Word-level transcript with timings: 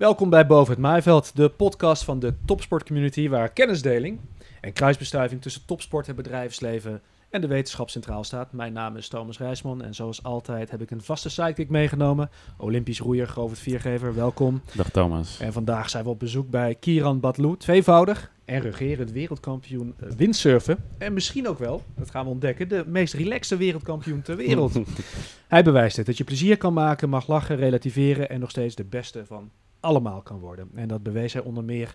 Welkom 0.00 0.30
bij 0.30 0.46
Boven 0.46 0.72
het 0.72 0.82
Maaiveld, 0.82 1.36
de 1.36 1.48
podcast 1.48 2.04
van 2.04 2.18
de 2.18 2.34
topsportcommunity 2.44 3.28
waar 3.28 3.52
kennisdeling 3.52 4.20
en 4.60 4.72
kruisbestuiving 4.72 5.42
tussen 5.42 5.64
topsport 5.66 6.08
en 6.08 6.16
bedrijfsleven 6.16 7.02
en 7.30 7.40
de 7.40 7.46
wetenschap 7.46 7.90
centraal 7.90 8.24
staat. 8.24 8.52
Mijn 8.52 8.72
naam 8.72 8.96
is 8.96 9.08
Thomas 9.08 9.38
Rijsman 9.38 9.82
en 9.82 9.94
zoals 9.94 10.22
altijd 10.22 10.70
heb 10.70 10.80
ik 10.80 10.90
een 10.90 11.02
vaste 11.02 11.30
sidekick 11.30 11.68
meegenomen. 11.68 12.30
Olympisch 12.56 13.00
roeier 13.00 13.28
Govert 13.28 13.58
Viergever, 13.58 14.14
welkom. 14.14 14.62
Dag 14.74 14.90
Thomas. 14.90 15.40
En 15.40 15.52
vandaag 15.52 15.90
zijn 15.90 16.04
we 16.04 16.10
op 16.10 16.18
bezoek 16.18 16.50
bij 16.50 16.74
Kieran 16.74 17.20
Batlu, 17.20 17.56
tweevoudig 17.56 18.32
en 18.44 18.60
regerend 18.60 19.12
wereldkampioen 19.12 19.94
eh, 19.98 20.10
windsurfen. 20.16 20.84
En 20.98 21.12
misschien 21.12 21.48
ook 21.48 21.58
wel, 21.58 21.82
dat 21.96 22.10
gaan 22.10 22.24
we 22.24 22.30
ontdekken, 22.30 22.68
de 22.68 22.84
meest 22.86 23.14
relaxte 23.14 23.56
wereldkampioen 23.56 24.22
ter 24.22 24.36
wereld. 24.36 24.80
Hij 25.48 25.62
bewijst 25.62 25.96
het, 25.96 26.06
dat 26.06 26.18
je 26.18 26.24
plezier 26.24 26.56
kan 26.56 26.72
maken, 26.72 27.08
mag 27.08 27.28
lachen, 27.28 27.56
relativeren 27.56 28.28
en 28.28 28.40
nog 28.40 28.50
steeds 28.50 28.74
de 28.74 28.84
beste 28.84 29.26
van 29.26 29.50
allemaal 29.80 30.22
kan 30.22 30.38
worden. 30.38 30.70
En 30.74 30.88
dat 30.88 31.02
bewees 31.02 31.32
hij 31.32 31.42
onder 31.42 31.64
meer 31.64 31.94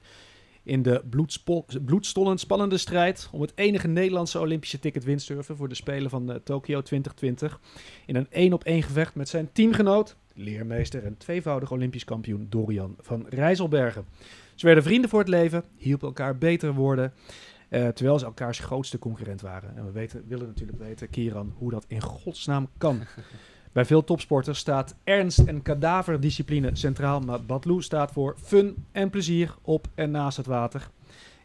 in 0.65 0.81
de 0.81 1.03
bloedstollend 1.85 2.39
spannende 2.39 2.77
strijd 2.77 3.29
om 3.31 3.41
het 3.41 3.51
enige 3.55 3.87
Nederlandse 3.87 4.39
Olympische 4.39 4.79
ticket 4.79 5.03
windsurfen 5.03 5.55
voor 5.55 5.69
de 5.69 5.75
Spelen 5.75 6.09
van 6.09 6.31
eh, 6.31 6.35
Tokio 6.43 6.81
2020. 6.81 7.59
In 8.05 8.15
een 8.15 8.27
één 8.29 8.53
op 8.53 8.63
één 8.63 8.83
gevecht 8.83 9.15
met 9.15 9.29
zijn 9.29 9.49
teamgenoot, 9.51 10.15
leermeester 10.33 11.03
en 11.03 11.17
tweevoudig 11.17 11.71
Olympisch 11.71 12.03
kampioen 12.03 12.47
Dorian 12.49 12.95
van 12.99 13.25
Rijsselbergen. 13.29 14.05
Ze 14.55 14.65
werden 14.65 14.83
vrienden 14.83 15.09
voor 15.09 15.19
het 15.19 15.27
leven, 15.27 15.63
hielpen 15.77 16.07
elkaar 16.07 16.37
beter 16.37 16.73
worden, 16.73 17.13
eh, 17.69 17.87
terwijl 17.87 18.19
ze 18.19 18.25
elkaars 18.25 18.59
grootste 18.59 18.99
concurrent 18.99 19.41
waren. 19.41 19.77
En 19.77 19.85
we 19.85 19.91
weten, 19.91 20.23
willen 20.27 20.47
natuurlijk 20.47 20.79
weten, 20.79 21.09
Kieran, 21.09 21.53
hoe 21.57 21.71
dat 21.71 21.85
in 21.87 22.01
godsnaam 22.01 22.69
kan. 22.77 23.01
Bij 23.75 23.85
veel 23.85 24.03
topsporters 24.03 24.59
staat 24.59 24.95
ernst 25.03 25.39
en 25.39 25.61
kadaverdiscipline 25.61 26.69
centraal, 26.73 27.19
maar 27.19 27.45
Batlu 27.45 27.81
staat 27.81 28.11
voor 28.11 28.35
fun 28.43 28.85
en 28.91 29.09
plezier 29.09 29.55
op 29.61 29.87
en 29.95 30.11
naast 30.11 30.37
het 30.37 30.45
water. 30.45 30.89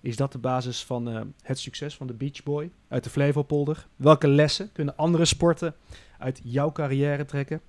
Is 0.00 0.16
dat 0.16 0.32
de 0.32 0.38
basis 0.38 0.84
van 0.84 1.08
eh, 1.08 1.20
het 1.42 1.58
succes 1.58 1.96
van 1.96 2.06
de 2.06 2.12
Beach 2.12 2.42
Boy 2.42 2.70
uit 2.88 3.04
de 3.04 3.10
Flevopolder? 3.10 3.86
Welke 3.96 4.28
lessen 4.28 4.72
kunnen 4.72 4.96
andere 4.96 5.24
sporten 5.24 5.74
uit 6.18 6.40
jouw 6.44 6.72
carrière 6.72 7.24
trekken? 7.24 7.60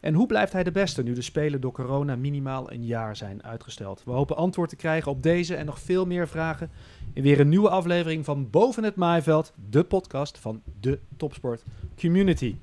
En 0.00 0.14
hoe 0.14 0.26
blijft 0.26 0.52
hij 0.52 0.64
de 0.64 0.70
beste 0.70 1.02
nu 1.02 1.12
de 1.12 1.22
Spelen 1.22 1.60
door 1.60 1.72
corona 1.72 2.16
minimaal 2.16 2.72
een 2.72 2.84
jaar 2.84 3.16
zijn 3.16 3.42
uitgesteld? 3.42 4.02
We 4.04 4.10
hopen 4.10 4.36
antwoord 4.36 4.68
te 4.68 4.76
krijgen 4.76 5.10
op 5.10 5.22
deze 5.22 5.54
en 5.54 5.66
nog 5.66 5.80
veel 5.80 6.06
meer 6.06 6.28
vragen 6.28 6.70
in 7.12 7.22
weer 7.22 7.40
een 7.40 7.48
nieuwe 7.48 7.68
aflevering 7.68 8.24
van 8.24 8.50
Boven 8.50 8.84
het 8.84 8.96
Maaiveld, 8.96 9.52
de 9.70 9.84
podcast 9.84 10.38
van 10.38 10.62
de 10.80 10.98
Topsport 11.16 11.64
Community. 11.96 12.56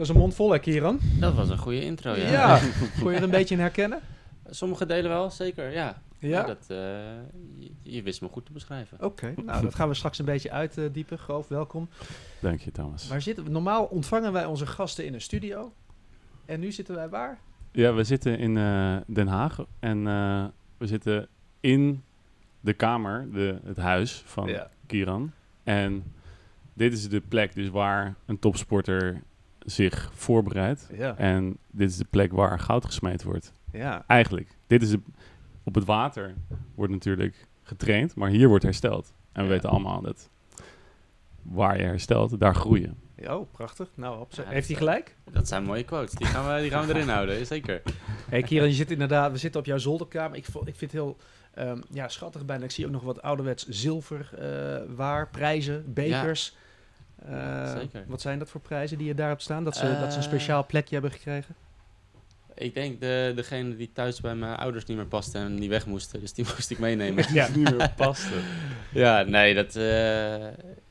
Dat 0.00 0.08
is 0.08 0.14
een 0.14 0.20
mond 0.20 0.34
vol, 0.34 0.50
hè, 0.50 0.58
Kieran? 0.58 1.00
Dat 1.18 1.34
was 1.34 1.48
een 1.48 1.58
goede 1.58 1.84
intro, 1.84 2.14
ja. 2.14 2.30
Ja. 2.30 2.60
Kon 3.00 3.10
je 3.10 3.16
er 3.16 3.22
een 3.22 3.30
beetje 3.30 3.54
in 3.54 3.60
herkennen? 3.60 4.00
Sommige 4.50 4.86
delen 4.86 5.10
wel, 5.10 5.30
zeker, 5.30 5.70
ja. 5.70 6.02
Ja. 6.18 6.42
Dat, 6.42 6.64
eh, 6.68 6.76
je, 7.58 7.70
je 7.82 8.02
wist 8.02 8.20
me 8.20 8.28
goed 8.28 8.46
te 8.46 8.52
beschrijven. 8.52 8.98
Oké, 9.00 9.34
nou 9.44 9.62
dat 9.62 9.74
gaan 9.74 9.88
we 9.88 9.94
straks 9.94 10.18
een 10.18 10.24
beetje 10.24 10.50
uitdiepen. 10.50 11.18
Goof, 11.18 11.48
welkom. 11.48 11.88
Dank 12.38 12.60
je 12.60 12.70
Thomas. 12.70 13.08
Waar 13.08 13.22
zitten 13.22 13.44
we? 13.44 13.50
Normaal 13.50 13.84
ontvangen 13.84 14.32
wij 14.32 14.44
onze 14.44 14.66
gasten 14.66 15.04
in 15.04 15.14
een 15.14 15.20
studio. 15.20 15.72
En 16.44 16.60
nu 16.60 16.72
zitten 16.72 16.94
wij 16.94 17.08
waar? 17.08 17.38
Ja, 17.72 17.94
we 17.94 18.04
zitten 18.04 18.38
in 18.38 18.56
eh, 18.56 18.96
Den 19.06 19.26
Haag 19.26 19.64
en 19.78 20.06
eh, 20.06 20.44
we 20.76 20.86
zitten 20.86 21.28
in 21.60 22.02
de 22.60 22.72
kamer, 22.72 23.28
de, 23.32 23.58
het 23.64 23.76
huis 23.76 24.22
van 24.26 24.50
Kieran. 24.86 25.32
En 25.64 26.12
dit 26.72 26.92
is 26.92 27.08
de 27.08 27.20
plek 27.20 27.54
dus 27.54 27.68
waar 27.68 28.14
een 28.26 28.38
topsporter 28.38 29.22
zich 29.66 30.10
voorbereidt. 30.14 30.88
Ja. 30.92 31.16
En 31.16 31.56
dit 31.70 31.90
is 31.90 31.96
de 31.96 32.06
plek 32.10 32.32
waar 32.32 32.58
goud 32.58 32.84
gesmeed 32.84 33.22
wordt. 33.22 33.52
ja. 33.72 34.04
Eigenlijk, 34.06 34.48
dit 34.66 34.82
is 34.82 34.90
de, 34.90 35.00
op 35.64 35.74
het 35.74 35.84
water 35.84 36.34
wordt 36.74 36.92
natuurlijk 36.92 37.46
getraind, 37.62 38.14
maar 38.14 38.28
hier 38.30 38.48
wordt 38.48 38.64
hersteld. 38.64 39.12
En 39.32 39.42
we 39.42 39.48
Ja. 39.48 39.54
weten 39.54 39.70
allemaal 39.70 40.00
dat 40.00 40.30
waar 41.42 41.76
je 41.78 41.82
herstelt, 41.84 42.40
daar 42.40 42.54
groeien. 42.54 42.98
Oh, 43.28 43.52
prachtig. 43.52 43.88
Nou, 43.94 44.26
Ja, 44.30 44.42
heeft 44.46 44.68
hij 44.68 44.76
gelijk? 44.76 45.16
Dat 45.30 45.48
zijn 45.48 45.64
mooie 45.64 45.84
quotes, 45.84 46.14
die 46.14 46.26
gaan 46.26 46.54
we, 46.54 46.60
die 46.60 46.70
gaan 46.70 46.86
we 46.86 46.94
erin 46.94 47.08
houden, 47.08 47.46
zeker. 47.56 47.82
Hey 48.28 48.42
Kieran, 48.42 48.68
je 48.68 48.74
zit 48.74 48.90
inderdaad, 48.90 49.32
we 49.32 49.38
zitten 49.38 49.60
op 49.60 49.66
jouw 49.66 49.78
zolderkamer. 49.78 50.36
Ik, 50.36 50.46
ik 50.46 50.52
vind 50.76 50.80
het 50.80 50.92
heel 50.92 51.16
ehm, 51.54 51.80
ja, 51.90 52.08
schattig 52.08 52.44
bijna. 52.44 52.64
Ik 52.64 52.70
zie 52.70 52.86
ook 52.86 52.92
nog 52.92 53.02
wat 53.02 53.22
ouderwets 53.22 53.66
zilver 53.68 54.30
eh, 54.38 54.94
waar, 54.96 55.28
prijzen, 55.28 55.92
bekers. 55.92 56.56
Eh, 57.26 57.72
zeker. 57.72 58.04
Wat 58.06 58.20
zijn 58.20 58.38
dat 58.38 58.48
voor 58.50 58.60
prijzen 58.60 58.98
die 58.98 59.06
je 59.06 59.14
daar 59.14 59.28
hebt 59.28 59.42
staan? 59.42 59.64
Dat 59.64 59.76
ze, 59.76 59.82
dat 59.82 60.12
ze 60.12 60.18
een 60.18 60.24
Eh, 60.24 60.28
speciaal 60.28 60.66
plekje 60.66 60.92
hebben 60.92 61.12
gekregen? 61.12 61.54
Ik 62.54 62.74
denk 62.74 63.00
de, 63.00 63.32
degene 63.34 63.76
die 63.76 63.90
thuis 63.92 64.20
bij 64.20 64.34
mijn 64.34 64.56
ouders 64.56 64.84
niet 64.84 64.96
meer 64.96 65.06
paste 65.06 65.38
en 65.38 65.56
die 65.56 65.68
weg 65.68 65.86
moesten, 65.86 66.20
dus 66.20 66.32
die 66.32 66.44
moest 66.54 66.70
ik 66.70 66.78
meenemen. 66.78 67.32
Ja. 67.32 67.48
niet 67.48 67.76
meer 67.76 67.92
paste. 67.96 68.34
ja, 68.92 69.22
nee, 69.22 69.54
dat, 69.54 69.76
eh, 69.76 70.44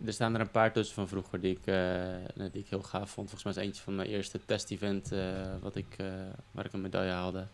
er 0.06 0.14
staan 0.14 0.34
er 0.36 0.42
een 0.42 0.52
paar 0.52 0.72
tussen 0.72 0.96
van 0.96 1.08
vroeger 1.08 1.40
die 1.42 1.52
ik, 1.56 1.66
eh, 1.66 2.50
die 2.52 2.62
ik 2.62 2.70
heel 2.70 2.82
gaaf 2.82 3.10
vond. 3.10 3.30
Volgens 3.30 3.44
mij 3.44 3.64
is 3.64 3.70
eentje 3.70 3.84
van 3.84 3.96
mijn 3.96 4.08
eerste 4.10 4.40
test-event 4.46 5.12
eh, 5.12 5.20
wat 5.62 5.76
ik, 5.76 5.96
eh, 5.98 6.06
waar 6.52 6.66
ik 6.66 6.74
een 6.74 6.82
medaille 6.82 7.12
haalde. 7.12 7.46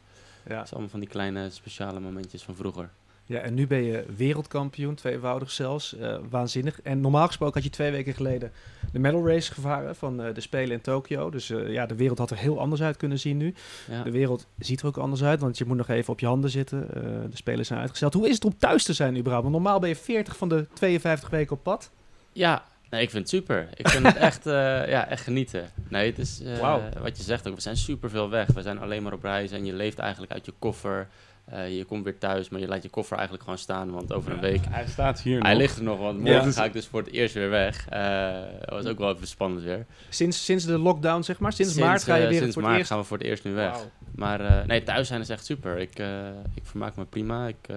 Ja. 0.48 0.56
Dat 0.56 0.64
is 0.66 0.72
allemaal 0.72 0.90
van 0.90 1.00
die 1.00 1.10
kleine 1.10 1.50
speciale 1.50 2.00
momentjes 2.00 2.44
van 2.44 2.56
vroeger. 2.56 2.90
Ja, 3.28 3.40
en 3.40 3.54
nu 3.54 3.68
ben 3.68 3.84
je 3.84 4.06
wereldkampioen, 4.16 4.96
tweevoudig 4.96 5.52
zelfs. 5.52 5.96
eh, 5.98 6.18
waanzinnig. 6.30 6.82
En 6.82 7.00
normaal 7.02 7.28
gesproken 7.28 7.54
had 7.56 7.64
je 7.64 7.70
twee 7.70 7.92
weken 7.92 8.14
geleden 8.14 8.52
de 8.92 9.00
medal 9.00 9.28
race 9.28 9.52
gevaren 9.54 9.96
van 9.96 10.22
eh, 10.24 10.34
de 10.34 10.42
Spelen 10.42 10.72
in 10.72 10.82
Tokio. 10.82 11.30
Dus 11.30 11.50
eh, 11.50 11.72
ja, 11.72 11.86
de 11.86 11.96
wereld 11.96 12.18
had 12.18 12.32
er 12.32 12.38
heel 12.38 12.60
anders 12.60 12.82
uit 12.82 12.98
kunnen 12.98 13.20
zien 13.20 13.38
nu. 13.38 13.54
Ja. 13.90 14.04
De 14.04 14.12
wereld 14.12 14.48
ziet 14.60 14.82
er 14.82 14.88
ook 14.88 14.98
anders 14.98 15.24
uit, 15.24 15.40
want 15.40 15.58
je 15.58 15.66
moet 15.66 15.78
nog 15.78 15.88
even 15.90 16.14
op 16.14 16.20
je 16.20 16.26
handen 16.26 16.50
zitten. 16.50 16.88
De 17.30 17.38
Spelen 17.38 17.66
zijn 17.66 17.80
uitgesteld. 17.80 18.14
Hoe 18.14 18.28
is 18.28 18.36
het 18.36 18.46
om 18.46 18.58
thuis 18.58 18.84
te 18.84 18.94
zijn 18.94 19.18
überhaupt? 19.18 19.44
Want 19.50 19.56
normaal 19.64 19.80
ben 19.80 19.90
je 19.90 19.96
40 19.96 20.38
van 20.38 20.50
de 20.50 20.68
52 20.74 21.30
weken 21.30 21.56
op 21.56 21.64
pad. 21.64 21.92
Ja, 22.34 22.64
nee, 22.90 23.02
ik 23.02 23.10
vind 23.10 23.22
het 23.22 23.32
super. 23.32 23.70
Ik 23.76 23.88
vind 23.90 24.06
het 24.06 24.16
echt, 24.30 24.44
ja, 24.44 25.08
echt 25.08 25.24
genieten. 25.24 25.70
Nee, 25.90 26.10
het 26.10 26.20
is 26.20 26.42
Wauw. 26.60 26.82
wat 27.02 27.18
je 27.18 27.24
zegt 27.24 27.48
ook. 27.48 27.56
We 27.56 27.62
zijn 27.62 27.78
super 27.78 28.10
veel 28.10 28.30
weg. 28.30 28.48
We 28.48 28.62
zijn 28.62 28.80
alleen 28.80 29.04
maar 29.04 29.14
op 29.14 29.24
reis 29.24 29.52
en 29.52 29.66
je 29.66 29.74
leeft 29.74 30.00
eigenlijk 30.00 30.32
uit 30.32 30.46
je 30.46 30.54
koffer. 30.60 31.08
Eh, 31.46 31.78
je 31.78 31.84
komt 31.86 32.04
weer 32.04 32.18
thuis, 32.18 32.50
maar 32.50 32.60
je 32.60 32.68
laat 32.68 32.84
je 32.84 32.90
koffer 32.90 33.14
eigenlijk 33.16 33.44
gewoon 33.44 33.60
staan. 33.60 33.92
Want 33.92 34.14
over 34.14 34.32
een 34.32 34.40
week. 34.40 34.62
Hij 34.70 34.88
staat 34.88 35.22
hier 35.22 35.40
Hij 35.42 35.52
nog. 35.52 35.62
ligt 35.62 35.78
er 35.78 35.84
nog, 35.84 36.00
want 36.00 36.18
Ja. 36.28 36.34
morgen 36.34 36.54
ga 36.54 36.66
ik 36.66 36.74
dus 36.74 36.88
voor 36.88 37.00
het 37.00 37.12
eerst 37.12 37.34
weer 37.34 37.50
weg. 37.50 37.88
Eh, 37.90 38.34
dat 38.60 38.70
was 38.70 38.86
ook 38.86 38.98
wel 38.98 39.16
even 39.16 39.28
spannend 39.28 39.64
weer. 39.64 39.86
Sinds, 40.10 40.46
sinds 40.46 40.66
de 40.66 40.78
lockdown, 40.78 41.22
zeg 41.22 41.40
maar. 41.40 41.54
Sinds, 41.54 41.76
maart 41.76 42.04
ga 42.04 42.16
je 42.16 42.24
eh, 42.24 42.30
weer 42.30 42.40
Sinds 42.40 42.54
voor 42.54 42.62
maart 42.64 42.74
het 42.74 42.80
eerst. 42.82 42.92
gaan 42.92 43.02
we 43.02 43.08
voor 43.08 43.18
het 43.18 43.26
eerst 43.28 43.44
nu 43.44 43.54
weg. 43.54 43.78
Maar 44.16 44.42
eh, 44.42 44.66
nee, 44.66 44.84
thuis 44.84 45.08
zijn 45.08 45.22
is 45.22 45.30
echt 45.30 45.46
super. 45.46 45.78
Ik, 45.78 46.00
eh, 46.00 46.28
ik 46.54 46.62
vermaak 46.66 46.96
me 46.96 47.06
prima. 47.06 47.48
Ik, 47.48 47.56
eh, 47.68 47.76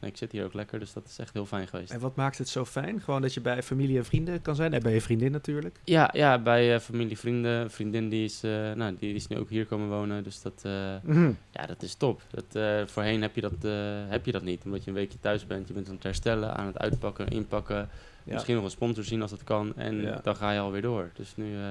nee, 0.00 0.10
ik 0.10 0.16
zit 0.16 0.32
hier 0.32 0.44
ook 0.44 0.54
lekker, 0.54 0.78
dus 0.78 0.92
dat 0.92 1.06
is 1.08 1.18
echt 1.18 1.32
heel 1.32 1.46
fijn 1.46 1.68
geweest. 1.68 1.90
En 1.92 2.00
wat 2.00 2.16
maakt 2.16 2.38
het 2.38 2.48
zo 2.48 2.64
fijn? 2.64 3.00
Gewoon 3.00 3.22
dat 3.22 3.34
je 3.34 3.40
bij 3.40 3.62
familie 3.62 3.96
en 3.98 4.04
vrienden 4.04 4.42
kan 4.42 4.54
zijn. 4.54 4.72
En 4.72 4.82
bij 4.82 4.92
je 4.92 5.00
vriendin 5.00 5.32
natuurlijk. 5.32 5.80
Ja, 5.84 6.10
ja 6.12 6.38
bij 6.38 6.74
eh, 6.74 6.80
familie, 6.80 7.18
vrienden. 7.18 7.70
Vriendin 7.70 8.08
die 8.08 8.24
is, 8.24 8.42
eh, 8.42 8.50
nou, 8.50 8.90
die, 8.90 8.98
die 8.98 9.14
is 9.14 9.26
nu 9.26 9.38
ook 9.38 9.48
hier 9.50 9.66
komen 9.66 9.88
wonen. 9.88 10.22
Dus 10.24 10.42
dat, 10.42 10.60
eh, 10.62 10.72
Mhm. 11.02 11.30
ja, 11.50 11.66
dat 11.66 11.82
is 11.82 11.94
top. 11.94 12.22
Dat, 12.30 12.44
eh, 12.52 12.86
heb 13.18 13.34
je, 13.34 13.40
dat, 13.40 13.64
eh, 13.64 13.72
heb 14.08 14.26
je 14.26 14.32
dat 14.32 14.42
niet. 14.42 14.64
Omdat 14.64 14.84
je 14.84 14.88
een 14.90 14.96
weekje 14.96 15.20
thuis 15.20 15.46
bent. 15.46 15.68
Je 15.68 15.74
bent 15.74 15.88
aan 15.88 15.94
het 15.94 16.02
herstellen, 16.02 16.56
aan 16.56 16.66
het 16.66 16.78
uitpakken, 16.78 17.28
inpakken. 17.28 17.88
Ja. 18.24 18.32
Misschien 18.32 18.54
nog 18.54 18.64
een 18.64 18.70
sponsor 18.70 19.04
zien 19.04 19.22
als 19.22 19.30
dat 19.30 19.44
kan. 19.44 19.72
En 19.76 20.00
Ja. 20.00 20.20
dan 20.22 20.36
ga 20.36 20.50
je 20.52 20.58
alweer 20.60 20.82
door. 20.82 21.10
Dus 21.14 21.36
nu, 21.36 21.54
eh, 21.56 21.62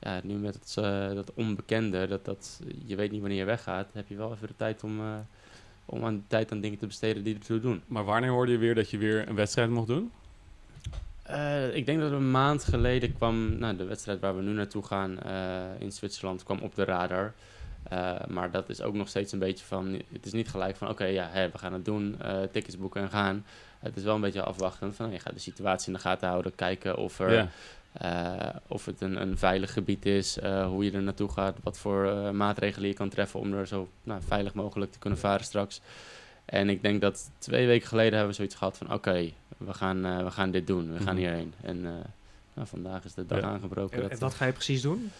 ja, 0.00 0.20
nu 0.22 0.34
met 0.34 0.54
het, 0.54 0.74
eh, 0.84 1.14
dat 1.14 1.32
onbekende, 1.34 2.06
dat, 2.06 2.24
dat 2.24 2.60
je 2.84 2.96
weet 2.96 3.10
niet 3.10 3.20
wanneer 3.20 3.38
je 3.38 3.44
weggaat, 3.44 3.86
heb 3.92 4.08
je 4.08 4.16
wel 4.16 4.32
even 4.32 4.46
de 4.48 4.56
tijd 4.56 4.84
om, 4.84 5.00
om 5.84 6.04
aan 6.04 6.24
tijd 6.26 6.52
aan 6.52 6.60
dingen 6.60 6.78
te 6.78 6.86
besteden 6.86 7.22
die 7.22 7.34
ertoe 7.34 7.60
doen. 7.60 7.82
Maar 7.86 8.04
wanneer 8.04 8.30
hoorde 8.30 8.52
je 8.52 8.58
weer 8.58 8.74
dat 8.74 8.90
je 8.90 8.98
weer 8.98 9.28
een 9.28 9.34
wedstrijd 9.34 9.70
mocht 9.70 9.86
doen? 9.86 10.10
Ik 11.72 11.86
denk 11.86 12.00
dat 12.00 12.12
een 12.12 12.30
maand 12.30 12.64
geleden 12.64 13.14
kwam, 13.14 13.58
nou, 13.58 13.76
de 13.76 13.84
wedstrijd 13.84 14.20
waar 14.20 14.36
we 14.36 14.42
nu 14.42 14.52
naartoe 14.52 14.82
gaan 14.82 15.18
in 15.78 15.92
Zwitserland 15.92 16.42
kwam 16.42 16.58
op 16.58 16.74
de 16.74 16.84
radar. 16.84 17.34
Eh, 17.82 18.14
maar 18.28 18.50
dat 18.50 18.68
is 18.68 18.82
ook 18.82 18.94
nog 18.94 19.08
steeds 19.08 19.32
een 19.32 19.38
beetje 19.38 19.64
van, 19.64 20.02
het 20.12 20.26
is 20.26 20.32
niet 20.32 20.48
gelijk 20.48 20.76
van 20.76 20.88
oké, 20.88 21.04
ja, 21.04 21.28
hè, 21.30 21.50
we 21.50 21.58
gaan 21.58 21.72
het 21.72 21.84
doen, 21.84 22.16
eh, 22.20 22.42
tickets 22.52 22.78
boeken 22.78 23.02
en 23.02 23.10
gaan. 23.10 23.44
Het 23.78 23.96
is 23.96 24.02
wel 24.02 24.14
een 24.14 24.20
beetje 24.20 24.42
afwachten 24.42 24.94
van, 24.94 25.10
je 25.10 25.18
gaat 25.18 25.34
de 25.34 25.40
situatie 25.40 25.86
in 25.86 25.92
de 25.92 25.98
gaten 26.00 26.28
houden, 26.28 26.54
kijken 26.54 26.96
of, 26.96 27.18
er, 27.18 27.32
Ja. 27.32 27.48
eh, 27.92 28.54
of 28.66 28.84
het 28.84 29.00
een, 29.00 29.20
een 29.20 29.38
veilig 29.38 29.72
gebied 29.72 30.06
is, 30.06 30.38
eh, 30.38 30.66
hoe 30.66 30.84
je 30.84 30.90
er 30.92 31.02
naartoe 31.02 31.28
gaat, 31.30 31.56
wat 31.62 31.78
voor 31.78 32.06
eh, 32.10 32.30
maatregelen 32.30 32.88
je 32.88 32.94
kan 32.94 33.08
treffen 33.08 33.40
om 33.40 33.52
er 33.52 33.66
zo 33.66 33.88
nou, 34.02 34.20
veilig 34.26 34.54
mogelijk 34.54 34.92
te 34.92 34.98
kunnen 34.98 35.18
varen 35.18 35.44
straks. 35.44 35.80
En 36.44 36.68
ik 36.68 36.82
denk 36.82 37.00
dat 37.00 37.30
twee 37.38 37.66
weken 37.66 37.88
geleden 37.88 38.12
hebben 38.12 38.28
we 38.30 38.34
zoiets 38.36 38.54
gehad 38.54 38.76
van 38.76 38.92
oké, 38.92 39.30
we, 39.58 39.74
gaan, 39.74 40.04
eh, 40.04 40.22
we 40.24 40.30
gaan 40.30 40.50
dit 40.50 40.66
doen, 40.66 40.92
we 40.92 40.96
gaan 40.98 41.14
Mhm. 41.14 41.16
hierheen. 41.24 41.54
En 41.62 41.84
eh, 41.86 41.90
nou, 42.54 42.68
vandaag 42.68 43.04
is 43.04 43.14
de 43.14 43.26
dag 43.26 43.40
Ja. 43.40 43.46
aangebroken. 43.46 43.96
En, 43.96 44.02
dat- 44.02 44.10
en 44.10 44.18
wat 44.18 44.34
ga 44.34 44.44
je 44.46 44.52
precies 44.52 44.82
doen? 44.82 45.10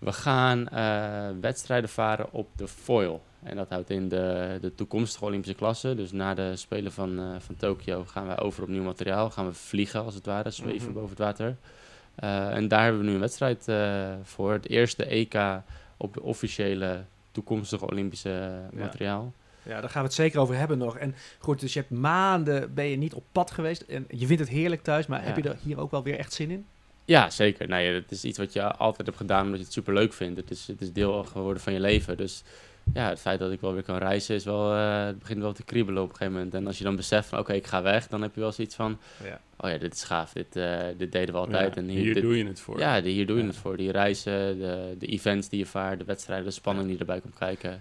We 0.00 0.12
gaan 0.12 0.68
eh, 0.68 1.28
wedstrijden 1.40 1.90
varen 1.90 2.32
op 2.32 2.48
de 2.56 2.68
foil. 2.68 3.22
En 3.42 3.56
dat 3.56 3.68
houdt 3.68 3.90
in 3.90 4.08
de, 4.08 4.58
de 4.60 4.74
toekomstige 4.74 5.24
Olympische 5.24 5.56
klasse. 5.56 5.94
Dus 5.94 6.12
na 6.12 6.34
de 6.34 6.56
Spelen 6.56 6.92
van, 6.92 7.20
uh, 7.20 7.36
van 7.38 7.56
Tokio 7.56 8.04
gaan 8.04 8.28
we 8.28 8.36
over 8.38 8.62
op 8.62 8.68
nieuw 8.68 8.82
materiaal. 8.82 9.30
Gaan 9.30 9.46
we 9.46 9.52
vliegen 9.52 10.04
als 10.04 10.14
het 10.14 10.26
ware, 10.26 10.50
zweven 10.50 10.84
mhm. 10.84 10.92
boven 10.92 11.10
het 11.10 11.18
water. 11.18 11.56
Uh, 12.24 12.54
en 12.56 12.68
daar 12.68 12.82
hebben 12.82 13.00
we 13.00 13.06
nu 13.06 13.14
een 13.14 13.20
wedstrijd 13.20 13.68
voor. 14.22 14.52
Het 14.52 14.68
eerste 14.68 15.04
EK 15.04 15.34
op 15.96 16.14
de 16.14 16.22
officiële 16.22 17.04
toekomstige 17.30 17.86
Olympische 17.86 18.60
materiaal. 18.72 19.32
Ja, 19.62 19.80
daar 19.80 19.90
gaan 19.90 20.02
we 20.02 20.08
het 20.08 20.16
zeker 20.16 20.40
over 20.40 20.56
hebben 20.56 20.78
nog. 20.78 20.96
En 20.96 21.14
goed, 21.38 21.60
dus 21.60 21.72
je 21.72 21.78
hebt 21.78 21.90
maanden, 21.90 22.74
ben 22.74 22.84
je 22.84 22.96
niet 22.96 23.14
op 23.14 23.24
pad 23.32 23.50
geweest. 23.50 23.80
En 23.80 24.06
je 24.08 24.26
vindt 24.26 24.42
het 24.42 24.50
heerlijk 24.50 24.82
thuis, 24.82 25.06
maar 25.06 25.24
heb 25.24 25.36
je 25.36 25.42
er 25.42 25.56
hier 25.62 25.78
ook 25.78 25.90
wel 25.90 26.02
weer 26.02 26.18
echt 26.18 26.32
zin 26.32 26.50
in? 26.50 26.66
Ja, 27.04 27.30
zeker. 27.30 27.68
Nee, 27.68 27.94
het 27.94 28.10
is 28.10 28.24
iets 28.24 28.38
wat 28.38 28.52
je 28.52 28.72
altijd 28.72 29.06
hebt 29.06 29.18
gedaan 29.18 29.44
omdat 29.44 29.58
je 29.58 29.64
het 29.64 29.72
super 29.72 29.94
leuk 29.94 30.12
vindt. 30.12 30.40
Het 30.40 30.50
is, 30.50 30.66
het 30.66 30.80
is 30.80 30.92
deel 30.92 31.24
geworden 31.24 31.62
van 31.62 31.72
je 31.72 31.80
leven. 31.80 32.16
Dus 32.16 32.42
ja, 32.94 33.08
het 33.08 33.20
feit 33.20 33.38
dat 33.38 33.52
ik 33.52 33.60
wel 33.60 33.72
weer 33.72 33.82
kan 33.82 33.98
reizen 33.98 34.34
is 34.34 34.44
wel, 34.44 34.74
uh, 34.74 35.04
het 35.04 35.18
begint 35.18 35.40
wel 35.40 35.52
te 35.52 35.64
kriebelen 35.64 36.02
op 36.02 36.08
een 36.08 36.16
gegeven 36.16 36.38
moment. 36.38 36.54
En 36.54 36.66
als 36.66 36.78
je 36.78 36.84
dan 36.84 36.96
beseft 36.96 37.28
van 37.28 37.38
oké, 37.38 37.52
ik 37.52 37.66
ga 37.66 37.82
weg, 37.82 38.08
dan 38.08 38.22
heb 38.22 38.34
je 38.34 38.40
wel 38.40 38.52
zoiets 38.52 38.74
van, 38.74 38.98
ja. 39.24 39.40
oh 39.56 39.70
ja, 39.70 39.78
dit 39.78 39.94
is 39.94 40.02
gaaf, 40.02 40.32
dit, 40.32 40.56
uh, 40.56 40.78
dit 40.96 41.12
deden 41.12 41.34
we 41.34 41.40
altijd. 41.40 41.76
en 41.76 41.88
hier, 41.88 42.02
hier 42.02 42.20
doe 42.20 42.36
je 42.36 42.46
het 42.46 42.60
voor. 42.60 42.78
Ja, 42.78 43.02
hier 43.02 43.26
doe 43.26 43.38
je 43.38 43.44
het 43.44 43.56
voor. 43.56 43.76
Die 43.76 43.90
reizen, 43.90 44.58
de, 44.58 44.94
de 44.98 45.06
events 45.06 45.48
die 45.48 45.58
je 45.58 45.66
vaart, 45.66 45.98
de 45.98 46.04
wedstrijden, 46.04 46.46
de 46.46 46.52
spanning 46.52 46.88
die 46.88 46.98
erbij 46.98 47.20
komt 47.20 47.38
kijken. 47.38 47.72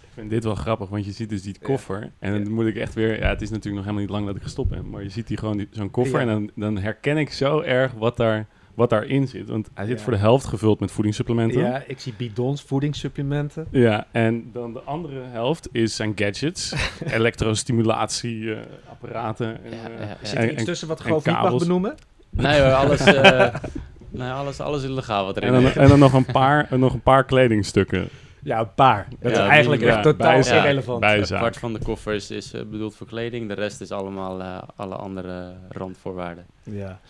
Ik 0.00 0.16
vind 0.16 0.30
dit 0.30 0.44
wel 0.44 0.54
grappig, 0.54 0.88
want 0.88 1.04
je 1.04 1.12
ziet 1.12 1.28
dus 1.28 1.42
die 1.42 1.56
koffer. 1.62 2.10
En 2.18 2.32
dan 2.32 2.52
moet 2.52 2.66
ik 2.66 2.76
echt 2.76 2.94
weer... 2.94 3.18
Ja, 3.18 3.28
het 3.28 3.42
is 3.42 3.50
natuurlijk 3.50 3.76
nog 3.76 3.84
helemaal 3.84 4.02
niet 4.02 4.10
lang 4.10 4.26
dat 4.26 4.36
ik 4.36 4.42
gestopt 4.42 4.70
ben. 4.70 4.90
Maar 4.90 5.02
je 5.02 5.08
ziet 5.08 5.26
die 5.26 5.36
gewoon 5.36 5.66
zo'n 5.70 5.90
koffer. 5.90 6.20
En 6.20 6.26
dan, 6.26 6.50
dan 6.54 6.78
herken 6.78 7.16
ik 7.16 7.32
zo 7.32 7.60
erg 7.60 7.92
wat 7.92 8.16
daar 8.16 8.46
wat 8.80 8.90
daarin 8.90 9.28
zit. 9.28 9.48
Want 9.48 9.68
hij 9.74 9.86
zit 9.86 10.02
voor 10.02 10.12
de 10.12 10.18
helft 10.18 10.46
gevuld 10.46 10.80
met 10.80 10.92
voedingssupplementen. 10.92 11.60
Ja, 11.60 11.82
ik 11.86 12.00
zie 12.00 12.14
bidons, 12.16 12.62
voedingssupplementen. 12.62 13.66
Ja, 13.70 14.06
en 14.12 14.50
dan 14.52 14.72
de 14.72 14.80
andere 14.80 15.22
helft 15.22 15.68
is 15.72 15.96
zijn 15.96 16.12
gadgets, 16.14 16.74
elektrostimulatieapparaten. 17.18 19.58
Uh, 19.64 19.72
ja, 19.72 19.78
ja, 20.06 20.16
Zit 20.22 20.38
er 20.38 20.52
iets 20.52 20.64
tussen 20.64 20.88
wat 20.88 21.00
gewoon 21.00 21.22
mag 21.24 21.58
benoemen? 21.58 21.94
Nee 22.30 22.62
alles, 22.62 23.06
uh, 23.06 23.54
nee, 24.10 24.30
alles, 24.30 24.60
alles 24.60 24.82
illegaal 24.82 25.24
wat 25.24 25.36
erin 25.36 25.54
en 25.54 25.62
dan, 25.62 25.72
en 25.72 25.88
dan 25.88 25.98
nog 25.98 26.12
een 26.12 26.32
paar, 26.32 26.66
nog 26.70 26.92
een 26.92 27.02
paar 27.02 27.24
kledingstukken. 27.24 28.08
Ja, 28.42 28.60
een 28.60 28.74
paar. 28.74 29.08
Dat 29.20 29.32
is 29.32 29.38
eigenlijk 29.38 29.82
echt 29.82 30.02
totaal 30.02 30.38
irrelevant. 30.38 31.04
Een 31.04 31.54
van 31.54 31.72
de 31.72 31.78
koffers 31.78 32.30
is 32.30 32.54
uh, 32.54 32.62
bedoeld 32.62 32.94
voor 32.94 33.06
kleding. 33.06 33.48
De 33.48 33.54
rest 33.54 33.80
is 33.80 33.90
allemaal 33.90 34.40
uh, 34.40 34.62
alle 34.76 34.94
andere 34.94 35.54
randvoorwaarden. 35.68 36.46
Ja. 36.62 37.00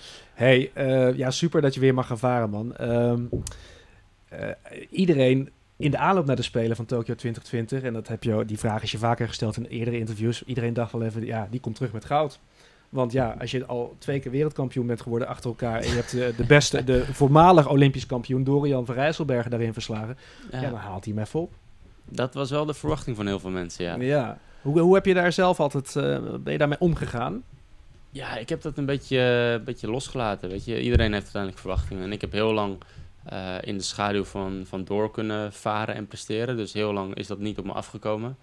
Hey, 0.40 0.70
uh, 0.76 1.16
ja, 1.16 1.30
super 1.30 1.60
dat 1.60 1.74
je 1.74 1.80
weer 1.80 1.94
mag 1.94 2.06
gaan 2.06 2.18
varen, 2.18 2.50
man. 2.50 2.74
Um, 2.80 3.28
iedereen 4.90 5.50
in 5.76 5.90
de 5.90 5.98
aanloop 5.98 6.26
naar 6.26 6.36
de 6.36 6.42
Spelen 6.42 6.76
van 6.76 6.84
Tokio 6.84 7.14
2020, 7.14 7.82
en 7.82 7.92
dat 7.92 8.08
heb 8.08 8.22
je, 8.22 8.44
die 8.44 8.58
vraag 8.58 8.82
is 8.82 8.90
je 8.90 8.98
vaker 8.98 9.28
gesteld 9.28 9.56
in 9.56 9.64
eerdere 9.64 9.98
interviews. 9.98 10.44
Iedereen 10.44 10.74
dacht 10.74 10.92
wel 10.92 11.02
even, 11.02 11.26
ja, 11.26 11.48
die 11.50 11.60
komt 11.60 11.74
terug 11.74 11.92
met 11.92 12.04
goud. 12.04 12.38
Want 12.88 13.12
ja, 13.12 13.36
als 13.40 13.50
je 13.50 13.66
al 13.66 13.96
twee 13.98 14.20
keer 14.20 14.30
wereldkampioen 14.30 14.86
bent 14.86 15.00
geworden 15.00 15.28
achter 15.28 15.50
elkaar 15.50 15.80
en 15.80 15.88
je 15.88 15.94
hebt 15.94 16.10
de, 16.10 16.32
de 16.36 16.44
beste, 16.44 16.84
de 16.84 17.04
voormalig 17.04 17.68
Olympisch 17.68 18.06
kampioen 18.06 18.44
Dorian 18.44 18.86
van 18.86 18.94
Rijsselbergen 18.94 19.50
daarin 19.50 19.72
verslagen, 19.72 20.16
ja. 20.50 20.60
dan 20.60 20.74
haalt 20.74 21.04
hij 21.04 21.14
hem 21.14 21.22
even 21.22 21.40
op. 21.40 21.52
Dat 22.04 22.34
was 22.34 22.50
wel 22.50 22.64
de 22.64 22.74
verwachting 22.74 23.16
van 23.16 23.26
heel 23.26 23.40
veel 23.40 23.50
mensen, 23.50 23.84
ja. 23.84 23.96
Ja. 23.96 24.38
Hoe, 24.62 24.80
hoe 24.80 24.94
heb 24.94 25.06
je 25.06 25.14
daar 25.14 25.32
zelf 25.32 25.60
altijd, 25.60 25.94
uh, 25.94 26.34
ben 26.40 26.52
je 26.52 26.58
daarmee 26.58 26.80
omgegaan? 26.80 27.42
Ja, 28.10 28.36
ik 28.36 28.48
heb 28.48 28.62
dat 28.62 28.78
een 28.78 28.86
beetje, 28.86 29.18
een 29.18 29.64
beetje 29.64 29.90
losgelaten, 29.90 30.48
weet 30.48 30.64
je. 30.64 30.82
Iedereen 30.82 31.12
heeft 31.12 31.22
uiteindelijk 31.22 31.60
verwachtingen. 31.60 32.04
En 32.04 32.12
ik 32.12 32.20
heb 32.20 32.32
heel 32.32 32.52
lang 32.52 32.78
uh, 33.32 33.54
in 33.60 33.76
de 33.76 33.82
schaduw 33.82 34.24
van, 34.24 34.62
van 34.66 34.84
door 34.84 35.10
kunnen 35.10 35.52
varen 35.52 35.94
en 35.94 36.06
presteren. 36.06 36.56
Dus 36.56 36.72
heel 36.72 36.92
lang 36.92 37.14
is 37.14 37.26
dat 37.26 37.38
niet 37.38 37.58
op 37.58 37.64
me 37.64 37.72
afgekomen. 37.72 38.36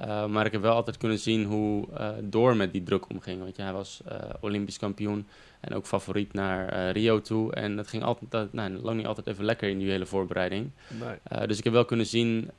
Uh, 0.00 0.26
maar 0.26 0.46
ik 0.46 0.52
heb 0.52 0.60
wel 0.60 0.74
altijd 0.74 0.96
kunnen 0.96 1.18
zien 1.18 1.44
hoe 1.44 1.86
uh, 1.92 2.08
Door 2.22 2.56
met 2.56 2.72
die 2.72 2.82
druk 2.82 3.08
omging. 3.08 3.42
Want 3.42 3.56
ja, 3.56 3.64
hij 3.64 3.72
was 3.72 4.00
uh, 4.08 4.14
Olympisch 4.40 4.78
kampioen 4.78 5.26
en 5.60 5.74
ook 5.74 5.86
favoriet 5.86 6.32
naar 6.32 6.90
Rio 6.90 7.20
toe. 7.20 7.54
En 7.54 7.76
dat 7.76 7.88
ging 7.88 8.02
altijd, 8.02 8.52
nou, 8.52 8.70
lang 8.70 8.96
niet 8.96 9.06
altijd 9.06 9.26
even 9.26 9.44
lekker 9.44 9.68
in 9.68 9.78
die 9.78 9.90
hele 9.90 10.06
voorbereiding. 10.06 10.70
Nee. 11.00 11.46
dus 11.46 11.58
ik 11.58 11.64
heb 11.64 11.72
wel 11.72 11.84
kunnen 11.84 12.06
zien 12.06 12.50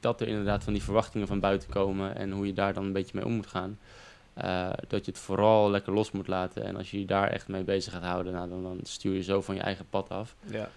dat 0.00 0.20
er 0.20 0.28
inderdaad 0.28 0.64
van 0.64 0.72
die 0.72 0.82
verwachtingen 0.82 1.26
van 1.26 1.40
buiten 1.40 1.70
komen. 1.70 2.16
En 2.16 2.30
hoe 2.30 2.46
je 2.46 2.52
daar 2.52 2.74
dan 2.74 2.84
een 2.84 2.92
beetje 2.92 3.12
mee 3.14 3.24
om 3.24 3.32
moet 3.32 3.46
gaan. 3.46 3.78
Dat 4.88 5.04
je 5.04 5.10
het 5.10 5.18
vooral 5.18 5.70
lekker 5.70 5.92
los 5.92 6.10
moet 6.10 6.28
laten. 6.28 6.64
En 6.64 6.76
als 6.76 6.90
je 6.90 6.98
je 6.98 7.06
daar 7.06 7.28
echt 7.28 7.48
mee 7.48 7.64
bezig 7.64 7.92
gaat 7.92 8.02
houden, 8.02 8.32
nou, 8.32 8.48
dan, 8.48 8.62
dan 8.62 8.78
stuur 8.82 9.14
je 9.14 9.22
zo 9.22 9.40
van 9.40 9.54
je 9.54 9.60
eigen 9.60 9.86
pad 9.90 10.08
af. 10.08 10.36
Ja. 10.50 10.68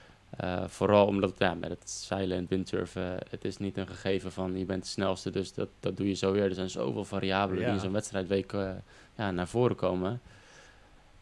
Uh, 0.43 0.63
vooral 0.67 1.05
omdat 1.05 1.33
ja, 1.37 1.53
met 1.53 1.69
het 1.69 1.89
zeilen 1.89 2.37
en 2.37 2.45
windsurfen, 2.49 3.17
het 3.29 3.45
is 3.45 3.57
niet 3.57 3.77
een 3.77 3.87
gegeven 3.87 4.31
van 4.31 4.57
je 4.57 4.65
bent 4.65 4.83
de 4.83 4.89
snelste, 4.89 5.29
dus 5.29 5.53
dat, 5.53 5.67
dat 5.79 5.97
doe 5.97 6.07
je 6.07 6.13
zo 6.13 6.31
weer. 6.31 6.43
Er 6.43 6.53
zijn 6.53 6.69
zoveel 6.69 7.05
variabelen 7.05 7.63
die 7.63 7.73
in 7.73 7.79
zo'n 7.79 7.91
wedstrijdweek 7.91 8.53
uh, 8.53 8.69
ja, 9.15 9.31
naar 9.31 9.47
voren 9.47 9.75
komen. 9.75 10.21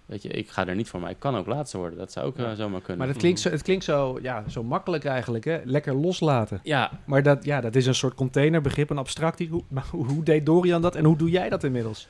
Weet 0.06 0.22
je, 0.22 0.30
ik 0.30 0.50
ga 0.50 0.68
er 0.68 0.76
niet 0.76 0.90
voor, 0.90 1.00
maar 1.00 1.10
ik 1.10 1.20
kan 1.20 1.36
ook 1.36 1.46
laatste 1.46 1.78
worden. 1.78 1.98
Dat 1.98 2.12
zou 2.12 2.26
ook 2.26 2.36
zomaar 2.56 2.82
kunnen. 2.82 2.98
Maar 2.98 3.08
het 3.08 3.18
klinkt, 3.18 3.40
zo, 3.40 3.50
het 3.50 3.62
klinkt 3.62 3.84
zo, 3.84 4.20
ja, 4.22 4.44
zo 4.50 4.64
makkelijk 4.64 5.06
eigenlijk, 5.06 5.46
hè? 5.46 5.62
Lekker 5.64 5.94
loslaten. 5.94 6.60
Ja. 6.64 6.92
Maar 7.06 7.24
dat, 7.24 7.46
ja, 7.46 7.62
dat 7.62 7.76
is 7.76 7.86
een 7.86 7.96
soort 7.96 8.14
containerbegrip, 8.14 8.90
een 8.90 8.98
abstractie. 8.98 9.50
Hoe, 9.50 9.64
maar 9.76 9.86
hoe, 9.92 10.06
hoe 10.06 10.24
deed 10.24 10.46
Dorian 10.46 10.82
dat 10.82 10.96
en 10.96 11.06
hoe 11.06 11.18
doe 11.18 11.30
jij 11.30 11.50
dat 11.50 11.64
inmiddels? 11.64 12.08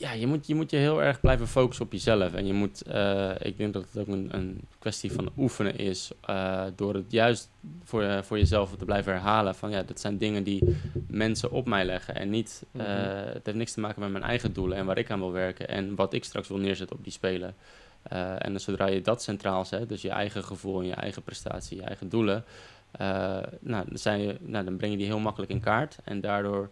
Ja, 0.00 0.12
je 0.12 0.26
moet, 0.26 0.46
je 0.46 0.54
moet 0.54 0.70
je 0.70 0.76
heel 0.76 1.02
erg 1.02 1.20
blijven 1.20 1.48
focussen 1.48 1.84
op 1.84 1.92
jezelf. 1.92 2.34
En 2.34 2.46
je 2.46 2.52
moet, 2.52 2.82
uh, 2.88 3.30
ik 3.38 3.56
denk 3.56 3.72
dat 3.72 3.84
het 3.92 4.00
ook 4.00 4.14
een, 4.14 4.28
een 4.30 4.60
kwestie 4.78 5.12
van 5.12 5.30
oefenen 5.36 5.78
is. 5.78 6.10
Uh, 6.30 6.64
door 6.76 6.94
het 6.94 7.12
juist 7.12 7.50
voor, 7.84 8.02
uh, 8.02 8.22
voor 8.22 8.38
jezelf 8.38 8.76
te 8.76 8.84
blijven 8.84 9.12
herhalen. 9.12 9.54
Van 9.54 9.70
ja, 9.70 9.82
dat 9.82 10.00
zijn 10.00 10.18
dingen 10.18 10.42
die 10.42 10.76
mensen 11.06 11.50
op 11.50 11.66
mij 11.66 11.84
leggen. 11.84 12.14
En 12.14 12.30
niet, 12.30 12.62
het 12.72 13.44
heeft 13.46 13.58
niks 13.58 13.72
te 13.72 13.80
maken 13.80 14.00
met 14.00 14.10
mijn 14.10 14.24
eigen 14.24 14.52
doelen 14.52 14.78
en 14.78 14.86
waar 14.86 14.98
ik 14.98 15.10
aan 15.10 15.18
wil 15.18 15.32
werken. 15.32 15.68
En 15.68 15.94
wat 15.94 16.12
ik 16.12 16.24
straks 16.24 16.48
wil 16.48 16.58
neerzetten 16.58 16.96
op 16.96 17.04
die 17.04 17.12
spelen. 17.12 17.54
en 18.38 18.60
zodra 18.60 18.86
je 18.86 19.00
dat 19.00 19.22
centraal 19.22 19.64
zet, 19.64 19.88
dus 19.88 20.02
je 20.02 20.10
eigen 20.10 20.44
gevoel 20.44 20.80
en 20.80 20.86
je 20.86 20.94
eigen 20.94 21.22
prestatie, 21.22 21.76
je 21.76 21.82
eigen 21.82 22.08
doelen. 22.08 22.44
nou, 23.60 23.84
dan, 23.88 23.98
zijn 23.98 24.20
je, 24.20 24.36
nou, 24.40 24.64
dan 24.64 24.76
breng 24.76 24.92
je 24.92 24.98
die 24.98 25.06
heel 25.06 25.18
makkelijk 25.18 25.52
in 25.52 25.60
kaart. 25.60 25.98
En 26.04 26.20
daardoor 26.20 26.70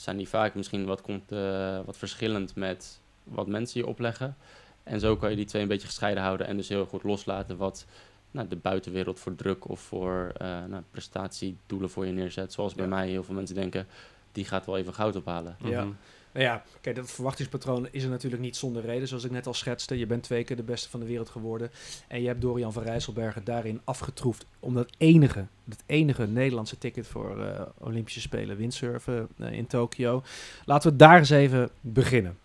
zijn 0.00 0.16
die 0.16 0.28
vaak 0.28 0.54
misschien 0.54 0.84
wat, 0.84 1.00
komt, 1.00 1.32
uh, 1.32 1.80
wat 1.84 1.96
verschillend 1.96 2.54
met 2.54 3.00
wat 3.24 3.46
mensen 3.46 3.80
je 3.80 3.86
opleggen. 3.86 4.36
En 4.82 5.00
zo 5.00 5.16
kan 5.16 5.30
je 5.30 5.36
die 5.36 5.44
twee 5.44 5.62
een 5.62 5.68
beetje 5.68 5.86
gescheiden 5.86 6.22
houden 6.22 6.46
en 6.46 6.56
dus 6.56 6.68
heel 6.68 6.86
goed 6.86 7.02
loslaten 7.02 7.56
wat 7.56 7.86
nou, 8.30 8.48
de 8.48 8.56
buitenwereld 8.56 9.18
voor 9.18 9.34
druk 9.34 9.68
of 9.68 9.80
voor 9.80 10.32
uh, 10.42 10.64
nou, 10.64 10.82
prestatiedoelen 10.90 11.90
voor 11.90 12.06
je 12.06 12.12
neerzet. 12.12 12.52
Zoals 12.52 12.74
bij 12.74 12.86
mij 12.86 13.08
heel 13.08 13.22
veel 13.22 13.34
mensen 13.34 13.54
denken, 13.54 13.86
die 14.32 14.44
gaat 14.44 14.66
wel 14.66 14.76
even 14.76 14.94
goud 14.94 15.16
ophalen. 15.16 15.56
Ja. 15.64 15.82
Mm 15.82 15.86
-hmm. 15.86 15.96
Nou 16.32 16.44
ja, 16.44 16.62
kijk, 16.80 16.96
dat 16.96 17.10
verwachtingspatroon 17.10 17.88
is 17.90 18.02
er 18.02 18.10
natuurlijk 18.10 18.42
niet 18.42 18.56
zonder 18.56 18.84
reden. 18.84 19.08
Zoals 19.08 19.24
ik 19.24 19.30
net 19.30 19.46
al 19.46 19.54
schetste, 19.54 19.98
je 19.98 20.06
bent 20.06 20.22
twee 20.22 20.44
keer 20.44 20.56
de 20.56 20.62
beste 20.62 20.90
van 20.90 21.00
de 21.00 21.06
wereld 21.06 21.28
geworden. 21.28 21.70
En 22.08 22.20
je 22.20 22.26
hebt 22.26 22.40
Dorian 22.40 22.72
van 22.72 22.82
Rijsselbergen 22.82 23.44
daarin 23.44 23.80
afgetroefd 23.84 24.46
om 24.58 24.74
dat 24.74 24.90
enige, 24.98 25.46
het 25.68 25.82
enige 25.86 26.26
Nederlandse 26.26 26.78
ticket 26.78 27.06
voor 27.06 27.38
uh, 27.38 27.60
Olympische 27.78 28.20
Spelen 28.20 28.56
windsurfen 28.56 29.28
uh, 29.36 29.52
in 29.52 29.66
Tokio. 29.66 30.22
Laten 30.64 30.90
we 30.90 30.96
daar 30.96 31.18
eens 31.18 31.30
even 31.30 31.70
beginnen. 31.80 32.38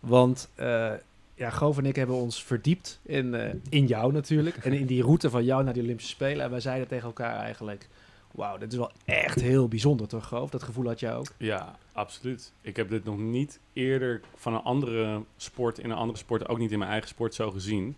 Want 0.00 0.48
uh, 0.60 0.92
ja, 1.34 1.50
Goof 1.50 1.78
en 1.78 1.86
ik 1.86 1.96
hebben 1.96 2.16
ons 2.16 2.44
verdiept 2.44 3.00
in, 3.02 3.60
in 3.68 3.86
jou 3.86 4.12
natuurlijk. 4.12 4.56
en 4.56 4.72
in 4.72 4.86
die 4.86 5.02
route 5.02 5.30
van 5.30 5.44
jou 5.44 5.64
naar 5.64 5.74
de 5.74 5.80
Olympische 5.80 6.10
Spelen. 6.10 6.44
En 6.44 6.50
wij 6.50 6.60
zeiden 6.60 6.88
tegen 6.88 7.06
elkaar 7.06 7.36
eigenlijk 7.36 7.88
wauw, 8.36 8.58
dit 8.58 8.72
is 8.72 8.78
wel 8.78 8.90
echt 9.04 9.40
heel 9.40 9.68
bijzonder 9.68 10.08
toch, 10.08 10.28
Goof? 10.28 10.50
Dat 10.50 10.62
gevoel 10.62 10.86
had 10.86 11.00
jij 11.00 11.14
ook? 11.14 11.32
Ja, 11.36 11.76
absoluut. 11.96 12.52
Ik 12.60 12.76
heb 12.76 12.90
dit 12.90 13.04
nog 13.04 13.18
niet 13.18 13.60
eerder 13.72 14.20
van 14.34 14.54
een 14.54 14.62
andere 14.62 15.22
sport, 15.36 15.78
in 15.78 15.90
een 15.90 15.96
andere 15.96 16.18
sport, 16.18 16.48
ook 16.48 16.58
niet 16.58 16.72
in 16.72 16.78
mijn 16.78 16.90
eigen 16.90 17.08
sport 17.08 17.34
zo 17.34 17.50
gezien. 17.50 17.96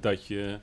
Dat 0.00 0.26
je 0.26 0.58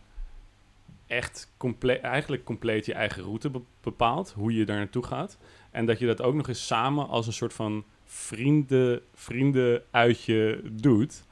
echt 1.07 1.51
compleet, 1.57 2.01
eigenlijk 2.01 2.43
compleet 2.43 2.85
je 2.85 2.93
eigen 2.93 3.23
route 3.23 3.51
bepaalt, 3.81 4.33
hoe 4.37 4.53
je 4.53 4.65
daar 4.65 4.77
naartoe 4.77 5.03
gaat. 5.03 5.37
En 5.71 5.85
dat 5.85 5.99
je 5.99 6.05
dat 6.05 6.21
ook 6.21 6.33
nog 6.33 6.47
eens 6.47 6.67
samen 6.67 7.07
als 7.07 7.27
een 7.27 7.33
soort 7.33 7.53
van 7.53 7.83
vrienden, 8.05 9.01
vrienden 9.13 9.83
uitje 9.91 10.61
doet. 10.71 11.23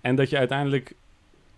En 0.00 0.16
dat 0.16 0.30
je 0.30 0.38
uiteindelijk 0.38 0.94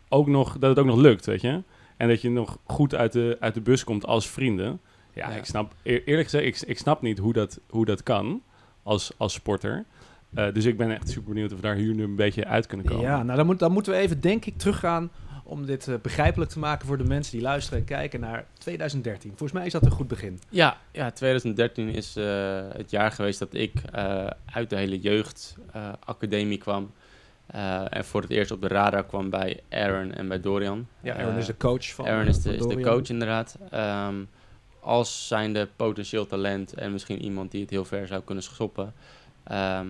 ook 0.08 0.26
nog, 0.26 0.58
dat 0.58 0.70
het 0.70 0.78
ook 0.78 0.86
nog 0.86 0.98
lukt, 0.98 1.26
weet 1.26 1.40
je. 1.40 1.62
En 1.96 2.08
dat 2.08 2.22
je 2.22 2.30
nog 2.30 2.58
goed 2.64 2.94
uit 2.94 3.12
de, 3.12 3.36
uit 3.40 3.54
de 3.54 3.60
bus 3.60 3.84
komt 3.84 4.06
als 4.06 4.28
vrienden. 4.28 4.80
Ja, 5.12 5.28
ik 5.28 5.44
snap, 5.44 5.74
eerlijk 5.82 6.28
gezegd, 6.28 6.44
ik, 6.44 6.68
ik 6.68 6.78
snap 6.78 7.02
niet 7.02 7.18
hoe 7.18 7.32
dat, 7.32 7.60
hoe 7.68 7.84
dat 7.84 8.02
kan 8.02 8.42
als, 8.82 9.12
als 9.16 9.32
sporter. 9.32 9.84
Uh, 10.34 10.52
dus 10.52 10.64
ik 10.64 10.76
ben 10.76 10.90
echt 10.90 11.08
super 11.08 11.28
benieuwd 11.28 11.50
of 11.50 11.56
we 11.56 11.62
daar 11.62 11.74
hier 11.74 11.94
nu 11.94 12.02
een 12.02 12.16
beetje 12.16 12.46
uit 12.46 12.66
kunnen 12.66 12.86
komen. 12.86 13.04
Ja, 13.04 13.22
nou 13.22 13.36
dan, 13.36 13.46
moet, 13.46 13.58
dan 13.58 13.72
moeten 13.72 13.92
we 13.92 13.98
even, 13.98 14.20
denk 14.20 14.44
ik, 14.44 14.58
teruggaan 14.58 15.10
om 15.44 15.66
dit 15.66 15.86
uh, 15.86 15.94
begrijpelijk 16.02 16.50
te 16.50 16.58
maken 16.58 16.86
voor 16.86 16.98
de 16.98 17.04
mensen 17.04 17.32
die 17.32 17.42
luisteren 17.42 17.78
en 17.78 17.84
kijken 17.84 18.20
naar 18.20 18.44
2013. 18.58 19.30
Volgens 19.30 19.52
mij 19.52 19.66
is 19.66 19.72
dat 19.72 19.84
een 19.84 19.90
goed 19.90 20.08
begin. 20.08 20.38
Ja, 20.48 20.76
ja 20.92 21.10
2013 21.10 21.88
is 21.88 22.16
uh, 22.16 22.24
het 22.72 22.90
jaar 22.90 23.12
geweest 23.12 23.38
dat 23.38 23.54
ik 23.54 23.72
uit 24.44 24.70
de 24.70 24.76
hele 24.76 24.98
jeugdacademie 24.98 26.58
kwam. 26.58 26.90
en 27.90 28.04
voor 28.04 28.20
het 28.20 28.30
eerst 28.30 28.50
op 28.50 28.60
de 28.60 28.68
radar 28.68 29.04
kwam 29.04 29.30
bij 29.30 29.60
Aaron 29.70 30.12
en 30.12 30.28
bij 30.28 30.40
Dorian. 30.40 30.86
Ja, 31.02 31.16
Aaron 31.16 31.36
is 31.36 31.46
de 31.46 31.56
coach 31.56 31.94
van 31.94 32.06
Aaron 32.06 32.26
is 32.26 32.42
de, 32.42 32.56
is 32.56 32.66
de 32.66 32.80
coach 32.80 33.08
inderdaad. 33.08 33.58
Um, 33.74 34.28
als 34.80 35.28
zijnde 35.28 35.68
potentieel 35.76 36.26
talent 36.26 36.74
en 36.74 36.92
misschien 36.92 37.22
iemand 37.22 37.50
die 37.50 37.60
het 37.60 37.70
heel 37.70 37.84
ver 37.84 38.06
zou 38.06 38.22
kunnen 38.22 38.44
stoppen. 38.44 38.94
Ehm, 39.44 39.88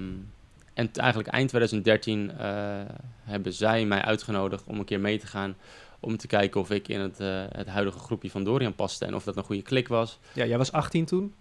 en 0.75 0.91
eigenlijk 0.93 1.29
eind 1.29 1.49
2013 1.49 2.31
hebben 3.25 3.53
zij 3.53 3.85
mij 3.85 4.03
uitgenodigd 4.03 4.65
om 4.67 4.79
een 4.79 4.85
keer 4.85 5.01
mee 5.01 5.19
te 5.19 5.27
gaan 5.27 5.57
om 6.01 6.17
te 6.17 6.27
kijken 6.27 6.61
of 6.61 6.71
ik 6.71 6.89
in 6.89 7.01
het, 7.01 7.19
het 7.57 7.67
huidige 7.67 7.99
groepje 7.99 8.31
van 8.31 8.45
Dorian 8.45 8.75
paste 8.75 9.05
en 9.05 9.15
of 9.15 9.25
dat 9.25 9.37
een 9.37 9.45
goede 9.45 9.63
klik 9.63 9.89
was. 9.89 10.19
Ja, 10.33 10.45
jij 10.45 10.59
was 10.59 10.73
18 10.73 11.05
toen? 11.05 11.35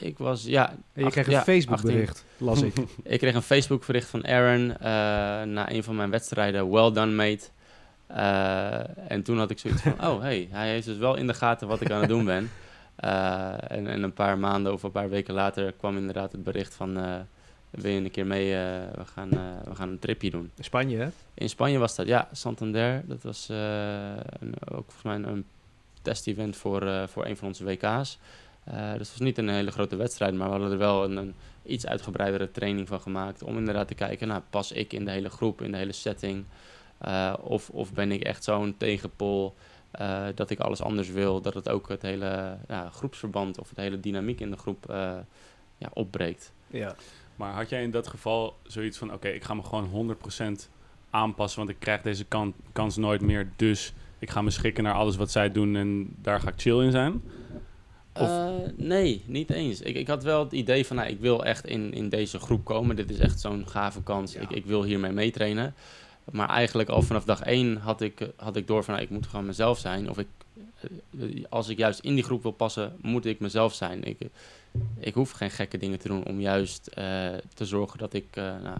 Ik 0.00 0.18
was, 0.18 0.44
ja... 0.44 0.74
En 0.92 1.04
je 1.04 1.10
kreeg 1.10 1.26
een 1.26 1.40
Facebook 1.40 1.82
bericht, 1.82 2.24
las 2.36 2.62
ik. 2.62 2.74
ik 3.02 3.18
kreeg 3.18 3.34
een 3.34 3.42
Facebook 3.42 3.86
bericht 3.86 4.08
van 4.08 4.26
Aaron 4.26 4.70
uh, 4.70 4.78
na 5.52 5.70
een 5.70 5.82
van 5.82 5.96
mijn 5.96 6.10
wedstrijden. 6.10 6.70
Well 6.70 6.92
done, 6.92 7.12
mate. 7.12 7.48
En 9.08 9.22
toen 9.22 9.38
had 9.38 9.50
ik 9.50 9.58
zoiets 9.58 9.82
van, 9.82 9.92
oh, 10.08 10.20
hey, 10.20 10.48
hij 10.50 10.68
heeft 10.68 10.86
dus 10.86 10.96
wel 10.96 11.16
in 11.16 11.26
de 11.26 11.34
gaten 11.34 11.68
wat 11.68 11.80
ik 11.80 11.90
aan 11.90 12.00
het 12.00 12.08
doen 12.08 12.24
ben. 12.24 12.50
Uh, 13.04 13.70
en, 13.70 13.86
en, 13.86 14.02
een 14.02 14.12
paar 14.12 14.38
maanden 14.38 14.72
of 14.72 14.82
een 14.82 14.90
paar 14.90 15.08
weken 15.08 15.34
later 15.34 15.72
kwam 15.72 15.96
inderdaad 15.96 16.32
het 16.32 16.42
bericht 16.42 16.74
van... 16.74 16.94
wil 17.70 17.90
je 17.90 18.00
een 18.00 18.10
keer 18.10 18.26
mee, 18.26 18.50
we, 18.94 19.04
gaan, 19.04 19.28
we 19.64 19.74
gaan 19.74 19.88
een 19.88 19.98
tripje 19.98 20.30
doen. 20.30 20.50
In 20.56 20.64
Spanje, 20.64 20.98
hè? 20.98 21.08
In 21.34 21.48
Spanje 21.48 21.78
was 21.78 21.96
dat, 21.96 22.06
ja. 22.06 22.28
Santander, 22.32 23.02
dat 23.06 23.22
was 23.22 23.48
een, 23.48 24.54
ook 24.64 24.92
volgens 24.92 25.02
mij 25.02 25.14
een, 25.14 25.28
een 25.28 25.44
test-event 26.02 26.56
voor, 26.56 27.08
voor 27.08 27.26
een 27.26 27.36
van 27.36 27.48
onze 27.48 27.64
WK's. 27.64 28.18
Uh, 28.72 28.90
dus 28.92 29.08
het 29.08 29.10
was 29.10 29.20
niet 29.20 29.38
een 29.38 29.48
hele 29.48 29.70
grote 29.70 29.96
wedstrijd, 29.96 30.34
maar 30.34 30.46
we 30.46 30.52
hadden 30.52 30.72
er 30.72 30.78
wel 30.78 31.04
een, 31.04 31.16
een, 31.16 31.34
iets 31.62 31.86
uitgebreidere 31.86 32.50
training 32.50 32.88
van 32.88 33.00
gemaakt. 33.00 33.42
Om 33.42 33.56
inderdaad 33.56 33.88
te 33.88 33.94
kijken, 33.94 34.28
nou, 34.28 34.42
pas 34.50 34.72
ik 34.72 34.92
in 34.92 35.04
de 35.04 35.10
hele 35.10 35.28
groep, 35.28 35.62
in 35.62 35.70
de 35.70 35.76
hele 35.76 35.92
setting? 35.92 36.44
Uh, 37.06 37.34
of, 37.40 37.70
of 37.70 37.92
ben 37.92 38.12
ik 38.12 38.22
echt 38.22 38.44
zo'n 38.44 38.74
tegenpol 38.76 39.54
uh, 40.00 40.26
dat 40.34 40.50
ik 40.50 40.60
alles 40.60 40.82
anders 40.82 41.10
wil? 41.10 41.40
Dat 41.40 41.54
het 41.54 41.68
ook 41.68 41.88
het 41.88 42.02
hele 42.02 42.58
ja, 42.68 42.90
groepsverband 42.90 43.58
of 43.58 43.68
het 43.68 43.78
hele 43.78 44.00
dynamiek 44.00 44.40
in 44.40 44.50
de 44.50 44.56
groep 44.56 44.84
ja, 45.78 45.90
opbreekt. 45.92 46.52
Ja. 46.66 46.94
Maar 47.36 47.52
had 47.52 47.68
jij 47.68 47.82
in 47.82 47.90
dat 47.90 48.08
geval 48.08 48.56
zoiets 48.62 48.98
van, 48.98 49.12
oké, 49.12 49.28
ik 49.28 49.44
ga 49.44 49.54
me 49.54 49.62
gewoon 49.62 50.16
100% 50.60 50.68
aanpassen, 51.10 51.58
want 51.58 51.70
ik 51.70 51.78
krijg 51.78 52.02
deze 52.02 52.24
kan, 52.24 52.54
kans 52.72 52.96
nooit 52.96 53.20
meer. 53.20 53.50
Dus 53.56 53.92
ik 54.18 54.30
ga 54.30 54.42
me 54.42 54.50
schikken 54.50 54.84
naar 54.84 54.94
alles 54.94 55.16
wat 55.16 55.30
zij 55.30 55.52
doen 55.52 55.76
en 55.76 56.08
daar 56.22 56.40
ga 56.40 56.48
ik 56.48 56.60
chill 56.60 56.84
in 56.84 56.90
zijn? 56.90 57.22
Uh, 58.20 58.48
nee, 58.76 59.22
niet 59.26 59.50
eens. 59.50 59.80
Ik, 59.80 59.96
ik 59.96 60.06
had 60.06 60.22
wel 60.22 60.44
het 60.44 60.52
idee 60.52 60.86
van, 60.86 60.96
nou, 60.96 61.08
ik 61.08 61.20
wil 61.20 61.44
echt 61.44 61.66
in, 61.66 61.92
in 61.92 62.08
deze 62.08 62.38
groep 62.38 62.64
komen. 62.64 62.96
Dit 62.96 63.10
is 63.10 63.18
echt 63.18 63.40
zo'n 63.40 63.68
gave 63.68 64.02
kans. 64.02 64.34
Ik, 64.34 64.50
ik 64.50 64.66
wil 64.66 64.84
hiermee 64.84 65.12
meetrainen. 65.12 65.74
Maar 66.30 66.48
eigenlijk 66.48 66.88
al 66.88 67.02
vanaf 67.02 67.24
dag 67.24 67.42
één 67.42 67.76
had 67.76 68.00
ik, 68.00 68.28
had 68.36 68.56
ik 68.56 68.66
door 68.66 68.84
van, 68.84 68.94
nou, 68.94 69.06
ik 69.06 69.12
moet 69.12 69.26
gewoon 69.26 69.46
mezelf 69.46 69.78
zijn. 69.78 70.10
Of 70.10 70.18
ik, 70.18 70.26
eh, 70.80 71.44
als 71.48 71.68
ik 71.68 71.78
juist 71.78 72.00
in 72.00 72.14
die 72.14 72.24
groep 72.24 72.42
wil 72.42 72.52
passen, 72.52 72.96
moet 73.02 73.24
ik 73.24 73.40
mezelf 73.40 73.74
zijn. 73.74 74.04
Ik, 74.04 74.18
ik 74.98 75.14
hoef 75.14 75.30
geen 75.30 75.50
gekke 75.50 75.78
dingen 75.78 75.98
te 75.98 76.08
doen 76.08 76.24
om 76.24 76.40
juist 76.40 76.84
te 77.54 77.64
zorgen 77.64 77.98
dat 77.98 78.12
ik, 78.12 78.26
nou, 78.34 78.78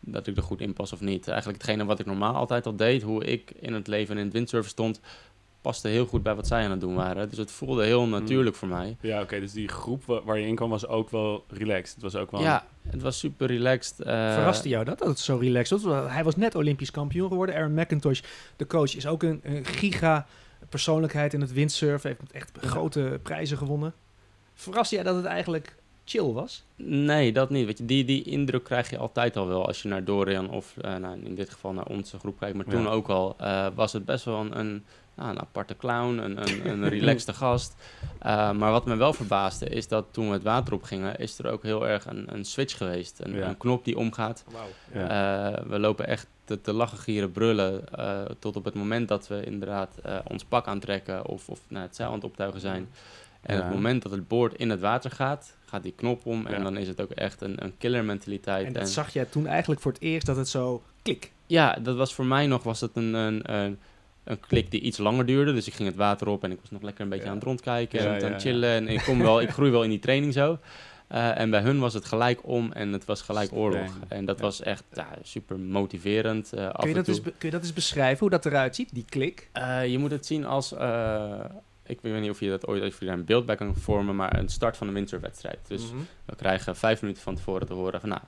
dat 0.00 0.26
ik 0.26 0.36
er 0.36 0.42
goed 0.42 0.60
in 0.60 0.72
pas 0.72 0.92
of 0.92 1.00
niet. 1.00 1.28
Eigenlijk 1.28 1.62
hetgene 1.62 1.84
wat 1.84 1.98
ik 1.98 2.06
normaal 2.06 2.34
altijd 2.34 2.66
al 2.66 2.76
deed, 2.76 3.02
hoe 3.02 3.24
ik 3.24 3.52
in 3.60 3.72
het 3.72 3.86
leven 3.86 4.14
en 4.14 4.18
in 4.18 4.24
het 4.24 4.34
windsurfen 4.34 4.70
stond 4.70 5.00
paste 5.62 5.88
heel 5.88 6.06
goed 6.06 6.22
bij 6.22 6.34
wat 6.34 6.46
zij 6.46 6.64
aan 6.64 6.70
het 6.70 6.80
doen 6.80 6.94
waren. 6.94 7.28
Dus 7.28 7.38
het 7.38 7.50
voelde 7.50 7.84
heel 7.84 8.00
hmm. 8.00 8.10
natuurlijk 8.10 8.56
voor 8.56 8.68
mij. 8.68 8.96
Ja, 9.00 9.20
oké. 9.20 9.40
dus 9.40 9.52
die 9.52 9.68
groep 9.68 10.22
waar 10.24 10.38
je 10.38 10.46
in 10.46 10.54
kwam 10.54 10.70
was 10.70 10.86
ook 10.86 11.10
wel 11.10 11.44
relaxed. 11.48 11.94
Het 11.94 12.02
was 12.02 12.16
ook 12.16 12.30
wel... 12.30 12.40
Ja, 12.40 12.66
het 12.88 13.02
was 13.02 13.18
super 13.18 13.46
relaxed. 13.46 14.00
Uh... 14.00 14.06
Verraste 14.06 14.68
jou 14.68 14.84
dat, 14.84 14.98
dat 14.98 15.08
het 15.08 15.18
zo 15.18 15.36
relaxed 15.36 15.82
was? 15.82 16.10
Hij 16.10 16.24
was 16.24 16.36
net 16.36 16.54
Olympisch 16.54 16.90
kampioen 16.90 17.28
geworden. 17.28 17.54
Aaron 17.54 17.74
McIntosh, 17.74 18.20
de 18.56 18.66
coach, 18.66 18.96
is 18.96 19.06
ook 19.06 19.22
een, 19.22 19.40
een 19.42 19.64
giga 19.64 20.26
persoonlijkheid 20.68 21.34
in 21.34 21.40
het 21.40 21.52
windsurfen. 21.52 22.08
Heeft 22.08 22.32
echt 22.32 22.50
grote 22.60 23.20
prijzen 23.22 23.58
gewonnen. 23.58 23.94
Verraste 24.54 24.94
jij 24.94 25.04
dat 25.04 25.16
het 25.16 25.24
eigenlijk 25.24 25.76
chill 26.04 26.32
was? 26.32 26.64
Nee, 26.76 27.32
dat 27.32 27.50
niet. 27.50 27.66
Weet 27.66 27.78
je, 27.78 27.84
die, 27.84 28.04
die 28.04 28.22
indruk 28.22 28.64
krijg 28.64 28.90
je 28.90 28.98
altijd 28.98 29.36
al 29.36 29.46
wel 29.46 29.66
als 29.66 29.82
je 29.82 29.88
naar 29.88 30.04
Dorian 30.04 30.50
of 30.50 30.74
uh, 30.84 30.96
nou, 30.96 31.20
in 31.24 31.34
dit 31.34 31.50
geval 31.50 31.72
naar 31.72 31.86
onze 31.86 32.18
groep 32.18 32.38
kijkt. 32.38 32.56
Maar 32.56 32.66
toen 32.66 32.88
ook 32.88 33.08
al 33.08 33.36
uh, 33.40 33.66
was 33.74 33.92
het 33.92 34.04
best 34.04 34.24
wel 34.24 34.40
een, 34.40 34.58
een 34.58 34.84
nou, 35.14 35.30
een 35.30 35.40
aparte 35.40 35.76
clown, 35.76 36.18
een, 36.18 36.48
een, 36.48 36.68
een 36.68 36.88
relaxte 36.98 37.32
gast. 37.32 37.74
Uh, 38.26 38.52
maar 38.52 38.70
wat 38.70 38.84
me 38.84 38.96
wel 38.96 39.12
verbaasde 39.12 39.68
is 39.68 39.88
dat 39.88 40.06
toen 40.10 40.26
we 40.26 40.32
het 40.32 40.42
water 40.42 40.74
op 40.74 40.82
gingen, 40.82 41.18
is 41.18 41.38
er 41.38 41.50
ook 41.50 41.62
heel 41.62 41.88
erg 41.88 42.06
een, 42.06 42.34
een 42.34 42.44
switch 42.44 42.76
geweest. 42.76 43.20
Een, 43.22 43.32
ja. 43.32 43.48
een 43.48 43.56
knop 43.56 43.84
die 43.84 43.96
omgaat. 43.96 44.44
Wow. 44.46 44.60
Ja. 44.92 45.50
Uh, 45.52 45.66
we 45.66 45.78
lopen 45.78 46.06
echt 46.06 46.26
te, 46.44 46.60
te 46.60 46.72
lachen, 46.72 46.98
gieren, 46.98 47.32
brullen. 47.32 47.84
Uh, 47.98 48.20
tot 48.38 48.56
op 48.56 48.64
het 48.64 48.74
moment 48.74 49.08
dat 49.08 49.28
we 49.28 49.44
inderdaad 49.44 49.98
ons 50.26 50.44
pak 50.44 50.66
aantrekken 50.66 51.26
of, 51.26 51.48
of 51.48 51.60
naar 51.68 51.82
het 51.82 51.96
zeil 51.96 52.08
aan 52.08 52.14
het 52.14 52.24
optuigen 52.24 52.60
zijn. 52.60 52.88
En 53.42 53.56
ja. 53.56 53.62
het 53.62 53.72
moment 53.72 54.02
dat 54.02 54.12
het 54.12 54.28
boord 54.28 54.54
in 54.54 54.70
het 54.70 54.80
water 54.80 55.10
gaat, 55.10 55.56
gaat 55.64 55.82
die 55.82 55.92
knop 55.96 56.26
om. 56.26 56.46
En 56.46 56.62
dan 56.62 56.76
is 56.76 56.88
het 56.88 57.00
ook 57.00 57.10
echt 57.10 57.40
een, 57.40 57.64
een 57.64 57.74
killer 57.78 58.04
mentaliteit. 58.04 58.66
En 58.66 58.72
dat 58.72 58.90
zag 58.90 59.12
jij 59.12 59.24
toen 59.24 59.46
eigenlijk 59.46 59.80
voor 59.80 59.92
het 59.92 60.00
eerst 60.00 60.26
dat 60.26 60.36
het 60.36 60.48
zo 60.48 60.82
klik. 61.02 61.32
Ja, 61.46 61.78
dat 61.82 61.96
was 61.96 62.14
voor 62.14 62.26
mij 62.26 62.46
nog 62.46 62.62
was 62.62 62.80
het 62.80 62.96
een, 62.96 63.14
een, 63.14 63.78
een 64.24 64.40
klik 64.40 64.70
die 64.70 64.80
iets 64.80 64.98
langer 64.98 65.26
duurde. 65.26 65.52
Dus 65.52 65.66
ik 65.66 65.74
ging 65.74 65.88
het 65.88 65.98
water 65.98 66.28
op 66.28 66.44
en 66.44 66.50
ik 66.50 66.58
was 66.60 66.70
nog 66.70 66.82
lekker 66.82 67.04
een 67.04 67.10
beetje 67.10 67.28
aan 67.28 67.34
het 67.34 67.44
rondkijken 67.44 68.00
en 68.00 68.24
aan 68.24 68.32
het 68.32 68.42
chillen. 68.42 68.70
En 68.70 68.88
ik, 68.88 69.02
kom 69.02 69.18
wel, 69.18 69.40
ik 69.40 69.50
groei 69.56 69.70
wel 69.70 69.82
in 69.82 69.90
die 69.90 69.98
training 69.98 70.32
zo. 70.32 70.58
Uh, 71.12 71.38
en 71.38 71.50
bij 71.50 71.60
hun 71.60 71.78
was 71.78 71.94
het 71.94 72.04
gelijk 72.04 72.40
om 72.46 72.72
en 72.72 72.92
het 72.92 73.04
was 73.04 73.22
gelijk 73.22 73.52
oorlog. 73.52 73.98
En 74.08 74.24
dat 74.24 74.40
was 74.40 74.62
echt 74.62 74.84
ja, 74.92 75.08
super 75.22 75.58
motiverend. 75.58 76.52
Uh, 76.54 76.70
kun, 76.70 76.88
je 76.88 76.94
dat 76.94 77.08
eens, 77.08 77.20
kun 77.20 77.32
je 77.38 77.50
dat 77.50 77.60
eens 77.60 77.72
beschrijven, 77.72 78.18
hoe 78.18 78.30
dat 78.30 78.46
eruit 78.46 78.74
ziet, 78.74 78.94
die 78.94 79.04
klik? 79.08 79.50
Uh, 79.58 79.86
je 79.86 79.98
moet 79.98 80.10
het 80.10 80.26
zien 80.26 80.44
als... 80.44 80.72
ik 81.86 82.00
weet 82.00 82.20
niet 82.20 82.30
of 82.30 82.40
je 82.40 82.48
dat 82.48 82.66
ooit 82.66 82.82
of 82.82 82.98
je 82.98 83.06
daar 83.06 83.14
een 83.14 83.24
beeld 83.24 83.46
bij 83.46 83.56
kan 83.56 83.74
vormen, 83.76 84.16
maar 84.16 84.38
een 84.38 84.48
start 84.48 84.76
van 84.76 84.88
een 84.88 84.94
winterwedstrijd. 84.94 85.58
Dus 85.68 85.82
mm 85.82 85.90
-hmm. 85.90 86.06
we 86.24 86.36
krijgen 86.36 86.76
vijf 86.76 87.00
minuten 87.00 87.22
van 87.22 87.34
tevoren 87.34 87.66
te 87.66 87.72
horen 87.72 88.00
van... 88.00 88.08
nou, 88.08 88.22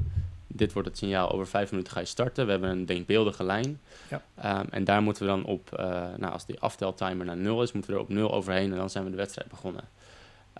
dit 0.56 0.72
wordt 0.72 0.88
het 0.88 0.98
signaal, 0.98 1.30
over 1.30 1.46
vijf 1.46 1.70
minuten 1.70 1.92
ga 1.92 2.00
je 2.00 2.06
starten. 2.06 2.44
We 2.44 2.50
hebben 2.50 2.70
een 2.70 2.86
denkbeeldige 2.86 3.44
lijn. 3.44 3.80
Ja. 4.08 4.60
Um, 4.60 4.66
en 4.70 4.84
daar 4.84 5.02
moeten 5.02 5.22
we 5.22 5.28
dan 5.28 5.44
op, 5.44 5.76
uh, 5.80 5.86
nou, 6.16 6.32
als 6.32 6.46
die 6.46 6.60
afteltimer 6.60 7.26
naar 7.26 7.36
nul 7.36 7.62
is, 7.62 7.72
moeten 7.72 7.90
we 7.90 7.96
er 7.96 8.02
op 8.02 8.08
nul 8.08 8.32
overheen 8.32 8.72
en 8.72 8.78
dan 8.78 8.90
zijn 8.90 9.04
we 9.04 9.10
de 9.10 9.16
wedstrijd 9.16 9.48
begonnen. 9.48 9.84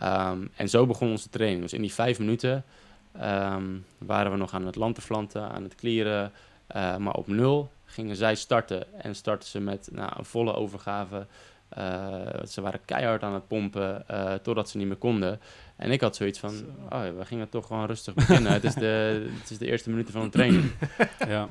Um, 0.02 0.50
en 0.56 0.68
zo 0.68 0.86
begon 0.86 1.10
onze 1.10 1.28
training. 1.28 1.62
Dus 1.62 1.72
in 1.72 1.80
die 1.80 1.92
vijf 1.92 2.18
minuten 2.18 2.64
um, 3.22 3.84
waren 3.98 4.30
we 4.32 4.38
nog 4.38 4.54
aan 4.54 4.66
het 4.66 4.76
lanterflanten, 4.76 5.50
aan 5.50 5.62
het 5.62 5.74
klieren. 5.74 6.32
Uh, 6.76 6.96
maar 6.96 7.14
op 7.14 7.26
nul 7.26 7.70
gingen 7.84 8.16
zij 8.16 8.34
starten 8.34 9.02
en 9.02 9.14
startten 9.14 9.48
ze 9.48 9.60
met 9.60 9.88
nou, 9.92 10.12
een 10.16 10.24
volle 10.24 10.54
overgave. 10.54 11.26
Uh, 11.78 12.16
ze 12.48 12.60
waren 12.60 12.84
keihard 12.84 13.22
aan 13.22 13.34
het 13.34 13.48
pompen 13.48 14.04
totdat 14.42 14.68
ze 14.68 14.76
niet 14.76 14.86
meer 14.86 14.96
konden. 14.96 15.40
En 15.76 15.90
ik 15.90 16.00
had 16.00 16.16
zoiets 16.16 16.38
van, 16.38 16.52
oh, 16.90 17.02
we 17.18 17.24
gingen 17.24 17.48
toch 17.48 17.66
gewoon 17.66 17.86
rustig 17.86 18.14
beginnen. 18.14 18.52
het, 18.52 18.64
is 18.64 18.74
de, 18.74 19.26
het 19.40 19.50
is 19.50 19.58
de 19.58 19.66
eerste 19.66 19.90
minuten 19.90 20.12
van 20.12 20.22
een 20.22 20.30
training. 20.30 20.70
ja. 21.28 21.48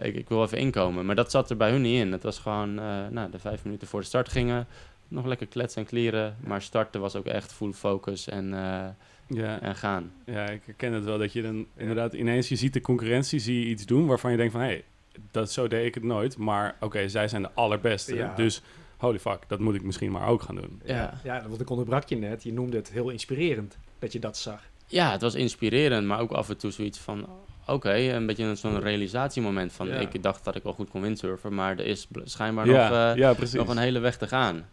Uh, 0.00 0.08
ik, 0.08 0.14
ik, 0.14 0.28
wil 0.28 0.42
even 0.42 0.58
inkomen. 0.58 1.06
Maar 1.06 1.14
dat 1.14 1.30
zat 1.30 1.50
er 1.50 1.56
bij 1.56 1.70
hun 1.70 1.80
niet 1.80 2.00
in. 2.00 2.12
Het 2.12 2.22
was 2.22 2.38
gewoon, 2.38 2.78
uh, 2.78 3.06
nou, 3.10 3.30
de 3.30 3.38
vijf 3.38 3.64
minuten 3.64 3.88
voor 3.88 4.00
de 4.00 4.06
start 4.06 4.28
gingen. 4.28 4.66
Nog 5.08 5.26
lekker 5.26 5.46
kletsen 5.46 5.82
en 5.82 5.88
kleren. 5.88 6.36
Maar 6.40 6.62
starten 6.62 7.00
was 7.00 7.16
ook 7.16 7.26
echt 7.26 7.52
full 7.52 7.72
focus 7.72 8.28
en, 8.28 8.44
uh, 8.52 8.86
ja. 9.26 9.60
en 9.60 9.74
gaan. 9.74 10.12
Ja, 10.24 10.48
ik 10.48 10.62
herken 10.64 10.92
het 10.92 11.04
wel. 11.04 11.18
Dat 11.18 11.32
je 11.32 11.42
dan 11.42 11.66
inderdaad 11.76 12.12
ineens, 12.12 12.48
je 12.48 12.56
ziet 12.56 12.72
de 12.72 12.80
concurrentie, 12.80 13.38
zie 13.38 13.60
je 13.60 13.66
iets 13.66 13.86
doen 13.86 14.06
waarvan 14.06 14.30
je 14.30 14.36
denkt 14.36 14.52
van... 14.52 14.60
hé, 14.60 14.66
hey, 14.66 14.84
dat, 15.30 15.52
zo 15.52 15.68
deed 15.68 15.86
ik 15.86 15.94
het 15.94 16.04
nooit. 16.04 16.36
Maar 16.36 16.76
oké, 16.80 17.08
zij 17.08 17.28
zijn 17.28 17.42
de 17.42 17.50
allerbeste. 17.54 18.14
Ja. 18.14 18.34
Dus 18.34 18.62
holy 18.98 19.18
fuck, 19.18 19.38
dat 19.46 19.58
moet 19.58 19.74
ik 19.74 19.82
misschien 19.82 20.10
maar 20.10 20.28
ook 20.28 20.42
gaan 20.42 20.54
doen. 20.54 20.80
Ja, 20.84 21.20
ja 21.24 21.48
want 21.48 21.60
ik 21.60 21.70
onderbrak 21.70 22.08
je 22.08 22.16
net. 22.16 22.42
Je 22.42 22.52
noemde 22.52 22.76
het 22.76 22.90
heel 22.90 23.10
inspirerend 23.10 23.76
dat 23.98 24.12
je 24.12 24.18
dat 24.18 24.36
zag. 24.36 24.62
Ja, 24.86 25.12
het 25.12 25.20
was 25.20 25.34
inspirerend, 25.34 26.06
maar 26.06 26.20
ook 26.20 26.30
af 26.30 26.48
en 26.48 26.56
toe 26.56 26.70
zoiets 26.70 26.98
van... 26.98 27.26
Oké, 27.66 27.94
een 27.94 28.26
beetje 28.26 28.54
zo'n 28.54 28.80
realisatiemoment 28.80 29.72
van... 29.72 29.92
Ik 29.92 30.22
dacht 30.22 30.44
dat 30.44 30.54
ik 30.54 30.62
wel 30.62 30.72
goed 30.72 30.90
kon 30.90 31.00
windsurfen, 31.00 31.54
maar 31.54 31.78
er 31.78 31.86
is 31.86 32.06
schijnbaar 32.24 32.66
nog, 32.66 32.90
uh, 32.90 33.52
nog 33.52 33.68
een 33.68 33.78
hele 33.78 33.98
weg 33.98 34.16
te 34.16 34.28
gaan. 34.28 34.66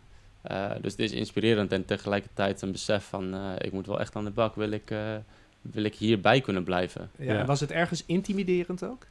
Uh, 0.52 0.72
dus 0.82 0.92
het 0.92 1.02
is 1.02 1.12
inspirerend 1.12 1.72
en 1.72 1.86
tegelijkertijd 1.86 2.62
een 2.62 2.72
besef 2.72 3.04
van... 3.04 3.36
Uh, 3.36 3.52
ik 3.58 3.72
moet 3.72 3.86
wel 3.86 4.00
echt 4.00 4.16
aan 4.16 4.24
de 4.24 4.32
bak, 4.32 4.56
wil 4.56 4.72
ik, 4.72 4.94
wil 5.62 5.84
ik 5.84 5.96
hierbij 5.96 6.42
kunnen 6.42 6.64
blijven. 6.64 7.12
Ja, 7.18 7.40
En 7.40 7.46
was 7.46 7.60
het 7.60 7.72
ergens 7.72 8.04
intimiderend 8.06 8.84
ook? 8.84 9.06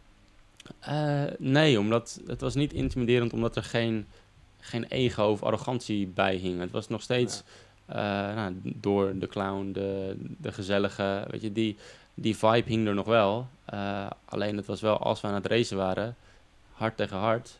nee, 1.38 1.78
omdat 1.78 2.20
het 2.26 2.40
was 2.40 2.54
niet 2.54 2.72
intimiderend 2.72 3.32
omdat 3.32 3.56
er 3.56 3.64
geen 3.64 4.06
geen 4.64 4.84
ego 4.84 5.24
of 5.24 5.42
arrogantie 5.42 6.06
bij 6.06 6.34
hing. 6.34 6.60
Het 6.60 6.70
was 6.70 6.88
nog 6.88 7.02
steeds 7.02 7.42
ja. 7.88 8.34
nou, 8.34 8.54
door 8.62 9.18
de 9.18 9.26
clown, 9.26 9.72
de, 9.72 10.14
de 10.18 10.52
gezellige, 10.52 11.24
weet 11.30 11.42
je, 11.42 11.52
die, 11.52 11.76
die 12.14 12.36
vibe 12.36 12.68
hing 12.68 12.86
er 12.86 12.94
nog 12.94 13.06
wel. 13.06 13.46
Uh, 13.74 14.06
alleen 14.24 14.56
het 14.56 14.66
was 14.66 14.80
wel, 14.80 14.98
als 14.98 15.20
we 15.20 15.26
aan 15.26 15.34
het 15.34 15.46
racen 15.46 15.76
waren, 15.76 16.16
hard 16.72 16.96
tegen 16.96 17.16
hard. 17.16 17.58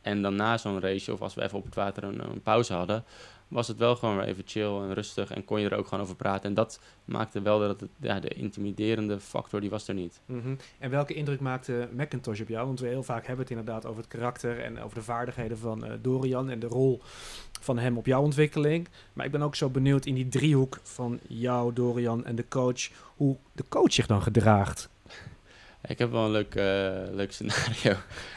En 0.00 0.22
dan 0.22 0.36
na 0.36 0.58
zo'n 0.58 0.80
race, 0.80 1.12
of 1.12 1.20
als 1.20 1.34
we 1.34 1.42
even 1.42 1.58
op 1.58 1.64
het 1.64 1.74
water 1.74 2.04
een, 2.04 2.20
een, 2.20 2.42
pauze 2.42 2.72
hadden, 2.72 3.04
was 3.50 3.68
het 3.68 3.78
wel 3.78 3.96
gewoon 3.96 4.16
weer 4.16 4.26
even 4.26 4.42
chill 4.46 4.76
en 4.76 4.94
rustig 4.94 5.30
en 5.30 5.44
kon 5.44 5.60
je 5.60 5.68
er 5.68 5.76
ook 5.76 5.86
gewoon 5.86 6.04
over 6.04 6.16
praten. 6.16 6.48
En 6.48 6.54
dat 6.54 6.80
maakte 7.04 7.42
wel 7.42 7.58
dat 7.58 7.80
het, 7.80 7.90
ja, 8.00 8.20
de 8.20 8.28
intimiderende 8.28 9.20
factor, 9.20 9.60
die 9.60 9.70
was 9.70 9.88
er 9.88 9.94
niet. 9.94 10.20
Mm 10.26 10.56
En 10.78 10.90
welke 10.90 11.14
indruk 11.14 11.40
maakte 11.40 11.88
Macintosh 11.92 12.40
op 12.40 12.48
jou? 12.48 12.66
Want 12.66 12.80
we 12.80 12.86
heel 12.86 13.02
vaak 13.02 13.26
hebben 13.26 13.46
het 13.46 13.50
inderdaad 13.50 13.86
over 13.86 14.02
het 14.02 14.10
karakter 14.10 14.60
en 14.60 14.80
over 14.80 14.96
de 14.96 15.02
vaardigheden 15.02 15.58
van 15.58 15.84
uh, 15.84 15.92
Dorian 16.02 16.50
en 16.50 16.58
de 16.58 16.66
rol 16.66 17.00
van 17.60 17.78
hem 17.78 17.96
op 17.96 18.06
jouw 18.06 18.22
ontwikkeling. 18.22 18.88
Maar 19.12 19.26
ik 19.26 19.32
ben 19.32 19.42
ook 19.42 19.54
zo 19.54 19.68
benieuwd 19.68 20.06
in 20.06 20.14
die 20.14 20.28
driehoek 20.28 20.78
van 20.82 21.20
jou, 21.28 21.72
Dorian 21.72 22.24
en 22.24 22.36
de 22.36 22.48
coach, 22.48 22.88
hoe 23.16 23.36
de 23.52 23.64
coach 23.68 23.92
zich 23.92 24.06
dan 24.06 24.22
gedraagt. 24.22 24.88
Ik 25.86 25.98
heb 25.98 26.10
wel 26.10 26.24
een 26.24 26.30
leuk, 26.30 26.54
uh, 26.54 27.14
leuk 27.14 27.32
scenario. 27.32 27.94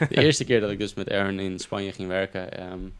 De 0.08 0.22
eerste 0.22 0.44
keer 0.44 0.60
dat 0.60 0.70
ik 0.70 0.78
dus 0.78 0.94
met 0.94 1.10
Aaron 1.10 1.38
in 1.38 1.58
Spanje 1.58 1.92
ging 1.92 2.08
werken, 2.08 2.72
um, 2.72 2.92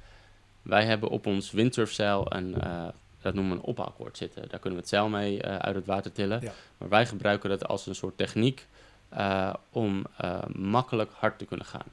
wij 0.64 0.84
hebben 0.84 1.08
op 1.08 1.26
ons 1.26 1.50
windsurfzeil 1.50 2.26
een, 2.28 2.54
uh, 2.64 2.88
dat 3.20 3.34
noemen 3.34 3.52
we 3.52 3.58
een 3.58 3.68
ophaalkoord 3.68 4.16
zitten. 4.16 4.48
Daar 4.48 4.60
kunnen 4.60 4.78
we 4.78 4.84
het 4.84 4.88
zeil 4.88 5.08
mee 5.08 5.34
uh, 5.34 5.56
uit 5.56 5.74
het 5.74 5.86
water 5.86 6.12
tillen. 6.12 6.40
Ja. 6.40 6.52
Maar 6.78 6.88
wij 6.88 7.06
gebruiken 7.06 7.50
dat 7.50 7.66
als 7.68 7.86
een 7.86 7.94
soort 7.94 8.16
techniek 8.16 8.66
om 9.70 10.06
makkelijk 10.52 11.10
hard 11.12 11.38
te 11.38 11.44
kunnen 11.44 11.66
gaan. 11.66 11.86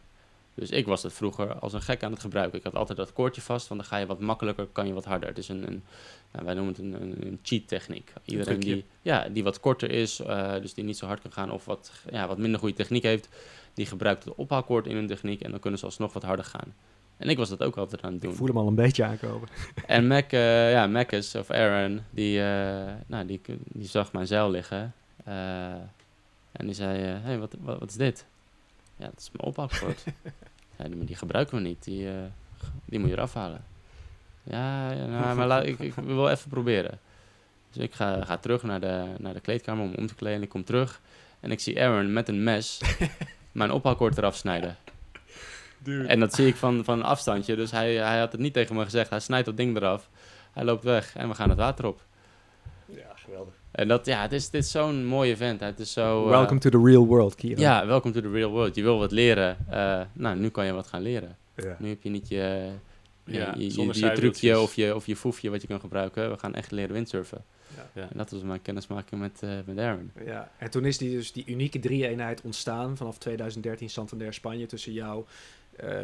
Dus 0.54 0.70
ik 0.70 0.86
was 0.86 1.04
het 1.04 1.14
vroeger 1.14 1.54
als 1.54 1.74
een 1.74 1.82
gek 1.82 2.04
aan 2.04 2.12
het 2.12 2.20
gebruiken. 2.20 2.58
Ik 2.58 2.64
had 2.64 2.76
altijd 2.76 2.98
dat 2.98 3.14
koordje 3.14 3.42
vast, 3.42 3.68
want 3.68 3.80
dan 3.80 3.90
ga 3.90 3.98
je 3.98 4.06
wat 4.06 4.20
makkelijker, 4.20 4.66
kan 4.72 4.88
je 4.88 4.94
wat 4.94 5.06
harder. 5.06 5.30
Het 5.30 5.38
is 5.38 5.48
een, 5.50 5.68
een 5.68 5.84
nou, 6.32 6.46
wij 6.46 6.54
noemen 6.54 6.74
het 6.74 6.82
een, 6.82 7.02
een, 7.02 7.28
een 7.28 7.40
cheat 7.44 7.68
techniek. 7.68 8.14
Iedereen 8.26 8.60
die, 8.60 8.86
ja, 9.02 9.30
die 9.30 9.44
wat 9.44 9.60
korter 9.60 9.92
is, 9.92 10.20
uh, 10.20 10.54
dus 10.54 10.74
die 10.74 10.84
niet 10.84 10.98
zo 10.98 11.06
hard 11.06 11.22
kan 11.22 11.32
gaan 11.32 11.52
of 11.52 11.66
wat, 11.66 11.92
ja, 12.12 12.28
wat 12.28 12.38
minder 12.38 12.60
goede 12.60 12.76
techniek 12.76 13.04
heeft, 13.04 13.30
die 13.74 13.86
gebruikt 13.86 14.24
het 14.24 14.36
ophaalkoord 14.36 14.88
in 14.88 14.96
hun 14.96 15.08
techniek 15.08 15.42
en 15.42 15.52
dan 15.52 15.60
kunnen 15.60 15.80
ze 15.80 15.86
alsnog 15.86 16.14
wat 16.14 16.24
harder 16.24 16.46
gaan. 16.46 16.74
En 17.22 17.30
ik 17.30 17.38
was 17.38 17.50
dat 17.50 17.64
ook 17.64 17.78
altijd 17.78 18.02
aan 18.02 18.12
het 18.12 18.22
doen. 18.22 18.32
Ik 18.32 18.38
voel 18.38 18.48
hem 18.48 18.58
al 18.58 18.68
een 18.68 18.76
beetje 18.76 19.04
aankomen. 19.04 19.48
En 19.86 20.08
Mac, 20.08 20.32
uh, 20.32 20.72
ja, 20.72 20.88
Macus 20.88 21.36
of 21.36 21.50
Aaron, 21.50 22.02
die, 22.10 22.40
uh, 22.40 22.92
nou, 23.06 23.26
die, 23.26 23.42
die 23.66 23.88
zag 23.88 24.14
mijn 24.14 24.28
zeil 24.28 24.50
liggen. 24.50 24.94
en 26.52 26.66
die 26.66 26.74
zei, 26.74 26.98
hé, 27.00 27.20
hey, 27.20 27.40
wat, 27.40 27.56
wat, 27.60 27.80
wat 27.80 27.90
is 27.90 27.96
dit? 27.96 28.26
Ja, 28.98 29.06
dat 29.06 29.20
is 29.20 29.30
mijn 29.32 29.48
ophaalkoord. 29.48 30.04
ja, 30.78 30.88
die, 30.88 31.04
die, 31.04 31.16
gebruiken 31.16 31.56
we 31.56 31.62
niet. 31.62 31.84
Die, 31.84 32.08
die 32.86 33.00
moet 33.00 33.10
je 33.10 33.16
eraf 33.16 33.34
halen. 33.34 33.64
Ja, 34.44 34.92
ja 34.92 35.06
nou, 35.06 35.36
maar 35.38 35.48
laat, 35.48 35.66
ik, 35.66 35.80
ik 35.80 35.94
wil 35.94 36.30
even 36.30 36.50
proberen. 36.50 37.00
Dus 37.72 37.84
ik 37.84 37.94
ga, 37.94 38.26
ga 38.26 38.38
terug 38.38 38.64
naar 38.64 38.80
de, 38.80 39.06
naar 39.18 39.34
de 39.34 39.40
kleedkamer 39.40 39.84
om 39.84 39.94
om 39.96 40.08
te 40.08 40.16
kleden. 40.16 40.42
Ik 40.42 40.50
kom 40.50 40.64
terug 40.64 41.02
en 41.40 41.52
ik 41.52 41.60
zie 41.60 41.82
Aaron 41.82 42.14
met 42.14 42.30
een 42.30 42.44
mes 42.44 42.82
mijn 43.52 43.72
ophaalkoord 43.72 44.18
eraf 44.18 44.36
snijden. 44.36 44.78
Dude. 45.84 46.08
En 46.08 46.20
dat 46.20 46.34
zie 46.34 46.48
ik 46.48 46.56
van, 46.56 46.84
van 46.84 47.00
een 47.00 47.06
afstandje. 47.06 47.56
Dus 47.56 47.72
hij, 47.72 47.94
hij 47.94 48.20
had 48.20 48.32
het 48.32 48.42
niet 48.42 48.54
tegen 48.54 48.76
me 48.76 48.84
gezegd. 48.84 49.10
Hij 49.10 49.20
snijdt 49.20 49.46
dat 49.46 49.58
ding 49.58 49.76
eraf. 49.76 50.10
Hij 50.52 50.64
loopt 50.64 50.84
weg 50.84 51.16
en 51.16 51.28
we 51.28 51.36
gaan 51.36 51.50
het 51.50 51.58
water 51.58 51.86
op. 51.86 52.02
Ja, 52.86 53.12
geweldig. 53.16 53.54
En 53.72 53.88
dat, 53.88 54.06
ja, 54.06 54.22
het 54.22 54.32
is, 54.32 54.50
dit 54.50 54.64
is 54.64 54.72
zo'n 54.72 55.06
mooie 55.06 55.32
event. 55.32 55.60
Het 55.60 55.80
is 55.80 55.94
zo... 55.94 56.28
Welcome 56.28 56.56
uh, 56.56 56.60
to 56.60 56.70
the 56.70 56.82
real 56.84 57.06
world, 57.06 57.36
Kira. 57.36 57.62
Ja, 57.62 57.86
welcome 57.86 58.14
to 58.14 58.22
the 58.22 58.30
real 58.30 58.50
world. 58.50 58.76
Je 58.76 58.82
wil 58.82 58.98
wat 58.98 59.12
leren. 59.12 59.58
Uh, 59.70 60.02
nou, 60.14 60.38
nu 60.38 60.50
kan 60.50 60.66
je 60.66 60.72
wat 60.72 60.88
gaan 60.88 61.02
leren. 61.02 61.38
Ja. 61.56 61.76
Nu 61.80 61.90
heb 61.90 62.04
je 62.04 62.10
niet 62.10 62.28
je, 62.28 62.70
ja, 63.26 63.54
je, 63.58 63.82
je, 63.82 64.00
je 64.00 64.12
trucje 64.12 64.60
of 64.60 64.76
je, 64.76 64.96
of 64.96 65.06
je 65.06 65.16
foefje 65.16 65.50
wat 65.50 65.62
je 65.62 65.68
kan 65.68 65.80
gebruiken. 65.80 66.32
We 66.32 66.38
gaan 66.38 66.54
echt 66.54 66.72
leren 66.72 66.94
windsurfen. 66.94 67.44
Ja. 67.94 68.02
En 68.02 68.18
dat 68.18 68.32
was 68.32 68.42
mijn 68.42 68.62
kennismaking 68.62 69.22
met, 69.22 69.42
uh, 69.44 69.50
met 69.66 69.78
Aaron. 69.78 70.12
Ja, 70.26 70.52
en 70.58 70.72
toen 70.72 70.86
is 70.86 70.98
die, 70.98 71.12
dus 71.12 71.32
die 71.32 71.44
unieke 71.48 71.80
drie-eenheid 71.80 72.42
ontstaan 72.42 72.98
vanaf 72.98 73.18
2013 73.18 73.90
Santander 73.90 74.34
Spanje 74.34 74.66
tussen 74.66 74.94
jou, 74.94 75.26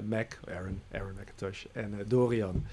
Mac, 0.04 0.40
Aaron, 0.50 0.82
Aaron 0.92 1.14
McIntosh 1.22 1.66
en 1.72 2.06
Dorian. 2.08 2.66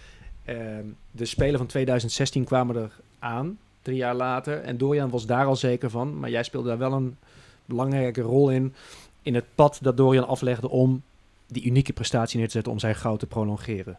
Ehm, 0.44 0.87
de 1.11 1.25
Spelen 1.25 1.58
van 1.58 1.66
2016 1.66 2.44
kwamen 2.44 2.76
er 2.76 2.90
aan 3.18 3.58
drie 3.82 3.96
jaar 3.96 4.14
later. 4.14 4.61
En 4.61 4.76
Dorian 4.76 5.11
was 5.11 5.26
daar 5.26 5.46
al 5.46 5.56
zeker 5.56 5.90
van. 5.90 6.18
Maar 6.18 6.30
jij 6.30 6.42
speelde 6.42 6.68
daar 6.68 6.78
wel 6.78 6.92
een 6.92 7.16
belangrijke 7.64 8.20
rol 8.20 8.50
in. 8.50 8.75
In 9.23 9.34
het 9.34 9.44
pad 9.54 9.78
dat 9.82 9.96
Dorian 9.96 10.26
aflegde 10.26 10.68
om 10.68 11.02
die 11.46 11.64
unieke 11.64 11.92
prestatie 11.92 12.38
neer 12.38 12.46
te 12.46 12.52
zetten 12.52 12.73
om 12.73 12.78
zijn 12.78 12.94
goud 12.94 13.18
te 13.18 13.26
prolongeren. 13.26 13.99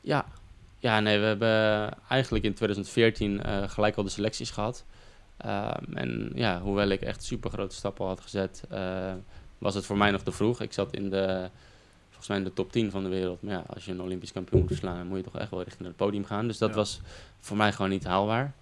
Ja, 0.00 0.26
ja 0.78 1.00
nee, 1.00 1.18
we 1.18 1.24
hebben 1.24 1.94
eigenlijk 2.08 2.44
in 2.44 2.54
2014 2.54 3.30
uh, 3.30 3.62
eh, 3.62 3.70
gelijk 3.70 3.96
al 3.96 4.02
de 4.02 4.10
selecties 4.10 4.50
gehad. 4.50 4.84
Uh, 5.46 5.70
en 5.94 6.32
ja, 6.34 6.60
hoewel 6.60 6.88
ik 6.88 7.00
echt 7.00 7.22
super 7.22 7.50
grote 7.50 7.74
stappen 7.74 8.06
had 8.06 8.20
gezet, 8.20 8.64
was 9.58 9.74
het 9.74 9.86
voor 9.86 9.96
mij 9.96 10.10
nog 10.10 10.22
te 10.22 10.32
vroeg. 10.32 10.60
Ik 10.60 10.72
zat 10.72 10.92
in 10.92 11.10
de, 11.10 11.50
volgens 12.24 12.28
mij 12.28 12.38
in 12.38 12.44
de 12.44 12.62
top 12.62 12.72
10 12.72 12.90
van 12.90 13.02
de 13.02 13.08
wereld. 13.08 13.42
Maar 13.42 13.52
ja, 13.52 13.64
als 13.74 13.84
je 13.84 13.90
een 13.90 14.00
Olympisch 14.00 14.32
kampioen 14.32 14.60
moet 14.60 14.68
verslaan, 14.68 15.06
moet 15.06 15.16
je 15.16 15.24
toch 15.24 15.38
echt 15.38 15.50
wel 15.50 15.62
richting 15.62 15.88
het 15.88 15.96
podium 15.96 16.24
gaan. 16.24 16.46
Dus 16.46 16.58
dat 16.58 16.68
ja. 16.68 16.74
was 16.74 17.00
voor 17.40 17.56
mij 17.56 17.72
gewoon 17.72 17.90
niet 17.90 18.04
haalbaar. 18.04 18.52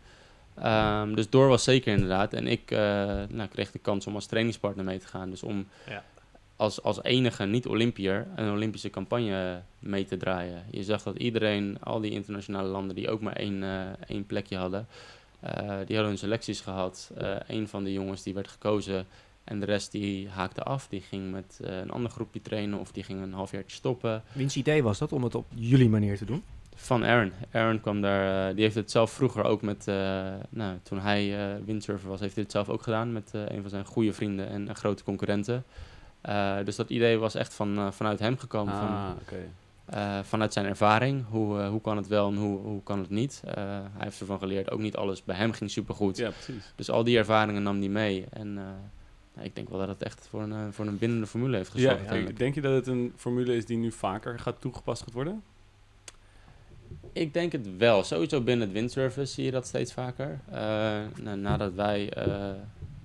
Um, 0.65 1.15
dus 1.15 1.31
door 1.31 1.49
was 1.49 1.65
zeker 1.65 1.93
inderdaad. 1.93 2.33
En 2.33 2.47
ik 2.47 2.71
uh, 2.71 2.79
nou, 3.29 3.49
kreeg 3.49 3.71
de 3.71 3.79
kans 3.79 4.07
om 4.07 4.15
als 4.15 4.27
trainingspartner 4.27 4.85
mee 4.85 4.99
te 4.99 5.07
gaan. 5.07 5.31
Dus 5.31 5.43
om 5.43 5.69
ja. 5.89 6.05
als, 6.57 6.83
als 6.83 7.03
enige 7.03 7.45
niet-Olympiër 7.45 8.27
een 8.37 8.51
Olympische 8.51 8.91
campagne 8.91 9.63
mee 9.79 10.05
te 10.05 10.17
draaien. 10.17 10.65
Je 10.71 10.85
zag 10.85 11.03
dat 11.03 11.17
iedereen, 11.17 11.79
al 11.83 12.01
die 12.01 12.11
internationale 12.11 12.69
landen 12.69 12.95
die 12.95 13.11
ook 13.11 13.21
maar 13.21 13.37
één, 13.37 13.63
uh, 13.63 13.81
één 14.07 14.27
plekje 14.27 14.57
hadden, 14.57 14.87
uh, 15.45 15.51
die 15.61 15.97
hadden 15.97 16.07
hun 16.07 16.19
selecties 16.19 16.61
gehad. 16.61 17.11
een 17.47 17.69
van 17.69 17.85
de 17.85 17.93
jongens 17.93 18.23
die 18.23 18.35
werd 18.35 18.49
gekozen 18.49 19.07
en 19.45 19.61
de 19.61 19.67
rest 19.67 19.93
die 19.93 20.29
haakte 20.29 20.63
af. 20.63 20.89
Die 20.89 21.01
ging 21.01 21.31
met 21.31 21.59
een 21.61 21.91
ander 21.91 22.11
groepje 22.11 22.41
trainen 22.41 22.79
of 22.79 22.93
die 22.93 23.03
ging 23.03 23.23
een 23.23 23.33
halfjaartje 23.33 23.77
stoppen. 23.77 24.23
Wiens 24.33 24.57
idee 24.57 24.83
was 24.83 24.99
dat 24.99 25.13
om 25.13 25.25
het 25.25 25.35
op 25.35 25.47
jullie 25.55 25.89
manier 25.89 26.17
te 26.17 26.25
doen? 26.25 26.43
Van 26.75 27.05
Aaron. 27.05 27.33
Aaron 27.53 27.81
kwam 27.81 28.01
daar, 28.01 28.49
uh, 28.49 28.55
die 28.55 28.65
heeft 28.65 28.75
het 28.75 28.91
zelf 28.91 29.11
vroeger 29.11 29.45
ook 29.45 29.63
met, 29.63 29.87
uh, 29.89 29.95
nou, 30.49 30.79
toen 30.83 30.99
hij 30.99 31.55
uh, 31.55 31.65
windsurfer 31.65 32.09
was, 32.09 32.21
heeft 32.21 32.35
hij 32.35 32.43
het 32.43 32.53
zelf 32.53 32.69
ook 32.69 32.83
gedaan 32.83 33.13
met 33.13 33.31
een 33.33 33.61
van 33.61 33.71
zijn 33.71 33.85
goede 33.85 34.13
vrienden 34.13 34.49
en 34.49 34.75
grote 34.75 35.05
concurrenten. 35.05 35.65
dus 36.65 36.77
dat 36.77 36.91
idee 36.91 37.19
was 37.19 37.35
echt 37.35 37.55
van, 37.55 37.93
vanuit 37.93 38.19
hem 38.19 38.39
gekomen. 38.39 38.75
Ah, 38.75 38.81
van, 38.81 39.19
okay. 39.21 40.25
vanuit 40.25 40.53
zijn 40.53 40.67
ervaring, 40.67 41.25
hoe, 41.29 41.63
hoe 41.63 41.81
kan 41.81 41.97
het 41.97 42.07
wel 42.07 42.29
en 42.29 42.37
hoe, 42.37 42.59
hoe 42.59 42.83
kan 42.83 42.99
het 42.99 43.11
niet. 43.11 43.43
hij 43.55 43.83
heeft 43.99 44.21
ervan 44.21 44.39
geleerd, 44.39 44.71
ook 44.71 44.81
niet 44.81 44.97
alles 44.97 45.25
bij 45.25 45.37
hem 45.37 45.53
ging 45.53 45.71
supergoed. 45.71 46.17
Ja, 46.17 46.31
precies. 46.31 46.73
Dus 46.75 46.91
al 46.91 47.05
die 47.05 47.19
ervaringen 47.19 47.63
nam 47.63 47.79
hij 47.79 47.89
mee 47.89 48.27
en... 48.31 48.59
Nou, 49.35 49.47
ik 49.47 49.55
denk 49.55 49.69
wel 49.69 49.79
dat 49.79 49.89
het 49.89 50.03
echt 50.03 50.27
voor 50.31 50.43
een, 50.43 50.73
voor 50.73 50.87
een 50.87 50.99
bindende 50.99 51.27
formule 51.27 51.57
heeft 51.57 51.71
gezorgd. 51.71 52.11
Ja, 52.11 52.33
denk 52.35 52.55
je 52.55 52.61
dat 52.61 52.75
het 52.75 52.87
een 52.87 53.13
formule 53.17 53.57
is 53.57 53.65
die 53.65 53.77
nu 53.77 53.93
vaker 53.93 54.39
gaat 54.39 54.61
toegepast 54.61 55.03
gaat 55.03 55.13
worden? 55.13 55.43
Ik 57.13 57.35
denk 57.35 57.53
het 57.53 57.77
wel. 57.77 58.05
Sowieso 58.05 58.41
binnen 58.41 58.67
het 58.67 58.77
windsurfen 58.77 59.29
zie 59.29 59.45
je 59.45 59.51
dat 59.51 59.67
steeds 59.67 59.93
vaker. 59.93 60.41
Uh, 60.49 60.55
nou, 61.23 61.37
nadat 61.37 61.75
wij, 61.75 62.13
uh, 62.19 62.27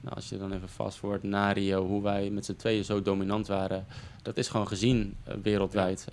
nou, 0.02 0.16
als 0.16 0.30
je 0.30 0.38
dan 0.38 0.54
even 0.54 0.70
vast 0.70 1.00
wordt, 1.00 1.24
na 1.24 1.52
Rio, 1.52 1.86
hoe 1.86 2.04
wij 2.04 2.30
met 2.30 2.46
z'n 2.46 2.56
tweeën 2.56 2.84
zo 2.84 3.02
dominant 3.02 3.48
waren, 3.48 3.86
dat 4.22 4.38
is 4.38 4.48
gewoon 4.48 4.68
gezien 4.68 5.16
uh, 5.28 5.34
wereldwijd. 5.44 6.08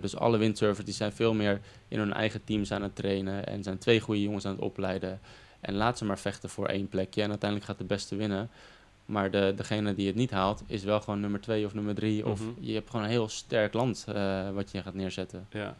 dus 0.00 0.16
alle 0.16 0.38
windsurfers 0.38 0.84
die 0.84 0.94
zijn 0.94 1.12
veel 1.12 1.34
meer 1.34 1.60
in 1.88 1.98
hun 1.98 2.12
eigen 2.12 2.44
teams 2.44 2.72
aan 2.72 2.82
het 2.82 2.96
trainen 2.96 3.46
en 3.46 3.62
zijn 3.62 3.78
twee 3.78 4.00
goede 4.00 4.22
jongens 4.22 4.46
aan 4.46 4.52
het 4.52 4.60
opleiden. 4.60 5.20
En 5.60 5.74
laat 5.74 5.98
ze 5.98 6.04
maar 6.04 6.18
vechten 6.18 6.48
voor 6.48 6.66
één 6.66 6.88
plekje 6.88 7.22
en 7.22 7.28
uiteindelijk 7.28 7.70
gaat 7.70 7.78
de 7.78 7.84
beste 7.84 8.16
winnen. 8.16 8.50
Maar 9.12 9.30
de, 9.30 9.52
degene 9.56 9.94
die 9.94 10.06
het 10.06 10.16
niet 10.16 10.30
haalt, 10.30 10.62
is 10.66 10.84
wel 10.84 11.00
gewoon 11.00 11.20
nummer 11.20 11.40
twee 11.40 11.64
of 11.64 11.74
nummer 11.74 11.94
drie. 11.94 12.26
Of 12.26 12.40
mhm. 12.40 12.50
je 12.60 12.74
hebt 12.74 12.90
gewoon 12.90 13.04
een 13.04 13.10
heel 13.10 13.28
sterk 13.28 13.72
land 13.72 14.04
wat 14.54 14.70
je 14.70 14.82
gaat 14.82 14.94
neerzetten. 14.94 15.46
Ja. 15.50 15.76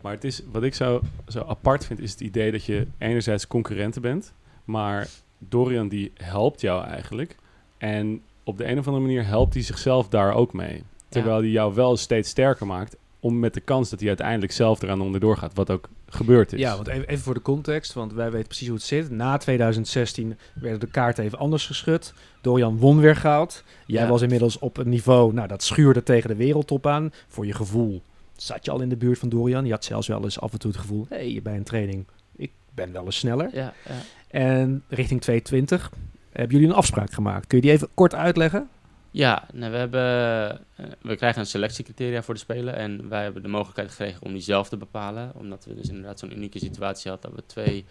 Maar 0.00 0.12
het 0.12 0.24
is, 0.24 0.42
wat 0.52 0.62
ik 0.62 0.74
zo, 0.74 1.00
zo 1.28 1.44
apart 1.48 1.84
vind, 1.84 2.00
is 2.00 2.10
het 2.10 2.20
idee 2.20 2.52
dat 2.52 2.64
je 2.64 2.86
enerzijds 2.98 3.46
concurrenten 3.46 4.02
bent, 4.02 4.32
maar 4.64 5.08
Dorian 5.38 5.88
die 5.88 6.12
helpt 6.14 6.60
jou 6.60 6.84
eigenlijk. 6.84 7.36
En 7.78 8.22
op 8.44 8.58
de 8.58 8.68
een 8.68 8.78
of 8.78 8.86
andere 8.86 9.04
manier 9.06 9.26
helpt 9.26 9.54
hij 9.54 9.62
zichzelf 9.62 10.08
daar 10.08 10.34
ook 10.34 10.52
mee. 10.52 10.82
Terwijl 11.08 11.38
hij 11.38 11.48
jou 11.48 11.74
wel 11.74 11.96
steeds 11.96 12.28
sterker 12.28 12.66
maakt, 12.66 12.96
om 13.20 13.38
met 13.38 13.54
de 13.54 13.60
kans 13.60 13.90
dat 13.90 13.98
hij 13.98 14.08
uiteindelijk 14.08 14.52
zelf 14.52 14.82
eraan 14.82 15.00
onderdoor 15.00 15.36
gaat, 15.36 15.54
wat 15.54 15.70
ook 15.70 15.88
gebeurd 16.08 16.52
is. 16.52 16.60
Ja, 16.60 16.74
want 16.74 16.88
even, 16.88 17.08
even, 17.08 17.24
voor 17.24 17.34
de 17.34 17.42
context, 17.42 17.92
want 17.92 18.12
wij 18.12 18.30
weten 18.30 18.46
precies 18.46 18.68
hoe 18.68 18.76
het 18.76 18.86
zit. 18.86 19.10
Na 19.10 19.36
2016 19.36 20.38
werden 20.54 20.80
de 20.80 20.86
kaarten 20.86 21.24
even 21.24 21.38
anders 21.38 21.66
geschud. 21.66 22.14
Dorian 22.40 22.78
won 22.78 23.00
weer 23.00 23.16
goud. 23.16 23.64
Jij 23.86 24.08
was 24.08 24.22
inmiddels 24.22 24.58
op 24.58 24.76
een 24.76 24.88
niveau, 24.88 25.32
nou 25.32 25.48
dat 25.48 25.62
schuurde 25.62 26.02
tegen 26.02 26.28
de 26.28 26.36
wereldtop 26.36 26.86
aan. 26.86 27.12
Voor 27.28 27.46
je 27.46 27.54
gevoel 27.54 28.02
zat 28.36 28.64
je 28.64 28.70
al 28.70 28.80
in 28.80 28.88
de 28.88 28.96
buurt 28.96 29.18
van 29.18 29.28
Dorian. 29.28 29.64
Je 29.64 29.72
had 29.72 29.84
zelfs 29.84 30.06
wel 30.06 30.24
eens 30.24 30.40
af 30.40 30.52
en 30.52 30.58
toe 30.58 30.70
het 30.70 30.80
gevoel, 30.80 31.06
hé, 31.08 31.32
hey, 31.32 31.40
bij 31.42 31.56
een 31.56 31.64
training, 31.64 32.06
ik 32.36 32.52
ben 32.74 32.92
wel 32.92 33.04
eens 33.04 33.18
sneller. 33.18 33.50
Ja, 33.52 33.72
ja. 33.86 33.94
En 34.28 34.82
richting 34.88 35.20
220 35.20 35.90
hebben 36.32 36.56
jullie 36.56 36.72
een 36.72 36.78
afspraak 36.78 37.12
gemaakt. 37.12 37.46
Kun 37.46 37.58
je 37.58 37.64
die 37.64 37.72
even 37.72 37.88
kort 37.94 38.14
uitleggen? 38.14 38.68
Ja, 39.16 39.46
nou, 39.52 39.72
we, 39.72 39.78
hebben, 39.78 40.60
eh, 40.76 40.84
we 41.00 41.16
krijgen 41.16 41.40
een 41.40 41.46
selectiecriteria 41.46 42.22
voor 42.22 42.34
de 42.34 42.40
Spelen. 42.40 42.74
En 42.74 43.08
wij 43.08 43.22
hebben 43.22 43.42
de 43.42 43.48
mogelijkheid 43.48 43.90
gekregen 43.90 44.22
om 44.22 44.32
die 44.32 44.42
zelf 44.42 44.68
te 44.68 44.76
bepalen. 44.76 45.32
Omdat 45.34 45.64
we 45.64 45.74
dus 45.74 45.88
inderdaad 45.88 46.18
zo'n 46.18 46.36
unieke 46.36 46.58
situatie 46.58 47.10
hadden 47.10 47.30
dat 47.30 47.40
we 47.40 47.46
twee 47.46 47.84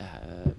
uh, 0.00 0.06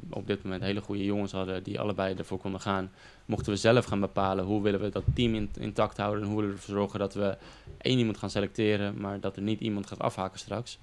op 0.10 0.28
dit 0.28 0.44
moment 0.44 0.62
hele 0.62 0.82
goede 0.82 1.04
jongens 1.04 1.32
hadden 1.32 1.64
die 1.64 1.80
allebei 1.80 2.16
ervoor 2.16 2.38
konden 2.38 2.62
gaan, 2.62 2.92
mochten 3.26 3.52
we 3.52 3.58
zelf 3.58 3.86
gaan 3.86 4.00
bepalen 4.00 4.46
hoe 4.46 4.62
willen 4.62 4.80
we 4.80 4.90
dat 4.90 5.04
team 5.14 5.50
intact 5.60 5.98
houden 5.98 6.24
en 6.24 6.28
hoe 6.28 6.36
willen 6.36 6.52
we 6.52 6.58
ervoor 6.62 6.76
zorgen 6.76 7.00
dat 7.00 7.14
we 7.14 7.38
één 7.78 7.98
iemand 7.98 8.18
gaan 8.18 8.30
selecteren, 8.30 9.02
maar 9.02 9.20
dat 9.20 9.36
er 9.36 9.42
niet 9.42 9.60
iemand 9.60 9.88
gaat 9.88 10.00
afhaken 10.00 10.40
straks. 10.40 10.80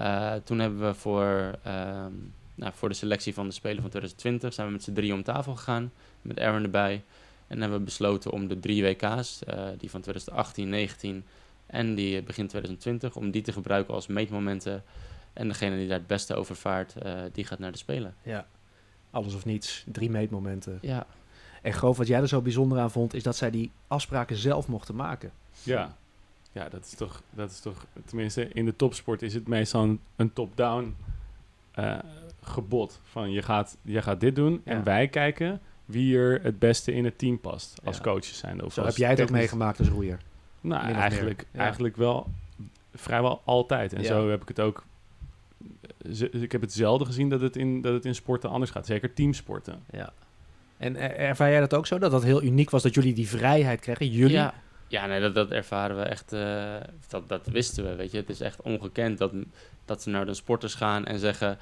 Uh, 0.00 0.32
toen 0.44 0.58
hebben 0.58 0.80
we 0.80 0.94
voor, 0.94 1.58
ehm, 1.62 2.12
nou, 2.54 2.72
voor 2.74 2.88
de 2.88 2.94
selectie 2.94 3.34
van 3.34 3.46
de 3.46 3.54
Spelen 3.54 3.80
van 3.80 3.90
2020 3.90 4.54
zijn 4.54 4.66
we 4.66 4.72
met 4.72 4.82
z'n 4.82 4.92
drie 4.92 5.12
om 5.12 5.22
tafel 5.22 5.54
gegaan, 5.54 5.92
met 6.22 6.38
Erwin 6.38 6.62
erbij. 6.62 7.02
En 7.50 7.60
hebben 7.60 7.78
we 7.78 7.84
besloten 7.84 8.30
om 8.30 8.48
de 8.48 8.60
drie 8.60 8.82
WK's, 8.82 9.40
uh, 9.48 9.68
die 9.78 9.90
van 9.90 10.00
2018, 10.00 10.68
19 10.68 11.24
en 11.66 11.94
die 11.94 12.22
begin 12.22 12.46
2020, 12.46 13.16
om 13.16 13.30
die 13.30 13.42
te 13.42 13.52
gebruiken 13.52 13.94
als 13.94 14.06
meetmomenten. 14.06 14.84
En 15.32 15.48
degene 15.48 15.76
die 15.76 15.88
daar 15.88 15.98
het 15.98 16.06
beste 16.06 16.34
over 16.34 16.56
vaart, 16.56 16.94
uh, 17.02 17.20
die 17.32 17.44
gaat 17.44 17.58
naar 17.58 17.72
de 17.72 17.78
Spelen. 17.78 18.14
Ja, 18.22 18.46
alles 19.10 19.34
of 19.34 19.44
niets, 19.44 19.84
drie 19.92 20.10
meetmomenten. 20.10 20.78
Ja. 20.82 21.06
En 21.62 21.72
Groof, 21.72 21.96
wat 21.96 22.06
jij 22.06 22.20
er 22.20 22.28
zo 22.28 22.40
bijzonder 22.40 22.78
aan 22.78 22.90
vond, 22.90 23.14
is 23.14 23.22
dat 23.22 23.36
zij 23.36 23.50
die 23.50 23.70
afspraken 23.86 24.36
zelf 24.36 24.68
mochten 24.68 24.94
maken. 24.94 25.32
Ja, 25.62 25.96
ja 26.52 26.68
dat, 26.68 26.84
is 26.84 26.94
toch, 26.94 27.22
dat 27.30 27.50
is 27.50 27.60
toch, 27.60 27.86
tenminste 28.04 28.48
in 28.48 28.64
de 28.64 28.76
topsport 28.76 29.22
is 29.22 29.34
het 29.34 29.48
meestal 29.48 29.82
een, 29.82 30.00
een 30.16 30.32
top-down 30.32 30.96
uh, 31.78 31.98
gebod. 32.42 33.00
Van 33.02 33.30
je 33.30 33.42
gaat, 33.42 33.76
je 33.82 34.02
gaat 34.02 34.20
dit 34.20 34.34
doen 34.34 34.60
ja. 34.64 34.72
en 34.72 34.84
wij 34.84 35.08
kijken 35.08 35.60
wie 35.90 36.18
er 36.18 36.42
het 36.42 36.58
beste 36.58 36.92
in 36.92 37.04
het 37.04 37.18
team 37.18 37.40
past 37.40 37.80
als 37.84 37.96
ja. 37.96 38.02
coaches 38.02 38.38
zijn. 38.38 38.64
Of 38.64 38.72
Zo 38.72 38.80
als 38.80 38.88
heb 38.88 38.98
jij 38.98 39.10
het 39.10 39.20
ook 39.20 39.30
meegemaakt 39.30 39.78
als 39.78 39.88
roeier? 39.88 40.18
Nou, 40.60 40.92
eigenlijk, 40.92 41.46
eigenlijk 41.52 41.96
wel 41.96 42.30
vrijwel 42.94 43.42
altijd. 43.44 43.92
En 43.92 44.04
zo 44.04 44.30
heb 44.30 44.42
ik 44.42 44.48
het 44.48 44.60
ook. 44.60 44.84
Ik 46.30 46.52
heb 46.52 46.60
het 46.60 46.72
zelden 46.72 47.06
gezien 47.06 47.28
dat 47.28 47.40
het, 47.40 47.56
in, 47.56 47.80
dat 47.80 47.92
het 47.92 48.04
in 48.04 48.14
sporten 48.14 48.50
anders 48.50 48.70
gaat. 48.70 48.86
Zeker 48.86 49.14
teamsporten. 49.14 49.82
Ja. 49.90 50.12
En 50.76 50.96
ervaar 51.18 51.50
jij 51.50 51.60
dat 51.60 51.74
ook 51.74 51.86
zo? 51.86 51.98
Dat 51.98 52.10
dat 52.10 52.22
heel 52.22 52.42
uniek 52.42 52.70
was 52.70 52.82
dat 52.82 52.94
jullie 52.94 53.14
die 53.14 53.28
vrijheid 53.28 53.80
kregen? 53.80 54.08
Jullie? 54.08 54.36
Ja, 54.36 54.54
ja 54.88 55.06
nee, 55.06 55.20
dat, 55.20 55.34
dat 55.34 55.50
ervaren 55.50 55.96
we 55.96 56.02
echt. 56.02 56.32
Uh, 56.32 56.74
dat, 57.08 57.28
dat 57.28 57.46
wisten 57.46 57.84
we. 57.84 57.94
Weet 57.94 58.10
je, 58.10 58.16
het 58.16 58.28
is 58.28 58.40
echt 58.40 58.62
ongekend 58.62 59.18
dat, 59.18 59.32
dat 59.84 60.02
ze 60.02 60.10
naar 60.10 60.26
de 60.26 60.34
sporters 60.34 60.74
gaan 60.74 61.04
en 61.04 61.18
zeggen. 61.18 61.58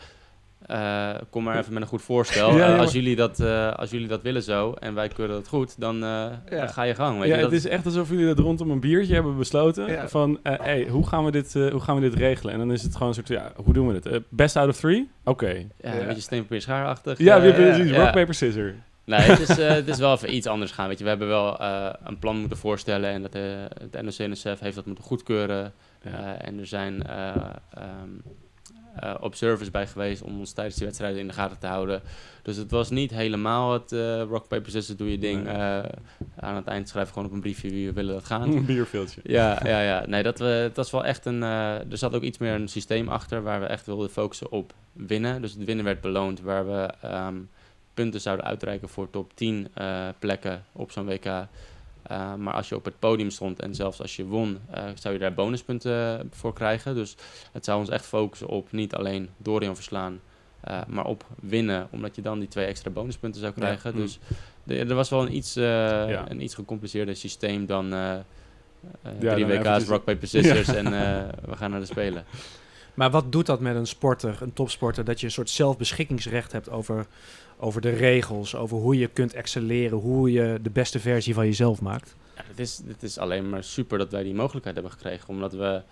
Uh, 0.66 1.14
kom 1.30 1.44
maar 1.44 1.58
even 1.58 1.72
met 1.72 1.82
een 1.82 1.88
goed 1.88 2.02
voorstel. 2.02 2.56
ja, 2.56 2.74
uh, 2.74 2.80
als, 2.80 2.92
jullie 2.92 3.16
dat, 3.16 3.40
uh, 3.40 3.72
als 3.72 3.90
jullie 3.90 4.08
dat 4.08 4.22
willen 4.22 4.42
zo 4.42 4.72
en 4.72 4.94
wij 4.94 5.08
keuren 5.08 5.34
dat 5.34 5.48
goed, 5.48 5.80
dan, 5.80 5.96
ja. 5.96 6.40
dan 6.50 6.68
ga 6.68 6.82
je 6.82 6.94
gang. 6.94 7.18
Weet 7.18 7.28
ja, 7.28 7.36
je, 7.36 7.42
het 7.42 7.52
is 7.52 7.66
echt 7.66 7.84
alsof 7.84 8.08
jullie 8.08 8.26
dat 8.26 8.38
rondom 8.38 8.70
een 8.70 8.80
biertje 8.80 9.14
hebben 9.14 9.36
besloten. 9.36 10.08
Van, 10.08 10.38
hey, 10.42 10.86
hoe 10.90 11.06
gaan, 11.06 11.24
we 11.24 11.30
dit, 11.30 11.52
hoe 11.52 11.80
gaan 11.80 11.94
we 11.94 12.00
dit 12.00 12.14
regelen? 12.14 12.52
En 12.52 12.58
dan 12.58 12.72
is 12.72 12.82
het 12.82 12.92
gewoon 12.92 13.08
een 13.08 13.14
soort, 13.14 13.28
ja, 13.28 13.52
hoe 13.56 13.74
doen 13.74 13.86
we 13.86 14.00
dit? 14.00 14.22
best 14.28 14.56
out 14.56 14.68
of 14.68 14.76
three? 14.76 15.10
Oké. 15.24 15.44
Okay. 15.44 15.68
Ja, 15.80 16.00
een 16.00 16.06
beetje 16.06 16.22
steen, 16.22 16.42
papier, 16.42 16.60
schaarachtig. 16.60 17.18
Ja, 17.18 17.40
weer 17.40 17.54
precies. 17.54 17.90
Rock, 17.90 18.12
paper, 18.12 18.34
scissors. 18.34 18.72
Nee, 19.04 19.20
het 19.20 19.48
is, 19.48 19.56
het 19.80 19.88
is 19.88 19.98
wel 19.98 20.12
even 20.12 20.34
iets 20.34 20.46
anders 20.46 20.70
gaan. 20.70 20.88
Weet 20.88 20.98
je, 20.98 21.04
we 21.04 21.10
hebben 21.10 21.28
wel 21.28 21.62
een 22.04 22.18
plan 22.18 22.36
moeten 22.36 22.58
voorstellen 22.58 23.10
en 23.10 23.22
dat 23.22 23.32
het 23.32 24.02
NOC-NSF 24.02 24.60
heeft 24.60 24.74
dat 24.74 24.86
moeten 24.86 25.04
goedkeuren. 25.04 25.72
en 26.38 26.58
er 26.58 26.66
zijn... 26.66 27.02
Um, 27.78 28.22
uh, 29.04 29.14
observers 29.20 29.70
bij 29.70 29.87
geweest 29.87 30.22
om 30.22 30.38
ons 30.38 30.52
tijdens 30.52 30.76
die 30.76 30.84
wedstrijden 30.84 31.20
in 31.20 31.26
de 31.26 31.32
gaten 31.32 31.58
te 31.58 31.66
houden. 31.66 32.02
Dus 32.42 32.56
het 32.56 32.70
was 32.70 32.90
niet 32.90 33.11
helemaal 33.11 33.72
het 33.72 33.92
uh, 33.92 34.22
rock, 34.22 34.48
paper, 34.48 34.70
scissors, 34.70 34.98
doe 34.98 35.11
je 35.11 35.18
ding. 35.18 35.44
Nee. 35.44 35.56
Uh, 35.56 35.78
aan 36.37 36.56
het 36.56 36.66
eind 36.66 36.88
schrijven 36.88 37.12
gewoon 37.12 37.28
op 37.28 37.34
een 37.34 37.40
briefje 37.40 37.70
wie 37.70 37.87
we 37.87 37.92
willen 37.92 38.14
dat 38.14 38.24
gaan. 38.24 38.52
Een 38.56 38.64
bierveeltje. 38.64 39.20
Ja, 39.24 39.61
ja, 39.64 39.80
ja. 39.80 40.06
Nee, 40.06 40.22
dat, 40.22 40.38
we, 40.38 40.62
dat 40.64 40.76
was 40.76 40.90
wel 40.90 41.04
echt 41.04 41.24
een... 41.24 41.42
er 41.42 41.98
zat 41.98 42.14
ook 42.14 42.22
iets 42.22 42.38
meer 42.38 42.52
een 42.52 42.68
systeem 42.68 43.08
achter 43.08 43.42
waar 43.42 43.61
we 43.61 43.66
echt 43.66 43.87
wilden 43.87 44.11
focussen 44.11 44.52
op 44.52 44.74
winnen. 44.92 45.42
Dus 45.42 45.52
het 45.52 45.64
winnen 45.64 45.84
werd 45.84 46.00
beloond 46.00 46.40
waar 46.40 46.66
we 46.66 46.90
um, 47.04 47.48
punten 47.94 48.20
zouden 48.20 48.46
uitreiken 48.46 48.88
voor 48.88 49.11
top 49.11 49.32
10 49.34 49.68
plekken 50.18 50.64
op 50.72 50.90
zo'n 50.90 51.06
WK. 51.06 51.46
Uh, 52.11 52.34
maar 52.34 52.54
als 52.54 52.68
je 52.68 52.74
op 52.74 52.84
het 52.84 52.98
podium 52.98 53.30
stond 53.30 53.61
en 53.61 53.74
zelfs 53.74 54.00
als 54.00 54.16
je 54.16 54.24
won, 54.24 54.58
uh, 54.74 54.84
zou 54.94 55.14
je 55.14 55.20
daar 55.20 55.34
bonuspunten 55.34 56.28
voor 56.32 56.52
krijgen. 56.52 56.94
Dus 56.94 57.16
het 57.52 57.64
zou 57.64 57.78
ons 57.78 57.88
echt 57.88 58.06
focussen 58.06 58.48
op 58.48 58.72
niet 58.72 58.94
alleen 58.94 59.28
Dorian 59.37 59.74
verslaan, 59.74 60.20
uh, 60.68 60.80
maar 60.88 61.04
op 61.04 61.24
winnen, 61.40 61.88
omdat 61.90 62.16
je 62.16 62.22
dan 62.22 62.38
die 62.38 62.48
twee 62.48 62.66
extra 62.66 62.90
bonuspunten 62.90 63.40
zou 63.40 63.52
krijgen. 63.52 63.92
Ja. 63.92 63.96
Dus 63.96 64.18
de, 64.64 64.78
er 64.78 64.94
was 64.94 65.08
wel 65.08 65.22
een 65.22 65.34
iets, 65.37 65.54
ja. 65.54 66.30
een 66.30 66.42
iets 66.42 66.54
gecompliceerder 66.54 67.16
systeem 67.16 67.66
dan 67.66 67.88
ja, 67.88 68.24
drie 69.18 69.46
WK's, 69.46 69.84
rock, 69.84 70.04
paper, 70.04 70.28
scissors 70.28 70.68
en 70.68 70.90
we 71.44 71.56
gaan 71.56 71.70
naar 71.70 71.80
de 71.80 71.87
Spelen. 71.87 72.24
Maar 72.94 73.11
wat 73.11 73.32
doet 73.32 73.46
dat 73.46 73.61
met 73.61 73.76
een 73.76 73.87
sporter, 73.87 74.38
een 74.40 74.52
topsporter, 74.52 75.04
dat 75.04 75.20
je 75.20 75.26
een 75.26 75.32
soort 75.32 75.50
zelfbeschikkingsrecht 75.50 76.52
hebt 76.52 76.70
over, 76.70 77.06
over 77.58 77.80
de 77.80 77.90
regels, 77.90 78.54
over 78.54 78.76
hoe 78.76 78.98
je 78.98 79.08
kunt 79.08 79.34
excelleren, 79.34 79.98
hoe 79.98 80.32
je 80.32 80.58
de 80.62 80.70
beste 80.70 81.00
versie 81.00 81.34
van 81.34 81.44
jezelf 81.44 81.80
maakt? 81.80 82.16
Ja, 82.36 82.42
het, 82.46 82.58
is, 82.58 82.82
het 82.86 83.02
is 83.02 83.18
alleen 83.18 83.48
maar 83.48 83.64
super 83.64 83.98
dat 83.98 84.10
wij 84.10 84.22
die 84.22 84.34
mogelijkheid 84.34 84.74
hebben 84.74 84.92
gekregen, 84.92 85.28
omdat 85.28 85.52
we 85.52 85.82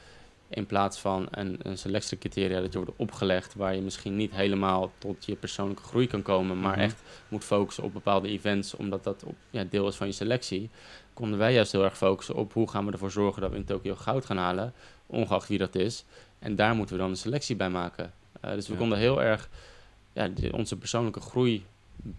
in 0.48 0.66
plaats 0.66 0.98
van 0.98 1.26
een, 1.30 1.58
een 1.62 1.78
selectiecriteria 1.78 2.60
dat 2.60 2.72
je 2.72 2.78
wordt 2.78 2.94
opgelegd, 2.96 3.54
waar 3.54 3.74
je 3.74 3.80
misschien 3.80 4.16
niet 4.16 4.34
helemaal 4.34 4.92
tot 4.98 5.24
je 5.24 5.34
persoonlijke 5.34 5.82
groei 5.82 6.06
kan 6.06 6.22
komen, 6.22 6.60
maar 6.60 6.72
mm 6.72 6.78
-hmm. 6.78 6.84
echt 6.84 7.02
moet 7.28 7.44
focussen 7.44 7.84
op 7.84 7.92
bepaalde 7.92 8.28
events, 8.28 8.74
omdat 8.74 9.04
dat 9.04 9.24
op, 9.24 9.34
ja, 9.50 9.64
deel 9.70 9.88
is 9.88 9.96
van 9.96 10.06
je 10.06 10.12
selectie, 10.12 10.70
konden 11.12 11.38
wij 11.38 11.52
juist 11.52 11.72
heel 11.72 11.84
erg 11.84 11.96
focussen 11.96 12.34
op 12.34 12.52
hoe 12.52 12.68
gaan 12.68 12.86
we 12.86 12.92
ervoor 12.92 13.10
zorgen 13.10 13.42
dat 13.42 13.50
we 13.50 13.56
in 13.56 13.64
Tokio 13.64 13.94
goud 13.94 14.24
gaan 14.24 14.36
halen, 14.36 14.72
ongeacht 15.06 15.48
wie 15.48 15.58
dat 15.58 15.74
is. 15.74 16.04
En 16.38 16.56
daar 16.56 16.74
moeten 16.74 16.94
we 16.94 17.00
dan 17.00 17.10
een 17.10 17.16
selectie 17.16 17.56
bij 17.56 17.70
maken. 17.70 18.12
Uh, 18.44 18.50
dus 18.50 18.66
we 18.66 18.72
ja. 18.72 18.78
konden 18.78 18.98
heel 18.98 19.22
erg 19.22 19.48
ja, 20.16 20.50
onze 20.50 20.76
persoonlijke 20.76 21.20
groei 21.20 21.64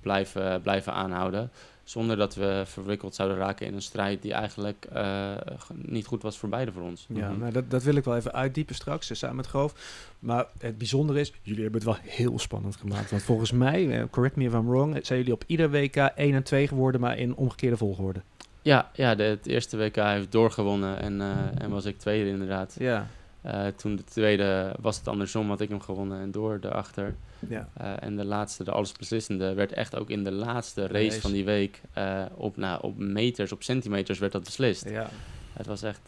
blijven, 0.01 0.62
blijven 0.62 0.93
aanhouden. 0.93 1.51
Zonder 1.83 2.17
dat 2.17 2.36
we 2.36 2.63
verwikkeld 2.65 3.15
zouden 3.15 3.38
raken 3.38 3.65
in 3.65 3.73
een 3.73 3.81
strijd 3.81 4.21
die 4.21 4.33
eigenlijk 4.33 4.88
uh, 4.93 5.31
niet 5.73 6.05
goed 6.05 6.21
was 6.21 6.38
voor 6.38 6.49
beide 6.49 6.71
voor 6.71 6.81
ons. 6.81 7.05
Ja, 7.10 7.25
mm-hmm. 7.25 7.39
nou, 7.39 7.51
dat, 7.51 7.69
dat 7.69 7.83
wil 7.83 7.95
ik 7.95 8.03
wel 8.03 8.15
even 8.15 8.33
uitdiepen 8.33 8.75
straks, 8.75 9.19
samen 9.19 9.36
met 9.36 9.47
Groof. 9.47 9.73
Maar 10.19 10.45
het 10.60 10.77
bijzondere 10.77 11.19
is, 11.19 11.33
jullie 11.41 11.62
hebben 11.63 11.81
het 11.81 11.89
wel 11.89 11.99
heel 12.01 12.39
spannend 12.39 12.75
gemaakt. 12.75 13.10
Want 13.10 13.23
volgens 13.23 13.51
mij, 13.51 14.07
correct 14.10 14.36
me 14.36 14.43
if 14.43 14.53
I'm 14.53 14.67
wrong, 14.67 15.05
zijn 15.05 15.19
jullie 15.19 15.33
op 15.33 15.43
ieder 15.47 15.69
WK 15.69 15.95
1 15.95 16.33
en 16.33 16.43
2 16.43 16.67
geworden, 16.67 17.01
maar 17.01 17.17
in 17.17 17.36
omgekeerde 17.36 17.77
volgorde. 17.77 18.21
Ja, 18.62 18.91
ja 18.93 19.15
de, 19.15 19.23
het 19.23 19.45
eerste 19.45 19.77
WK 19.77 19.95
heeft 19.95 20.31
doorgewonnen 20.31 20.99
en, 20.99 21.19
uh, 21.19 21.29
en 21.57 21.69
was 21.69 21.86
ik 21.86 21.97
tweede 21.97 22.29
inderdaad. 22.29 22.75
Ja. 22.79 23.07
Uh, 23.47 23.67
toen 23.67 23.95
de 23.95 24.03
tweede 24.03 24.75
was 24.79 24.97
het 24.97 25.07
andersom, 25.07 25.49
had 25.49 25.62
ik 25.62 25.69
hem 25.69 25.81
gewonnen 25.81 26.19
en 26.19 26.31
door 26.31 26.60
daarachter. 26.60 27.15
Ja. 27.47 27.69
Uh, 27.81 28.03
en 28.03 28.15
de 28.15 28.25
laatste, 28.25 28.63
de 28.63 28.71
allesbeslissende, 28.71 29.53
werd 29.53 29.73
echt 29.73 29.95
ook 29.95 30.10
in 30.10 30.23
de 30.23 30.31
laatste 30.31 30.81
race, 30.81 30.93
race. 30.93 31.21
van 31.21 31.31
die 31.31 31.45
week 31.45 31.81
uh, 31.97 32.25
op, 32.36 32.57
nou, 32.57 32.81
op 32.81 32.97
meters, 32.97 33.51
op 33.51 33.63
centimeters 33.63 34.19
werd 34.19 34.31
dat 34.31 34.43
beslist. 34.43 34.89
Ja. 34.89 35.10
Het 35.53 35.65
was 35.65 35.83
echt. 35.83 36.01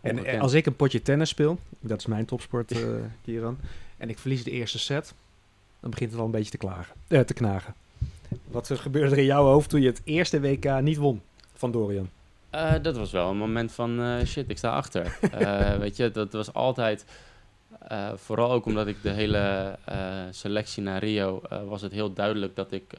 en 0.00 0.40
als 0.40 0.52
ik 0.52 0.66
een 0.66 0.76
potje 0.76 1.02
tennis 1.02 1.28
speel, 1.28 1.58
dat 1.80 1.98
is 1.98 2.06
mijn 2.06 2.24
topsport, 2.24 2.74
Kieran, 3.24 3.58
en 3.96 4.08
ik 4.08 4.18
verlies 4.18 4.44
de 4.44 4.50
eerste 4.50 4.78
set, 4.78 5.14
dan 5.80 5.90
begint 5.90 6.10
het 6.10 6.20
al 6.20 6.26
een 6.26 6.32
beetje 6.32 6.50
te, 6.50 6.56
klagen, 6.56 6.94
te 7.08 7.34
knagen. 7.34 7.74
Wat 8.50 8.70
gebeurde 8.74 9.10
er 9.10 9.18
in 9.18 9.24
jouw 9.24 9.44
hoofd 9.44 9.68
toen 9.68 9.80
je 9.80 9.88
het 9.88 10.00
eerste 10.04 10.40
WK 10.40 10.80
niet 10.80 10.96
won 10.96 11.22
van 11.54 11.70
Dorian? 11.70 12.08
Uh, 12.56 12.72
dat 12.82 12.96
was 12.96 13.10
wel 13.10 13.30
een 13.30 13.36
moment 13.36 13.72
van 13.72 14.00
uh, 14.00 14.24
shit, 14.24 14.50
ik 14.50 14.58
sta 14.58 14.70
achter. 14.70 15.18
uh, 15.40 15.76
weet 15.84 15.96
je, 15.96 16.10
dat 16.10 16.32
was 16.32 16.52
altijd, 16.52 17.04
vooral 18.14 18.50
ook 18.50 18.66
omdat 18.66 18.86
ik 18.86 19.02
de 19.02 19.10
hele 19.10 19.76
selectie 20.30 20.82
naar 20.82 20.98
Rio, 20.98 21.42
was 21.66 21.82
het 21.82 21.92
heel 21.92 22.12
duidelijk 22.12 22.56
dat 22.56 22.72
ik, 22.72 22.96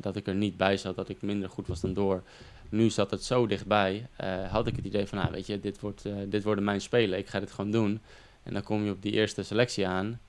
dat 0.00 0.16
ik 0.16 0.26
er 0.26 0.34
niet 0.34 0.56
bij 0.56 0.76
zat, 0.76 0.96
dat 0.96 1.08
ik 1.08 1.22
minder 1.22 1.48
goed 1.48 1.66
was 1.66 1.80
dan 1.80 1.92
door. 1.92 2.22
Nu 2.68 2.90
zat 2.90 3.10
het 3.10 3.24
zo 3.24 3.46
dichtbij, 3.46 4.06
had 4.50 4.66
ik 4.66 4.76
het 4.76 4.84
idee 4.84 5.06
van, 5.06 5.18
nou 5.18 5.30
weet 5.32 5.46
je, 5.46 5.60
dit, 5.60 5.80
wordt, 5.80 6.04
dit 6.28 6.42
worden 6.42 6.64
mijn 6.64 6.80
spelen, 6.80 7.18
ik 7.18 7.28
ga 7.28 7.40
dit 7.40 7.52
gewoon 7.52 7.70
doen. 7.70 8.00
En 8.42 8.52
dan 8.52 8.62
kom 8.62 8.84
je 8.84 8.90
op 8.90 9.02
die 9.02 9.12
eerste 9.12 9.42
selectie 9.42 9.86
aan 9.86 10.20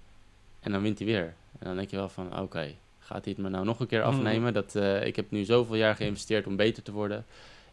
en 0.59 0.71
dan 0.71 0.81
wint 0.81 0.97
hij 0.97 1.07
weer. 1.07 1.33
En 1.59 1.67
dan 1.67 1.75
denk 1.75 1.89
je 1.89 1.95
wel 1.95 2.09
van, 2.09 2.27
oké, 2.27 2.41
okay, 2.41 2.75
gaat 2.99 3.25
hij 3.25 3.33
het 3.33 3.43
me 3.43 3.49
nou 3.49 3.65
nog 3.65 3.79
een 3.79 3.87
keer 3.87 4.03
afnemen? 4.03 4.47
Mm. 4.47 4.53
Dat, 4.53 4.75
ik 5.05 5.15
heb 5.15 5.31
nu 5.31 5.43
zoveel 5.43 5.75
jaar 5.75 5.95
geïnvesteerd 5.95 6.47
om 6.47 6.55
beter 6.55 6.83
te 6.83 6.91
worden 6.91 7.25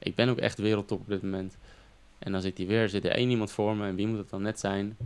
ik 0.02 0.14
ben 0.14 0.28
ook 0.28 0.38
echt 0.38 0.58
wereldtop 0.58 1.00
op 1.00 1.08
dit 1.08 1.22
moment. 1.22 1.58
En 2.18 2.32
dan 2.32 2.40
zit 2.40 2.58
hij 2.58 2.66
weer, 2.66 2.88
zit 2.88 3.04
er 3.04 3.10
één 3.10 3.30
iemand 3.30 3.50
voor 3.50 3.76
me 3.76 3.86
en 3.86 3.94
wie 3.94 4.06
moet 4.06 4.18
het 4.18 4.30
dan 4.30 4.42
net 4.42 4.60
zijn? 4.60 4.96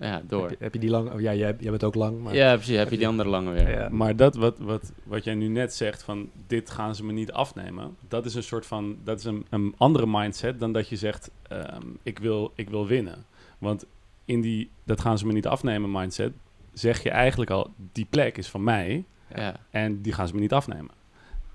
Ja, 0.00 0.22
door. 0.26 0.48
Heb 0.48 0.50
je, 0.50 0.64
heb 0.64 0.72
je 0.72 0.80
die 0.80 0.90
lang? 0.90 1.12
Oh, 1.12 1.20
ja, 1.20 1.34
jij, 1.34 1.56
jij 1.58 1.70
bent 1.70 1.84
ook 1.84 1.94
lang. 1.94 2.22
Maar 2.22 2.34
ja, 2.34 2.54
precies. 2.54 2.70
Heb, 2.70 2.78
heb 2.78 2.90
je 2.90 2.98
die 2.98 3.08
andere 3.08 3.28
lange 3.28 3.50
weer. 3.52 3.70
Ja. 3.70 3.88
Maar 3.88 4.16
dat 4.16 4.34
wat, 4.34 4.58
wat, 4.58 4.92
wat 5.04 5.24
jij 5.24 5.34
nu 5.34 5.48
net 5.48 5.74
zegt, 5.74 6.02
van 6.02 6.30
dit 6.46 6.70
gaan 6.70 6.94
ze 6.94 7.04
me 7.04 7.12
niet 7.12 7.32
afnemen. 7.32 7.96
Dat 8.08 8.24
is 8.24 8.34
een 8.34 8.42
soort 8.42 8.66
van, 8.66 8.96
dat 9.04 9.18
is 9.18 9.24
een, 9.24 9.46
een 9.50 9.74
andere 9.76 10.06
mindset 10.06 10.60
dan 10.60 10.72
dat 10.72 10.88
je 10.88 10.96
zegt, 10.96 11.30
um, 11.52 11.98
ik, 12.02 12.18
wil, 12.18 12.52
ik 12.54 12.70
wil 12.70 12.86
winnen. 12.86 13.24
Want 13.58 13.84
in 14.24 14.40
die, 14.40 14.70
dat 14.84 15.00
gaan 15.00 15.18
ze 15.18 15.26
me 15.26 15.32
niet 15.32 15.46
afnemen 15.46 15.90
mindset, 15.90 16.32
zeg 16.72 17.02
je 17.02 17.10
eigenlijk 17.10 17.50
al, 17.50 17.70
die 17.92 18.06
plek 18.10 18.38
is 18.38 18.48
van 18.48 18.64
mij. 18.64 19.04
Ja. 19.34 19.56
En 19.70 20.02
die 20.02 20.12
gaan 20.12 20.28
ze 20.28 20.34
me 20.34 20.40
niet 20.40 20.52
afnemen. 20.52 20.90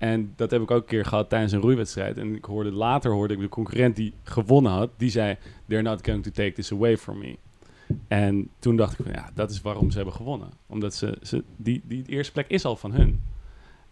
En 0.00 0.32
dat 0.36 0.50
heb 0.50 0.62
ik 0.62 0.70
ook 0.70 0.80
een 0.80 0.88
keer 0.88 1.04
gehad 1.04 1.28
tijdens 1.28 1.52
een 1.52 1.60
roeiwedstrijd. 1.60 2.18
En 2.18 2.34
ik 2.34 2.44
hoorde 2.44 2.72
later 2.72 3.12
hoorde 3.12 3.34
ik 3.34 3.40
de 3.40 3.48
concurrent 3.48 3.96
die 3.96 4.12
gewonnen 4.22 4.72
had, 4.72 4.90
die 4.96 5.10
zei: 5.10 5.36
They're 5.68 5.82
not 5.82 6.06
going 6.06 6.22
to 6.22 6.30
take 6.30 6.52
this 6.52 6.72
away 6.72 6.96
from 6.96 7.18
me. 7.18 7.36
En 8.08 8.48
toen 8.58 8.76
dacht 8.76 8.98
ik 8.98 9.04
van 9.04 9.14
ja, 9.14 9.30
dat 9.34 9.50
is 9.50 9.60
waarom 9.60 9.90
ze 9.90 9.96
hebben 9.96 10.14
gewonnen. 10.14 10.50
Omdat 10.66 10.94
ze, 10.94 11.18
ze 11.22 11.44
die, 11.56 11.82
die 11.84 12.04
eerste 12.06 12.32
plek 12.32 12.48
is 12.48 12.64
al 12.64 12.76
van 12.76 12.92
hun. 12.92 13.22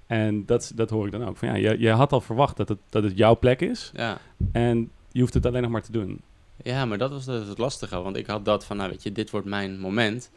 En 0.07 0.47
dat, 0.47 0.73
dat 0.75 0.90
hoor 0.90 1.07
ik 1.07 1.12
dan 1.12 1.25
ook. 1.25 1.37
Van 1.37 1.49
ja, 1.49 1.55
je, 1.55 1.81
je 1.81 1.90
had 1.90 2.12
al 2.12 2.21
verwacht 2.21 2.57
dat 2.57 2.68
het, 2.68 2.79
dat 2.88 3.03
het 3.03 3.16
jouw 3.16 3.38
plek 3.38 3.61
is. 3.61 3.90
Ja. 3.94 4.18
En 4.53 4.90
je 5.12 5.21
hoeft 5.21 5.35
het 5.35 5.47
alleen 5.47 5.62
nog 5.62 5.71
maar 5.71 5.83
te 5.83 5.92
doen. 5.92 6.21
Ja, 6.62 6.85
maar 6.85 6.99
dat 6.99 7.11
was 7.11 7.25
dus 7.25 7.49
het 7.49 7.59
lastige. 7.59 8.03
Want 8.03 8.16
ik 8.16 8.27
had 8.27 8.44
dat 8.44 8.64
van, 8.64 8.77
nou 8.77 8.90
weet 8.90 9.03
je, 9.03 9.12
dit 9.12 9.31
wordt 9.31 9.47
mijn 9.47 9.81
moment. 9.81 10.31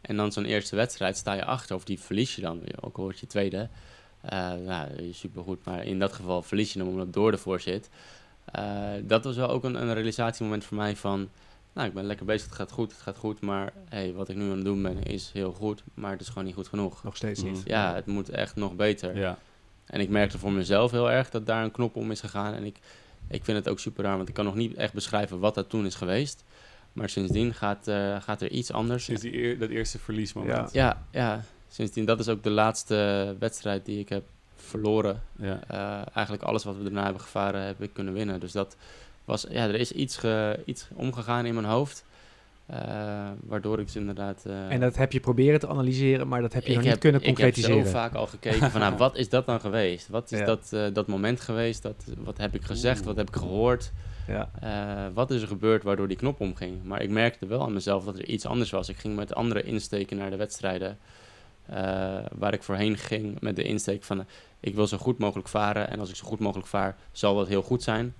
En 0.00 0.16
dan 0.16 0.32
zo'n 0.32 0.44
eerste 0.44 0.76
wedstrijd 0.76 1.16
sta 1.16 1.32
je 1.32 1.44
achter, 1.44 1.76
of 1.76 1.84
die 1.84 2.00
verlies 2.00 2.34
je 2.34 2.42
dan. 2.42 2.60
Ook 2.80 2.96
al 2.96 3.02
word 3.02 3.18
je 3.18 3.26
tweede. 3.26 3.68
Uh, 4.32 4.52
nou, 4.66 5.12
supergoed. 5.12 5.64
Maar 5.64 5.84
in 5.84 5.98
dat 5.98 6.12
geval 6.12 6.42
verlies 6.42 6.72
je 6.72 6.78
hem 6.78 6.88
omdat 6.88 7.12
door 7.12 7.32
ervoor 7.32 7.60
zit. 7.60 7.88
Uh, 8.58 8.88
dat 9.02 9.24
was 9.24 9.36
wel 9.36 9.48
ook 9.48 9.64
een, 9.64 9.82
een 9.82 9.94
realisatiemoment 9.94 10.64
voor 10.64 10.76
mij 10.76 10.96
van... 10.96 11.28
Nou, 11.72 11.88
ik 11.88 11.94
ben 11.94 12.04
lekker 12.04 12.26
bezig, 12.26 12.46
het 12.46 12.54
gaat 12.54 12.70
goed, 12.70 12.92
het 12.92 13.00
gaat 13.00 13.16
goed. 13.16 13.40
Maar 13.40 13.72
hey, 13.88 14.12
wat 14.12 14.28
ik 14.28 14.36
nu 14.36 14.50
aan 14.50 14.56
het 14.56 14.64
doen 14.64 14.82
ben 14.82 15.02
is 15.02 15.30
heel 15.32 15.52
goed. 15.52 15.82
Maar 15.94 16.10
het 16.10 16.20
is 16.20 16.28
gewoon 16.28 16.44
niet 16.44 16.54
goed 16.54 16.68
genoeg. 16.68 17.04
Nog 17.04 17.16
steeds 17.16 17.42
niet. 17.42 17.62
Ja, 17.64 17.94
het 17.94 18.06
moet 18.06 18.28
echt 18.28 18.56
nog 18.56 18.76
beter. 18.76 19.16
Ja. 19.16 19.38
En 19.86 20.00
ik 20.00 20.08
merkte 20.08 20.38
voor 20.38 20.52
mezelf 20.52 20.90
heel 20.90 21.10
erg 21.10 21.30
dat 21.30 21.46
daar 21.46 21.64
een 21.64 21.70
knop 21.70 21.96
om 21.96 22.10
is 22.10 22.20
gegaan. 22.20 22.54
En 22.54 22.64
ik, 22.64 22.78
ik 23.28 23.44
vind 23.44 23.58
het 23.58 23.68
ook 23.68 23.78
super 23.78 24.04
raar, 24.04 24.16
want 24.16 24.28
ik 24.28 24.34
kan 24.34 24.44
nog 24.44 24.54
niet 24.54 24.74
echt 24.74 24.92
beschrijven 24.92 25.38
wat 25.38 25.54
dat 25.54 25.68
toen 25.68 25.86
is 25.86 25.94
geweest. 25.94 26.44
Maar 26.92 27.08
sindsdien 27.08 27.54
gaat, 27.54 27.88
uh, 27.88 28.20
gaat 28.20 28.40
er 28.40 28.50
iets 28.50 28.72
anders. 28.72 29.04
Sinds 29.04 29.22
die 29.22 29.36
eer, 29.36 29.58
dat 29.58 29.68
eerste 29.68 29.98
verliesmoment. 29.98 30.72
Ja. 30.72 30.96
ja, 31.10 31.20
ja, 31.20 31.44
sindsdien. 31.72 32.04
Dat 32.04 32.20
is 32.20 32.28
ook 32.28 32.42
de 32.42 32.50
laatste 32.50 33.36
wedstrijd 33.38 33.84
die 33.84 33.98
ik 33.98 34.08
heb 34.08 34.24
verloren. 34.56 35.22
Ja. 35.38 35.60
Uh, 35.70 36.02
eigenlijk 36.14 36.42
alles 36.42 36.64
wat 36.64 36.76
we 36.76 36.82
daarna 36.82 37.04
hebben 37.04 37.22
gevaren, 37.22 37.62
heb 37.62 37.82
ik 37.82 37.90
kunnen 37.92 38.14
winnen. 38.14 38.40
Dus 38.40 38.52
dat 38.52 38.76
was, 39.24 39.46
ja, 39.50 39.66
er 39.66 39.74
is 39.74 39.92
iets, 39.92 40.16
ge, 40.16 40.60
iets 40.64 40.88
omgegaan 40.94 41.46
in 41.46 41.54
mijn 41.54 41.66
hoofd. 41.66 42.04
Uh, 42.70 42.78
waardoor 43.40 43.78
ik 43.78 43.86
dus 43.86 43.96
inderdaad... 43.96 44.44
Uh, 44.46 44.72
en 44.72 44.80
dat 44.80 44.96
heb 44.96 45.12
je 45.12 45.20
proberen 45.20 45.60
te 45.60 45.68
analyseren, 45.68 46.28
maar 46.28 46.40
dat 46.40 46.52
heb 46.52 46.66
je 46.66 46.74
nog 46.74 46.84
niet 46.84 46.98
kunnen 46.98 47.22
concretiseren. 47.22 47.76
Ik 47.76 47.82
heb 47.82 47.92
zo 47.92 47.98
vaak 47.98 48.14
al 48.14 48.26
gekeken 48.26 48.70
van, 48.70 48.80
nou, 48.80 48.96
wat 48.96 49.16
is 49.16 49.28
dat 49.28 49.46
dan 49.46 49.60
geweest? 49.60 50.08
Wat 50.08 50.32
is 50.32 50.38
ja. 50.38 50.44
dat, 50.44 50.94
dat 50.94 51.06
moment 51.06 51.40
geweest? 51.40 51.82
Dat, 51.82 52.04
wat 52.18 52.38
heb 52.38 52.54
ik 52.54 52.62
gezegd? 52.62 52.98
Oeh. 52.98 53.06
Wat 53.06 53.16
heb 53.16 53.28
ik 53.28 53.36
gehoord? 53.36 53.92
Ja. 54.26 54.50
wat 55.14 55.30
is 55.30 55.42
er 55.42 55.48
gebeurd 55.48 55.82
waardoor 55.82 56.08
die 56.08 56.16
knop 56.16 56.40
omging? 56.40 56.84
Maar 56.84 57.02
ik 57.02 57.10
merkte 57.10 57.46
wel 57.46 57.62
aan 57.62 57.72
mezelf 57.72 58.04
dat 58.04 58.18
er 58.18 58.24
iets 58.24 58.46
anders 58.46 58.70
was. 58.70 58.88
Ik 58.88 58.96
ging 58.96 59.16
met 59.16 59.34
andere 59.34 59.62
insteken 59.62 60.16
naar 60.16 60.30
de 60.30 60.36
wedstrijden. 60.36 60.98
Waar 62.32 62.52
ik 62.52 62.62
voorheen 62.62 62.96
ging 62.98 63.40
met 63.40 63.56
de 63.56 63.62
insteek 63.62 64.02
van, 64.02 64.24
ik 64.60 64.74
wil 64.74 64.86
zo 64.86 64.98
goed 64.98 65.18
mogelijk 65.18 65.48
varen. 65.48 65.90
En 65.90 66.00
als 66.00 66.10
ik 66.10 66.16
zo 66.16 66.26
goed 66.26 66.38
mogelijk 66.38 66.68
vaar, 66.68 66.96
zal 67.12 67.36
dat 67.36 67.48
heel 67.48 67.62
goed 67.62 67.82
zijn. 67.82 68.14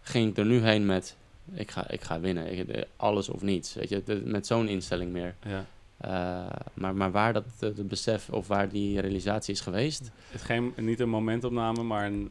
Ging 0.00 0.30
ik 0.30 0.38
er 0.38 0.46
nu 0.46 0.60
heen 0.60 0.86
met, 0.86 1.16
ik 1.54 1.70
ga, 1.70 1.90
ik 1.90 2.02
ga 2.02 2.20
winnen. 2.20 2.58
Ik, 2.58 2.86
alles 2.96 3.28
of 3.28 3.42
niets. 3.42 3.74
Weet 3.74 3.88
je, 3.88 4.02
de, 4.04 4.22
met 4.24 4.46
zo'n 4.46 4.68
instelling 4.68 5.12
meer. 5.12 5.34
Ja. 5.42 5.64
Uh, 6.04 6.46
maar, 6.74 6.94
maar 6.94 7.10
waar 7.10 7.32
dat 7.32 7.44
het 7.58 7.88
besef 7.88 8.28
of 8.30 8.46
waar 8.46 8.68
die 8.68 9.00
realisatie 9.00 9.54
is 9.54 9.60
geweest. 9.60 10.10
Het 10.30 10.42
geen, 10.42 10.72
niet 10.76 11.00
een 11.00 11.08
momentopname, 11.08 11.82
maar 11.82 12.06
een 12.06 12.30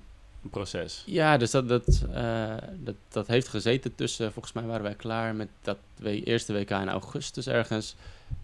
proces. 0.50 1.04
Ja, 1.06 1.38
dus 1.38 1.52
dat, 1.52 1.68
dat, 1.68 2.06
uh, 2.10 2.54
dat, 2.80 2.96
dat 3.10 3.28
heeft 3.28 3.48
gezeten 3.48 3.96
tussen. 3.96 4.32
Volgens 4.32 4.54
mij 4.54 4.64
waren 4.64 4.84
wij 4.84 4.96
klaar 4.96 5.36
met 5.36 5.50
dat 5.62 5.78
eerste 6.04 6.54
WK 6.54 6.70
in 6.70 6.90
augustus 6.90 7.48
ergens. 7.48 7.96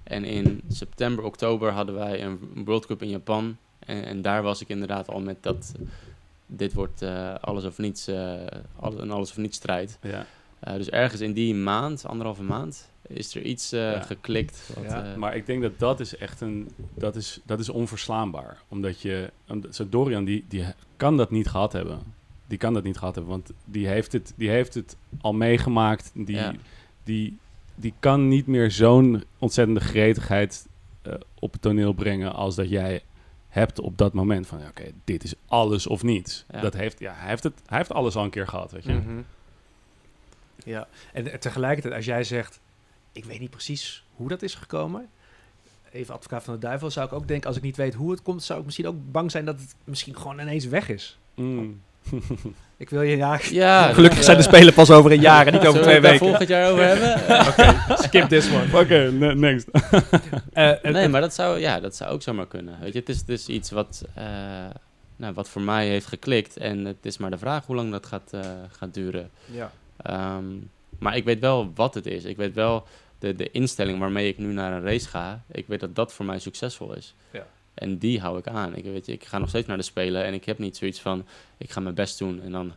En 0.03 0.23
in 0.23 0.61
september, 0.67 1.23
oktober 1.23 1.71
hadden 1.71 1.95
wij 1.95 2.23
een 2.23 2.39
World 2.65 2.85
Cup 2.85 3.01
in 3.01 3.09
Japan. 3.09 3.57
En, 3.79 4.05
en 4.05 4.21
daar 4.21 4.43
was 4.43 4.61
ik 4.61 4.69
inderdaad 4.69 5.07
al 5.07 5.19
met 5.19 5.43
dat. 5.43 5.71
Dit 6.45 6.73
wordt 6.73 7.01
uh, 7.01 7.35
alles 7.41 7.63
of 7.63 7.77
niets, 7.77 8.09
alles, 8.79 8.99
een 8.99 9.11
alles 9.11 9.29
of 9.29 9.37
niets 9.37 9.57
strijd. 9.57 9.97
Ja. 10.01 10.25
Dus 10.77 10.89
ergens 10.89 11.21
in 11.21 11.33
die 11.33 11.55
maand, 11.55 12.05
anderhalve 12.05 12.43
maand, 12.43 12.89
is 13.13 13.35
er 13.35 13.41
iets 13.41 13.73
uh, 13.73 13.91
ja. 13.91 14.01
geklikt. 14.01 14.69
Wat, 14.75 14.83
ja, 14.83 15.11
uh, 15.11 15.15
maar 15.15 15.35
ik 15.35 15.45
denk 15.45 15.61
dat 15.61 15.79
dat 15.79 15.99
is 15.99 16.17
echt 16.17 16.41
een, 16.41 16.69
dat 16.93 17.15
is, 17.15 17.39
dat 17.45 17.59
is 17.59 17.69
onverslaanbaar. 17.69 18.61
Omdat 18.67 19.01
je, 19.01 19.31
zo 19.71 19.89
Dorian 19.89 20.23
die, 20.23 20.45
die 20.47 20.65
kan 20.97 21.17
dat 21.17 21.31
niet 21.31 21.47
gehad 21.47 21.73
hebben. 21.73 21.99
Die 22.47 22.57
kan 22.57 22.73
dat 22.73 22.83
niet 22.83 22.97
gehad 22.97 23.15
hebben, 23.15 23.33
want 23.33 23.51
die 23.65 23.87
heeft 23.87 24.11
het, 24.11 24.33
die 24.35 24.49
heeft 24.49 24.73
het 24.73 24.95
al 25.21 25.33
meegemaakt. 25.33 26.11
Die, 26.13 26.35
ja. 26.35 26.53
die, 27.03 27.37
die 27.75 27.93
kan 27.99 28.27
niet 28.27 28.47
meer 28.47 28.71
zo'n 28.71 29.23
ontzettende 29.37 29.79
gretigheid 29.79 30.67
uh, 31.07 31.13
op 31.39 31.51
het 31.51 31.61
toneel 31.61 31.93
brengen 31.93 32.33
als 32.33 32.55
dat 32.55 32.69
jij 32.69 33.01
hebt 33.49 33.79
op 33.79 33.97
dat 33.97 34.13
moment. 34.13 34.47
Van 34.47 34.57
oké, 34.57 34.67
okay, 34.67 34.93
dit 35.03 35.23
is 35.23 35.33
alles 35.47 35.87
of 35.87 36.03
niets. 36.03 36.45
Ja. 36.51 36.61
Dat 36.61 36.73
heeft, 36.73 36.99
ja, 36.99 37.13
hij, 37.13 37.29
heeft 37.29 37.43
het, 37.43 37.61
hij 37.65 37.77
heeft 37.77 37.91
alles 37.91 38.15
al 38.15 38.23
een 38.23 38.29
keer 38.29 38.47
gehad, 38.47 38.71
weet 38.71 38.83
je. 38.83 38.93
Mm 38.93 39.03
-hmm. 39.05 39.25
Ja, 40.63 40.87
en 41.13 41.39
tegelijkertijd 41.39 41.93
als 41.93 42.05
jij 42.05 42.23
zegt, 42.23 42.59
ik 43.11 43.25
weet 43.25 43.39
niet 43.39 43.49
precies 43.49 44.03
hoe 44.15 44.27
dat 44.27 44.41
is 44.41 44.55
gekomen. 44.55 45.09
Even 45.91 46.13
advocaat 46.13 46.43
van 46.43 46.53
de 46.53 46.59
duivel 46.59 46.91
zou 46.91 47.07
ik 47.07 47.13
ook 47.13 47.27
denken, 47.27 47.47
als 47.47 47.57
ik 47.57 47.63
niet 47.63 47.77
weet 47.77 47.93
hoe 47.93 48.11
het 48.11 48.21
komt, 48.21 48.43
zou 48.43 48.59
ik 48.59 48.65
misschien 48.65 48.87
ook 48.87 49.11
bang 49.11 49.31
zijn 49.31 49.45
dat 49.45 49.59
het 49.59 49.75
misschien 49.83 50.17
gewoon 50.17 50.39
ineens 50.39 50.65
weg 50.65 50.89
is. 50.89 51.17
Mm. 51.35 51.81
ik 52.77 52.89
wil 52.89 53.01
je 53.01 53.17
ja. 53.17 53.39
ja 53.49 53.93
Gelukkig 53.93 54.23
zijn 54.23 54.37
de 54.37 54.43
spelen 54.43 54.73
pas 54.73 54.91
over 54.91 55.11
een 55.11 55.21
jaar 55.21 55.47
en 55.47 55.53
niet 55.53 55.65
over 55.65 55.81
twee 55.81 56.01
weken. 56.01 56.17
volgend 56.17 56.47
jaar 56.47 56.71
over 56.71 56.83
hebben? 56.83 57.13
Oké, 57.47 57.49
okay, 57.49 57.97
skip 57.97 58.29
this 58.29 58.51
one. 58.51 58.65
Oké, 58.65 58.77
okay, 58.77 59.33
next. 59.33 59.67
uh, 60.53 60.71
nee, 60.93 61.07
maar 61.07 61.21
dat 61.21 61.33
zou, 61.33 61.59
ja, 61.59 61.79
dat 61.79 61.95
zou 61.95 62.11
ook 62.11 62.21
zomaar 62.21 62.47
kunnen. 62.47 62.79
Weet 62.81 62.93
je, 62.93 62.99
het 62.99 63.09
is, 63.09 63.19
het 63.19 63.29
is 63.29 63.47
iets 63.47 63.71
wat, 63.71 64.05
uh, 64.17 64.23
nou, 65.15 65.33
wat 65.33 65.49
voor 65.49 65.61
mij 65.61 65.87
heeft 65.87 66.07
geklikt 66.07 66.57
en 66.57 66.85
het 66.85 67.05
is 67.05 67.17
maar 67.17 67.31
de 67.31 67.37
vraag 67.37 67.65
hoe 67.65 67.75
lang 67.75 67.91
dat 67.91 68.05
gaat, 68.05 68.31
uh, 68.35 68.41
gaat 68.71 68.93
duren. 68.93 69.29
Ja. 69.45 69.71
Um, 70.37 70.69
maar 71.01 71.15
ik 71.15 71.23
weet 71.23 71.39
wel 71.39 71.71
wat 71.75 71.93
het 71.93 72.05
is. 72.05 72.23
Ik 72.23 72.37
weet 72.37 72.53
wel 72.53 72.87
de, 73.19 73.35
de 73.35 73.51
instelling 73.51 73.99
waarmee 73.99 74.27
ik 74.27 74.37
nu 74.37 74.53
naar 74.53 74.73
een 74.73 74.83
race 74.83 75.07
ga. 75.07 75.43
Ik 75.51 75.67
weet 75.67 75.79
dat 75.79 75.95
dat 75.95 76.13
voor 76.13 76.25
mij 76.25 76.39
succesvol 76.39 76.95
is. 76.95 77.15
Ja. 77.31 77.47
En 77.73 77.97
die 77.97 78.19
hou 78.19 78.37
ik 78.37 78.47
aan. 78.47 78.75
Ik, 78.75 78.83
weet, 78.83 79.07
ik 79.07 79.25
ga 79.25 79.37
nog 79.37 79.49
steeds 79.49 79.67
naar 79.67 79.77
de 79.77 79.83
Spelen 79.83 80.23
en 80.23 80.33
ik 80.33 80.45
heb 80.45 80.57
niet 80.57 80.77
zoiets 80.77 80.99
van... 80.99 81.25
ik 81.57 81.71
ga 81.71 81.79
mijn 81.79 81.95
best 81.95 82.17
doen 82.17 82.41
en 82.41 82.51
dan 82.51 82.75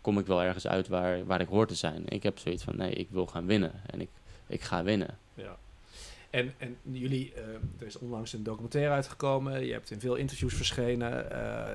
kom 0.00 0.18
ik 0.18 0.26
wel 0.26 0.42
ergens 0.42 0.66
uit 0.66 0.88
waar, 0.88 1.24
waar 1.26 1.40
ik 1.40 1.48
hoor 1.48 1.66
te 1.66 1.74
zijn. 1.74 2.02
Ik 2.08 2.22
heb 2.22 2.38
zoiets 2.38 2.62
van, 2.62 2.76
nee, 2.76 2.90
ik 2.90 3.08
wil 3.10 3.26
gaan 3.26 3.46
winnen. 3.46 3.72
En 3.86 4.00
ik, 4.00 4.08
ik 4.46 4.62
ga 4.62 4.82
winnen. 4.82 5.18
Ja. 5.34 5.56
En, 6.30 6.52
en 6.58 6.76
jullie, 6.82 7.32
uh, 7.36 7.42
er 7.78 7.86
is 7.86 7.98
onlangs 7.98 8.32
een 8.32 8.42
documentaire 8.42 8.92
uitgekomen. 8.92 9.66
Je 9.66 9.72
hebt 9.72 9.90
in 9.90 10.00
veel 10.00 10.14
interviews 10.14 10.54
verschenen. 10.54 11.26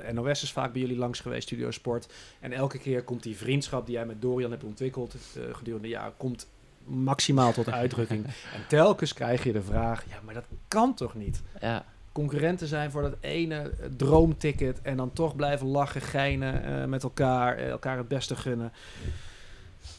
Uh, 0.06 0.12
NOS 0.12 0.42
is 0.42 0.52
vaak 0.52 0.72
bij 0.72 0.80
jullie 0.80 0.96
langs 0.96 1.20
geweest, 1.20 1.42
Studio 1.42 1.70
Sport. 1.70 2.12
En 2.40 2.52
elke 2.52 2.78
keer 2.78 3.02
komt 3.02 3.22
die 3.22 3.36
vriendschap 3.36 3.86
die 3.86 3.94
jij 3.94 4.06
met 4.06 4.22
Dorian 4.22 4.50
hebt 4.50 4.64
ontwikkeld 4.64 5.14
uh, 5.36 5.42
gedurende 5.54 5.88
de 5.88 5.94
jaren, 5.94 6.16
komt 6.16 6.48
maximaal 6.84 7.52
tot 7.52 7.70
uitdrukking. 7.70 8.24
en 8.56 8.66
telkens 8.68 9.12
krijg 9.12 9.44
je 9.44 9.52
de 9.52 9.62
vraag, 9.62 10.04
ja, 10.08 10.20
maar 10.24 10.34
dat 10.34 10.44
kan 10.68 10.94
toch 10.94 11.14
niet? 11.14 11.42
Ja. 11.60 11.84
Concurrenten 12.12 12.66
zijn 12.66 12.90
voor 12.90 13.02
dat 13.02 13.16
ene 13.20 13.70
droomticket 13.96 14.82
en 14.82 14.96
dan 14.96 15.12
toch 15.12 15.36
blijven 15.36 15.66
lachen, 15.66 16.00
geinen 16.00 16.88
met 16.88 17.02
elkaar, 17.02 17.58
elkaar 17.58 17.96
het 17.96 18.08
beste 18.08 18.36
gunnen. 18.36 18.72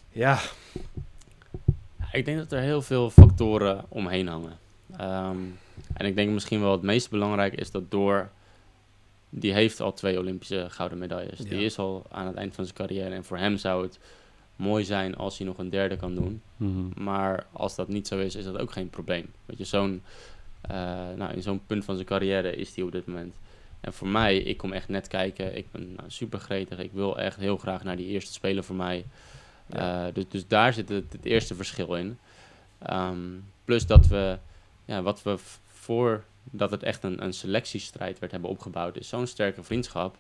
Ja, 0.10 0.40
ik 2.16 2.26
denk 2.26 2.38
dat 2.38 2.52
er 2.52 2.60
heel 2.60 2.82
veel 2.82 3.10
factoren 3.10 3.86
omheen 3.88 4.28
hangen. 4.28 4.58
Um, 5.02 5.58
en 5.94 6.06
ik 6.06 6.16
denk 6.16 6.30
misschien 6.30 6.62
wel 6.62 6.72
het 6.72 6.82
meest 6.82 7.10
belangrijke 7.10 7.56
is 7.56 7.72
dat 7.72 7.92
Door... 7.92 8.30
die 9.30 9.54
heeft 9.54 9.82
al 9.82 9.94
twee 9.94 10.20
Olympische 10.20 10.66
gouden 10.70 10.98
medailles. 10.98 11.40
Ja. 11.40 11.50
Die 11.50 11.66
is 11.66 11.78
al 11.78 12.06
aan 12.12 12.28
het 12.28 12.36
eind 12.36 12.54
van 12.54 12.64
zijn 12.66 12.78
carrière. 12.78 13.16
En 13.16 13.24
voor 13.24 13.38
hem 13.38 13.58
zou 13.58 13.84
het 13.84 14.00
mooi 14.56 14.84
zijn 14.84 15.16
als 15.16 15.38
hij 15.38 15.48
nog 15.48 15.58
een 15.58 15.70
derde 15.70 15.98
kan 15.98 16.16
doen. 16.16 16.42
Mm 16.58 16.74
-hmm. 16.74 17.04
Maar 17.04 17.46
als 17.52 17.76
dat 17.76 17.88
niet 17.88 18.08
zo 18.08 18.20
is, 18.20 18.36
is 18.36 18.44
dat 18.44 18.58
ook 18.58 18.72
geen 18.72 18.90
probleem. 18.90 19.26
Weet 19.46 19.58
je, 19.58 19.64
zo'n... 19.64 20.02
Uh, 20.72 20.78
nou, 21.16 21.34
in 21.34 21.42
zo'n 21.42 21.66
punt 21.68 21.86
van 21.86 21.96
zijn 21.96 22.08
carrière 22.08 22.56
is 22.56 22.76
hij 22.76 22.84
op 22.84 22.92
dit 22.92 23.06
moment. 23.06 23.36
En 23.82 23.94
voor 23.94 24.08
mij, 24.08 24.38
ik 24.38 24.58
kom 24.58 24.72
echt 24.72 24.90
net 24.90 25.08
kijken. 25.08 25.58
Ik 25.58 25.72
ben 25.72 25.94
nou, 25.96 26.10
super 26.10 26.40
gretig. 26.40 26.80
Ik 26.80 26.92
wil 26.94 27.20
echt 27.20 27.38
heel 27.38 27.58
graag 27.58 27.84
naar 27.84 27.96
die 27.96 28.08
eerste 28.08 28.34
speler 28.34 28.64
voor 28.64 28.76
mij... 28.76 29.06
Ja. 29.66 30.08
Uh, 30.08 30.14
dus, 30.14 30.30
dus 30.30 30.48
daar 30.48 30.74
zit 30.74 30.90
het, 30.90 31.12
het 31.12 31.26
eerste 31.26 31.56
verschil 31.56 31.96
in. 31.96 32.18
Um, 32.90 33.44
plus 33.64 33.86
dat 33.86 34.08
we, 34.08 34.38
ja, 34.86 35.02
wat 35.02 35.24
we 35.24 35.38
voordat 35.66 36.72
het 36.72 36.84
echt 36.84 37.04
een, 37.04 37.24
een 37.24 37.34
selectiestrijd 37.34 38.20
werd 38.20 38.32
hebben 38.32 38.50
opgebouwd, 38.50 38.98
is 38.98 39.10
zo'n 39.10 39.28
sterke 39.28 39.64
vriendschap. 39.64 40.18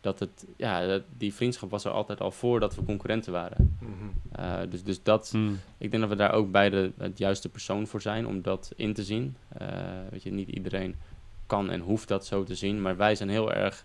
Dat 0.00 0.18
het, 0.18 0.46
ja, 0.56 0.86
dat, 0.86 1.02
die 1.16 1.34
vriendschap 1.34 1.70
was 1.70 1.84
er 1.84 1.90
altijd 1.90 2.20
al 2.20 2.30
voordat 2.30 2.74
we 2.74 2.84
concurrenten 2.84 3.32
waren. 3.32 3.76
Mm 3.80 3.94
-hmm. 3.98 4.44
uh, 4.44 4.70
dus, 4.70 4.82
dus 4.82 5.02
dat, 5.02 5.32
mm. 5.32 5.60
ik 5.78 5.90
denk 5.90 6.02
dat 6.02 6.12
we 6.12 6.18
daar 6.18 6.32
ook 6.32 6.50
beide 6.50 6.92
het 6.98 7.18
juiste 7.18 7.48
persoon 7.48 7.86
voor 7.86 8.00
zijn 8.00 8.26
om 8.26 8.42
dat 8.42 8.72
in 8.76 8.92
te 8.92 9.04
zien. 9.04 9.36
Uh, 9.62 9.68
weet 10.10 10.22
je, 10.22 10.32
niet 10.32 10.48
iedereen 10.48 10.96
kan 11.46 11.70
en 11.70 11.80
hoeft 11.80 12.08
dat 12.08 12.26
zo 12.26 12.44
te 12.44 12.54
zien, 12.54 12.82
maar 12.82 12.96
wij 12.96 13.14
zijn 13.14 13.28
heel 13.28 13.52
erg, 13.52 13.84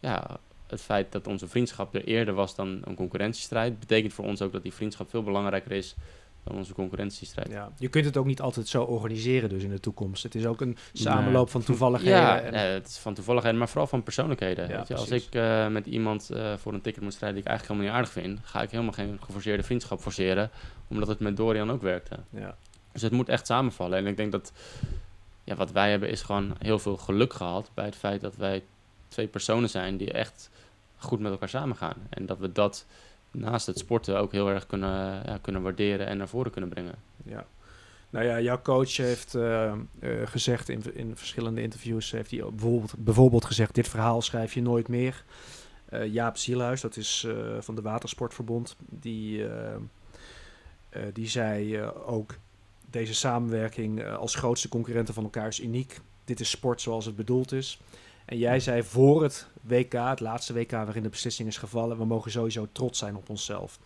ja, 0.00 0.38
het 0.72 0.80
feit 0.80 1.12
dat 1.12 1.26
onze 1.26 1.48
vriendschap 1.48 1.94
er 1.94 2.04
eerder 2.04 2.34
was 2.34 2.54
dan 2.54 2.80
een 2.84 2.94
concurrentiestrijd, 2.94 3.78
betekent 3.80 4.12
voor 4.12 4.24
ons 4.24 4.42
ook 4.42 4.52
dat 4.52 4.62
die 4.62 4.72
vriendschap 4.72 5.10
veel 5.10 5.22
belangrijker 5.22 5.72
is 5.72 5.96
dan 6.44 6.56
onze 6.56 6.72
concurrentiestrijd. 6.72 7.50
Ja, 7.50 7.72
je 7.78 7.88
kunt 7.88 8.04
het 8.04 8.16
ook 8.16 8.26
niet 8.26 8.40
altijd 8.40 8.68
zo 8.68 8.82
organiseren 8.82 9.48
dus 9.48 9.62
in 9.62 9.70
de 9.70 9.80
toekomst. 9.80 10.22
Het 10.22 10.34
is 10.34 10.46
ook 10.46 10.60
een 10.60 10.76
samenloop 10.92 11.50
van 11.50 11.62
toevalligheden. 11.70 12.18
Ja, 12.18 12.40
en... 12.40 12.72
het 12.72 12.86
is 12.86 12.98
van 12.98 13.14
toevalligheden, 13.14 13.58
maar 13.58 13.68
vooral 13.68 13.86
van 13.86 14.02
persoonlijkheden. 14.02 14.68
Ja, 14.68 14.76
weet 14.76 14.88
je? 14.88 14.94
Als 14.94 15.10
ik 15.10 15.34
uh, 15.34 15.68
met 15.68 15.86
iemand 15.86 16.30
uh, 16.32 16.54
voor 16.56 16.72
een 16.72 16.80
ticket 16.80 17.02
moet 17.02 17.12
strijden 17.14 17.42
die 17.42 17.44
ik 17.44 17.50
eigenlijk 17.50 17.80
helemaal 17.80 18.02
niet 18.02 18.10
aardig 18.10 18.22
vind, 18.22 18.48
ga 18.48 18.62
ik 18.62 18.70
helemaal 18.70 18.92
geen 18.92 19.18
geforceerde 19.24 19.62
vriendschap 19.62 20.00
forceren, 20.00 20.50
omdat 20.88 21.08
het 21.08 21.20
met 21.20 21.36
Dorian 21.36 21.70
ook 21.70 21.82
werkte. 21.82 22.16
Ja. 22.30 22.56
Dus 22.92 23.02
het 23.02 23.12
moet 23.12 23.28
echt 23.28 23.46
samenvallen. 23.46 23.98
En 23.98 24.06
ik 24.06 24.16
denk 24.16 24.32
dat 24.32 24.52
ja, 25.44 25.54
wat 25.54 25.72
wij 25.72 25.90
hebben 25.90 26.08
is 26.08 26.22
gewoon 26.22 26.54
heel 26.58 26.78
veel 26.78 26.96
geluk 26.96 27.32
gehad 27.32 27.70
bij 27.74 27.84
het 27.84 27.96
feit 27.96 28.20
dat 28.20 28.36
wij 28.36 28.62
twee 29.08 29.26
personen 29.26 29.68
zijn 29.68 29.96
die 29.96 30.12
echt 30.12 30.50
goed 31.02 31.20
met 31.20 31.32
elkaar 31.32 31.48
samengaan. 31.48 31.96
En 32.08 32.26
dat 32.26 32.38
we 32.38 32.52
dat 32.52 32.86
naast 33.30 33.66
het 33.66 33.78
sporten 33.78 34.18
ook 34.18 34.32
heel 34.32 34.48
erg 34.48 34.66
kunnen, 34.66 35.22
ja, 35.26 35.38
kunnen 35.40 35.62
waarderen 35.62 36.06
en 36.06 36.16
naar 36.16 36.28
voren 36.28 36.50
kunnen 36.52 36.70
brengen. 36.70 36.94
Ja. 37.24 37.46
Nou 38.10 38.24
ja, 38.24 38.40
jouw 38.40 38.62
coach 38.62 38.96
heeft 38.96 39.34
uh, 39.34 39.72
uh, 40.00 40.26
gezegd 40.26 40.68
in, 40.68 40.82
in 40.94 41.16
verschillende 41.16 41.62
interviews, 41.62 42.10
heeft 42.10 42.30
hij 42.30 42.40
bijvoorbeeld, 42.40 42.94
bijvoorbeeld 42.98 43.44
gezegd, 43.44 43.74
dit 43.74 43.88
verhaal 43.88 44.22
schrijf 44.22 44.54
je 44.54 44.62
nooit 44.62 44.88
meer. 44.88 45.24
Uh, 45.92 46.12
Jaap 46.12 46.36
Zielhuis, 46.36 46.80
dat 46.80 46.96
is 46.96 47.26
van 47.60 47.74
de 47.74 47.82
Watersportverbond, 47.82 48.76
die, 48.88 49.46
die 51.12 51.28
zei 51.28 51.82
ook, 52.06 52.34
deze 52.90 53.14
samenwerking 53.14 54.06
als 54.06 54.34
grootste 54.34 54.68
concurrenten 54.68 55.14
van 55.14 55.24
elkaar 55.24 55.48
is 55.48 55.60
uniek. 55.60 56.00
Dit 56.24 56.40
is 56.40 56.50
sport 56.50 56.80
zoals 56.80 57.04
het 57.04 57.16
bedoeld 57.16 57.52
is. 57.52 57.80
En 58.32 58.38
jij 58.38 58.60
zei 58.60 58.82
voor 58.82 59.22
het 59.22 59.46
WK, 59.60 59.92
het 59.92 60.20
laatste 60.20 60.52
WK 60.52 60.70
waarin 60.70 61.02
de 61.02 61.08
beslissing 61.08 61.48
is 61.48 61.56
gevallen, 61.56 61.98
we 61.98 62.04
mogen 62.04 62.30
sowieso 62.30 62.68
trots 62.72 62.98
zijn 62.98 63.16
op 63.16 63.28
onszelf. 63.28 63.78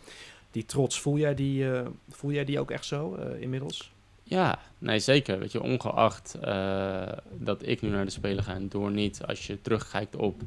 Die 0.51 0.65
trots, 0.65 1.01
voel 1.01 1.19
jij 1.19 1.35
die, 1.35 1.67
voel 2.09 2.31
jij 2.31 2.45
die 2.45 2.61
ook 2.61 2.71
echt 2.71 2.85
zo 2.85 3.15
inmiddels? 3.15 3.93
Ja, 4.23 4.59
nee 4.79 4.99
zeker. 4.99 5.39
Weet 5.39 5.53
je, 5.53 5.63
ongeacht 5.63 6.37
uh, 6.45 7.13
dat 7.33 7.67
ik 7.67 7.81
nu 7.81 7.89
naar 7.89 8.05
de 8.05 8.11
Spelen 8.11 8.45
ga 8.45 8.55
en 8.55 8.69
door 8.69 8.91
niet, 8.91 9.23
als 9.27 9.47
je 9.47 9.61
terugkijkt 9.61 10.17
op 10.17 10.43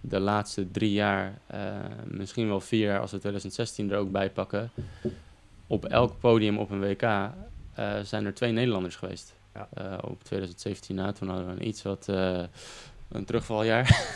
de 0.00 0.20
laatste 0.20 0.70
drie 0.70 0.92
jaar, 0.92 1.40
misschien 2.04 2.48
wel 2.48 2.60
vier 2.60 2.86
jaar 2.86 3.00
als 3.00 3.10
we 3.10 3.18
2016 3.18 3.90
er 3.90 3.98
ook 3.98 4.10
bij 4.10 4.30
pakken, 4.30 4.70
op 5.66 5.84
elk 5.84 6.18
podium 6.18 6.58
op 6.58 6.70
een 6.70 6.80
WK 6.80 7.30
zijn 8.02 8.24
er 8.24 8.34
twee 8.34 8.52
Nederlanders 8.52 8.96
geweest. 8.96 9.34
Ja. 9.54 9.98
op 10.02 10.24
2017 10.24 10.96
na, 10.96 11.12
toen 11.12 11.28
hadden 11.28 11.46
we 11.46 11.52
een 11.52 11.66
iets 11.66 11.82
wat 11.82 12.08
een 13.12 13.24
terugvaljaar. 13.24 14.06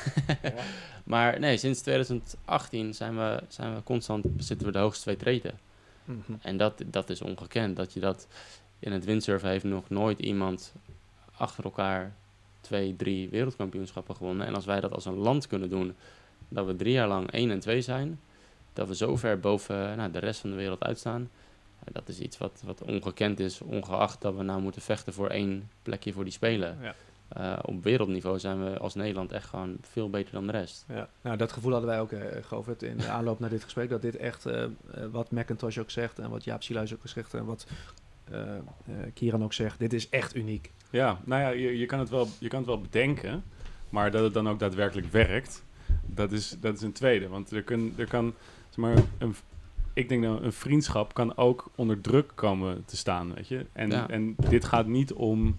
ja. 0.43 0.53
Maar 1.05 1.41
nee, 1.41 1.57
sinds 1.57 1.81
2018 1.81 2.95
zijn 2.95 3.17
we, 3.17 3.43
zijn 3.49 3.75
we 3.75 3.83
constant, 3.83 4.27
zitten 4.37 4.67
we 4.67 4.73
de 4.73 4.79
hoogste 4.79 5.03
twee 5.03 5.17
treden. 5.17 5.59
Mm 6.05 6.23
-hmm. 6.27 6.39
En 6.43 6.57
dat, 6.57 6.83
dat 6.87 7.11
is 7.11 7.21
ongekend, 7.21 7.77
dat 7.77 7.93
je 7.93 8.01
dat 8.01 8.27
in 8.79 8.93
het 8.93 9.05
windsurfen 9.05 9.49
heeft 9.49 9.65
nog 9.65 9.89
nooit 9.89 10.19
iemand 10.19 10.73
achter 11.37 11.65
elkaar 11.65 12.15
twee, 12.61 12.97
drie 12.97 13.29
wereldkampioenschappen 13.29 14.17
gewonnen. 14.17 14.47
En 14.47 14.55
als 14.55 14.65
wij 14.65 14.81
dat 14.81 14.93
als 14.93 15.05
een 15.05 15.17
land 15.17 15.47
kunnen 15.47 15.71
doen, 15.71 15.95
dat 16.49 16.67
we 16.67 16.77
drie 16.77 16.93
jaar 16.93 17.09
lang 17.09 17.31
één 17.31 17.51
en 17.51 17.61
twee 17.61 17.81
zijn, 17.81 18.21
dat 18.73 18.89
we 18.89 18.95
zo 18.95 19.17
ver 19.17 19.41
boven 19.41 19.97
nou, 19.97 20.11
de 20.11 20.19
rest 20.19 20.41
van 20.41 20.51
de 20.51 20.57
wereld 20.57 20.83
uitstaan, 20.83 21.31
dat 21.93 22.09
is 22.09 22.19
iets 22.19 22.39
wat, 22.39 22.63
wat 22.65 22.83
ongekend 22.83 23.41
is, 23.41 23.61
ongeacht 23.61 24.21
dat 24.21 24.35
we 24.37 24.43
nou 24.43 24.61
moeten 24.61 24.83
vechten 24.83 25.13
voor 25.13 25.29
één 25.29 25.71
plekje 25.83 26.13
voor 26.13 26.25
die 26.25 26.33
Spelen. 26.33 26.79
Ja. 26.83 26.95
Uh, 27.39 27.59
op 27.63 27.83
wereldniveau 27.83 28.39
zijn 28.39 28.65
we 28.65 28.79
als 28.79 28.95
Nederland 28.95 29.33
echt 29.33 29.49
gewoon 29.49 29.77
veel 29.81 30.11
beter 30.11 30.33
dan 30.33 30.47
de 30.47 30.53
rest. 30.53 30.85
Ja, 30.89 31.09
nou 31.21 31.37
dat 31.37 31.53
gevoel 31.53 31.73
hadden 31.73 31.91
wij 31.91 32.01
ook, 32.01 32.13
uh, 32.13 32.21
Govert, 32.43 32.83
in 32.83 32.97
de 32.97 33.09
aanloop 33.17 33.39
naar 33.39 33.51
dit 33.51 33.65
gesprek. 33.65 33.89
Dat 33.89 34.03
dit 34.03 34.17
echt, 34.17 34.47
uh, 34.47 34.65
wat 35.11 35.31
McIntosh 35.31 35.79
ook 35.79 35.91
zegt 35.91 36.19
en 36.19 36.31
wat 36.31 36.45
Jaap 36.45 36.63
Siluis 36.63 36.95
ook 36.95 37.01
zegt 37.05 37.35
en 37.35 37.45
wat 37.45 37.67
uh, 38.33 38.39
Kieran 39.15 39.45
ook 39.45 39.53
zegt, 39.53 39.79
dit 39.79 39.93
is 39.93 40.09
echt 40.09 40.37
uniek. 40.37 40.73
Ja, 40.91 41.21
nou 41.25 41.43
ja, 41.43 41.49
je, 41.49 41.79
je, 41.79 41.87
kan 41.87 41.99
het 41.99 42.09
wel, 42.09 42.29
je 42.39 42.49
kan 42.49 42.59
het 42.59 42.69
wel 42.69 42.81
bedenken, 42.81 43.45
maar 43.89 44.11
dat 44.11 44.23
het 44.23 44.35
dan 44.35 44.49
ook 44.49 44.59
daadwerkelijk 44.59 45.07
werkt, 45.07 45.65
dat 46.07 46.33
is, 46.33 46.57
dat 46.61 46.75
is 46.75 46.83
een 46.83 46.93
tweede. 46.93 47.29
Want 47.29 47.51
er, 47.51 47.63
kun, 47.63 47.95
er 47.97 48.09
kan, 48.09 48.35
zeg 48.69 48.77
maar, 48.77 48.97
een, 49.19 49.35
ik 49.93 50.09
denk 50.09 50.23
dat 50.23 50.43
een 50.43 50.53
vriendschap 50.53 51.15
kan 51.15 51.37
ook 51.37 51.71
onder 51.75 52.01
druk 52.01 52.33
komen 52.35 52.85
te 52.85 52.97
staan, 52.97 53.35
weet 53.35 53.49
je. 53.49 53.67
En, 53.73 53.91
ja. 53.91 54.09
en 54.09 54.37
dit 54.49 54.65
gaat 54.65 54.87
niet 54.87 55.13
om... 55.13 55.59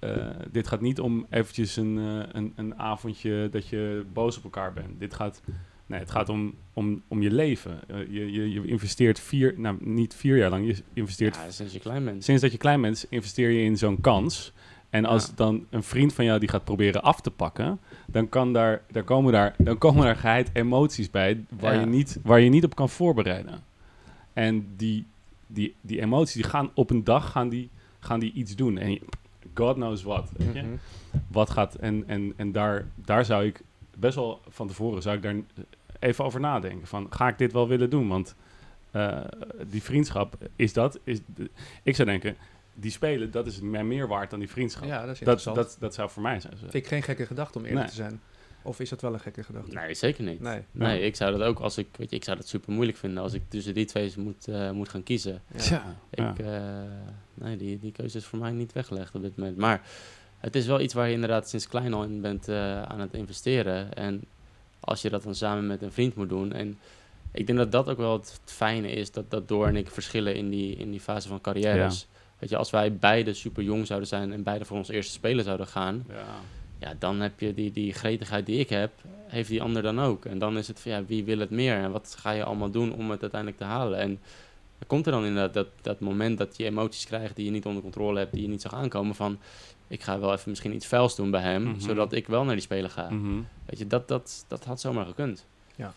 Uh, 0.00 0.26
dit 0.50 0.68
gaat 0.68 0.80
niet 0.80 1.00
om 1.00 1.26
eventjes 1.30 1.76
een, 1.76 1.96
uh, 1.96 2.22
een, 2.32 2.52
een 2.56 2.78
avondje 2.78 3.48
dat 3.50 3.68
je 3.68 4.04
boos 4.12 4.36
op 4.36 4.44
elkaar 4.44 4.72
bent. 4.72 5.00
Dit 5.00 5.14
gaat 5.14 5.42
Nee, 5.88 6.00
het 6.00 6.10
gaat 6.10 6.28
om, 6.28 6.54
om, 6.72 7.02
om 7.08 7.22
je 7.22 7.30
leven. 7.30 7.80
Uh, 7.90 7.96
je, 8.10 8.32
je, 8.32 8.50
je 8.50 8.66
investeert 8.66 9.20
vier, 9.20 9.54
nou 9.56 9.76
niet 9.80 10.14
vier 10.14 10.36
jaar 10.36 10.50
lang, 10.50 10.66
je 10.66 10.82
investeert... 10.92 11.34
Ja, 11.34 11.50
sinds 11.50 11.72
je 11.72 11.78
klein 11.78 12.04
bent. 12.04 12.24
Sinds 12.24 12.42
dat 12.42 12.52
je 12.52 12.58
klein 12.58 12.80
bent, 12.80 13.06
investeer 13.08 13.50
je 13.50 13.62
in 13.62 13.76
zo'n 13.76 14.00
kans. 14.00 14.52
En 14.90 15.04
als 15.04 15.26
ja. 15.26 15.32
dan 15.34 15.66
een 15.70 15.82
vriend 15.82 16.12
van 16.12 16.24
jou 16.24 16.38
die 16.38 16.48
gaat 16.48 16.64
proberen 16.64 17.02
af 17.02 17.20
te 17.20 17.30
pakken, 17.30 17.80
dan, 18.06 18.28
kan 18.28 18.52
daar, 18.52 18.82
dan, 18.90 19.04
komen, 19.04 19.32
daar, 19.32 19.54
dan 19.58 19.78
komen 19.78 20.04
daar 20.04 20.16
geheid 20.16 20.50
emoties 20.52 21.10
bij 21.10 21.44
waar, 21.48 21.74
ja. 21.74 21.80
je 21.80 21.86
niet, 21.86 22.18
waar 22.22 22.40
je 22.40 22.50
niet 22.50 22.64
op 22.64 22.74
kan 22.74 22.88
voorbereiden. 22.88 23.64
En 24.32 24.66
die, 24.76 25.06
die, 25.46 25.74
die 25.80 26.00
emoties 26.00 26.34
die 26.34 26.50
gaan 26.50 26.70
op 26.74 26.90
een 26.90 27.04
dag 27.04 27.30
gaan 27.30 27.48
die, 27.48 27.68
gaan 28.00 28.20
die 28.20 28.32
iets 28.32 28.56
doen. 28.56 28.78
En 28.78 28.98
God 29.58 29.74
knows 29.74 30.02
what. 30.02 30.30
Weet 30.36 30.54
je? 30.54 30.62
Mm 30.62 30.68
-hmm. 30.68 30.80
Wat 31.28 31.50
gaat. 31.50 31.74
En, 31.74 32.04
en, 32.06 32.32
en 32.36 32.52
daar, 32.52 32.86
daar 32.94 33.24
zou 33.24 33.44
ik 33.44 33.60
best 33.96 34.14
wel 34.14 34.40
van 34.48 34.66
tevoren 34.66 35.02
zou 35.02 35.16
ik 35.16 35.22
daar 35.22 35.34
even 35.98 36.24
over 36.24 36.40
nadenken. 36.40 36.86
Van, 36.86 37.06
ga 37.10 37.28
ik 37.28 37.38
dit 37.38 37.52
wel 37.52 37.68
willen 37.68 37.90
doen? 37.90 38.08
Want 38.08 38.34
uh, 38.92 39.20
die 39.66 39.82
vriendschap 39.82 40.36
is 40.56 40.72
dat. 40.72 40.98
Is 41.04 41.20
de, 41.34 41.50
ik 41.82 41.96
zou 41.96 42.08
denken, 42.08 42.36
die 42.74 42.90
spelen, 42.90 43.30
dat 43.30 43.46
is 43.46 43.60
mij 43.60 43.84
meer 43.84 44.08
waard 44.08 44.30
dan 44.30 44.38
die 44.38 44.50
vriendschap. 44.50 44.84
Ja, 44.84 45.06
dat 45.06 45.14
is 45.14 45.20
dat, 45.20 45.54
dat, 45.54 45.76
dat 45.80 45.94
zou 45.94 46.10
voor 46.10 46.22
mij 46.22 46.40
zijn. 46.40 46.56
Vind 46.56 46.74
ik 46.74 46.86
geen 46.86 47.02
gekke 47.02 47.26
gedachte 47.26 47.58
om 47.58 47.64
eerlijk 47.64 47.80
nee. 47.80 47.90
te 47.90 47.96
zijn. 47.96 48.20
Of 48.62 48.80
is 48.80 48.88
dat 48.88 49.00
wel 49.00 49.12
een 49.12 49.20
gekke 49.20 49.42
gedachte? 49.42 49.74
Nee, 49.74 49.94
zeker 49.94 50.24
niet. 50.24 50.40
Nee, 50.40 50.62
nee 50.70 51.00
ik 51.00 51.16
zou 51.16 51.32
dat 51.38 51.42
ook 51.42 51.58
als 51.58 51.78
ik, 51.78 51.88
weet 51.96 52.10
je, 52.10 52.16
ik 52.16 52.24
zou 52.24 52.36
dat 52.36 52.48
super 52.48 52.72
moeilijk 52.72 52.98
vinden 52.98 53.22
als 53.22 53.32
ik 53.32 53.42
tussen 53.48 53.74
die 53.74 53.84
twee 53.84 54.12
moet, 54.16 54.48
uh, 54.48 54.70
moet 54.70 54.88
gaan 54.88 55.02
kiezen. 55.02 55.42
Ja. 55.56 55.96
Ik, 56.10 56.38
uh, 56.38 56.82
nee, 57.40 57.56
die, 57.56 57.78
die 57.78 57.92
keuze 57.92 58.18
is 58.18 58.24
voor 58.24 58.38
mij 58.38 58.50
niet 58.50 58.72
weggelegd 58.72 59.14
op 59.14 59.22
dit 59.22 59.36
moment. 59.36 59.56
Maar 59.56 59.82
het 60.38 60.54
is 60.54 60.66
wel 60.66 60.80
iets 60.80 60.94
waar 60.94 61.06
je 61.06 61.14
inderdaad 61.14 61.48
sinds 61.48 61.68
klein 61.68 61.94
al 61.94 62.04
in 62.04 62.20
bent 62.20 62.48
uh, 62.48 62.82
aan 62.82 63.00
het 63.00 63.14
investeren. 63.14 63.94
En 63.94 64.22
als 64.80 65.02
je 65.02 65.10
dat 65.10 65.22
dan 65.22 65.34
samen 65.34 65.66
met 65.66 65.82
een 65.82 65.92
vriend 65.92 66.14
moet 66.14 66.28
doen. 66.28 66.52
En 66.52 66.78
ik 67.32 67.46
denk 67.46 67.58
dat 67.58 67.72
dat 67.72 67.88
ook 67.88 67.96
wel 67.96 68.12
het 68.12 68.40
fijne 68.44 68.90
is, 68.90 69.10
dat, 69.10 69.30
dat 69.30 69.48
Door 69.48 69.66
en 69.66 69.76
ik 69.76 69.90
verschillen 69.90 70.34
in 70.34 70.48
die, 70.50 70.76
in 70.76 70.90
die 70.90 71.00
fase 71.00 71.28
van 71.28 71.40
carrières. 71.40 72.00
Ja. 72.00 72.16
Weet 72.38 72.50
je, 72.50 72.56
als 72.56 72.70
wij 72.70 72.96
beide 72.96 73.34
super 73.34 73.62
jong 73.62 73.86
zouden 73.86 74.08
zijn 74.08 74.32
en 74.32 74.42
beide 74.42 74.64
voor 74.64 74.76
ons 74.76 74.88
eerste 74.88 75.12
spelen 75.12 75.44
zouden 75.44 75.66
gaan, 75.66 76.04
ja. 76.08 76.24
ja, 76.78 76.94
dan 76.98 77.20
heb 77.20 77.40
je 77.40 77.54
die, 77.54 77.72
die 77.72 77.92
gretigheid 77.92 78.46
die 78.46 78.58
ik 78.58 78.68
heb, 78.68 78.92
heeft 79.26 79.48
die 79.48 79.62
ander 79.62 79.82
dan 79.82 80.00
ook. 80.00 80.24
En 80.24 80.38
dan 80.38 80.58
is 80.58 80.68
het 80.68 80.80
van 80.80 80.92
ja, 80.92 81.04
wie 81.04 81.24
wil 81.24 81.38
het 81.38 81.50
meer 81.50 81.74
en 81.74 81.90
wat 81.90 82.16
ga 82.18 82.30
je 82.30 82.44
allemaal 82.44 82.70
doen 82.70 82.92
om 82.92 83.10
het 83.10 83.20
uiteindelijk 83.20 83.60
te 83.60 83.66
halen? 83.66 83.98
En 83.98 84.20
er 84.78 84.86
komt 84.86 85.06
er 85.06 85.12
dan 85.12 85.24
inderdaad 85.24 85.54
dat, 85.54 85.68
dat 85.80 86.00
moment 86.00 86.38
dat 86.38 86.56
je 86.56 86.64
emoties 86.64 87.06
krijgt 87.06 87.36
die 87.36 87.44
je 87.44 87.50
niet 87.50 87.66
onder 87.66 87.82
controle 87.82 88.18
hebt, 88.18 88.32
die 88.32 88.42
je 88.42 88.48
niet 88.48 88.62
zag 88.62 88.74
aankomen 88.74 89.14
van 89.14 89.38
ik 89.88 90.02
ga 90.02 90.18
wel 90.18 90.32
even 90.32 90.50
misschien 90.50 90.74
iets 90.74 90.86
vuils 90.86 91.16
doen 91.16 91.30
bij 91.30 91.40
hem, 91.40 91.62
mm-hmm. 91.62 91.80
zodat 91.80 92.12
ik 92.12 92.26
wel 92.26 92.44
naar 92.44 92.54
die 92.54 92.62
spelen 92.62 92.90
ga. 92.90 93.08
Mm-hmm. 93.10 93.46
Weet 93.66 93.78
je, 93.78 93.86
dat, 93.86 94.08
dat, 94.08 94.44
dat 94.48 94.64
had 94.64 94.80
zomaar 94.80 95.06
gekund. 95.06 95.46
Ja. 95.76 95.92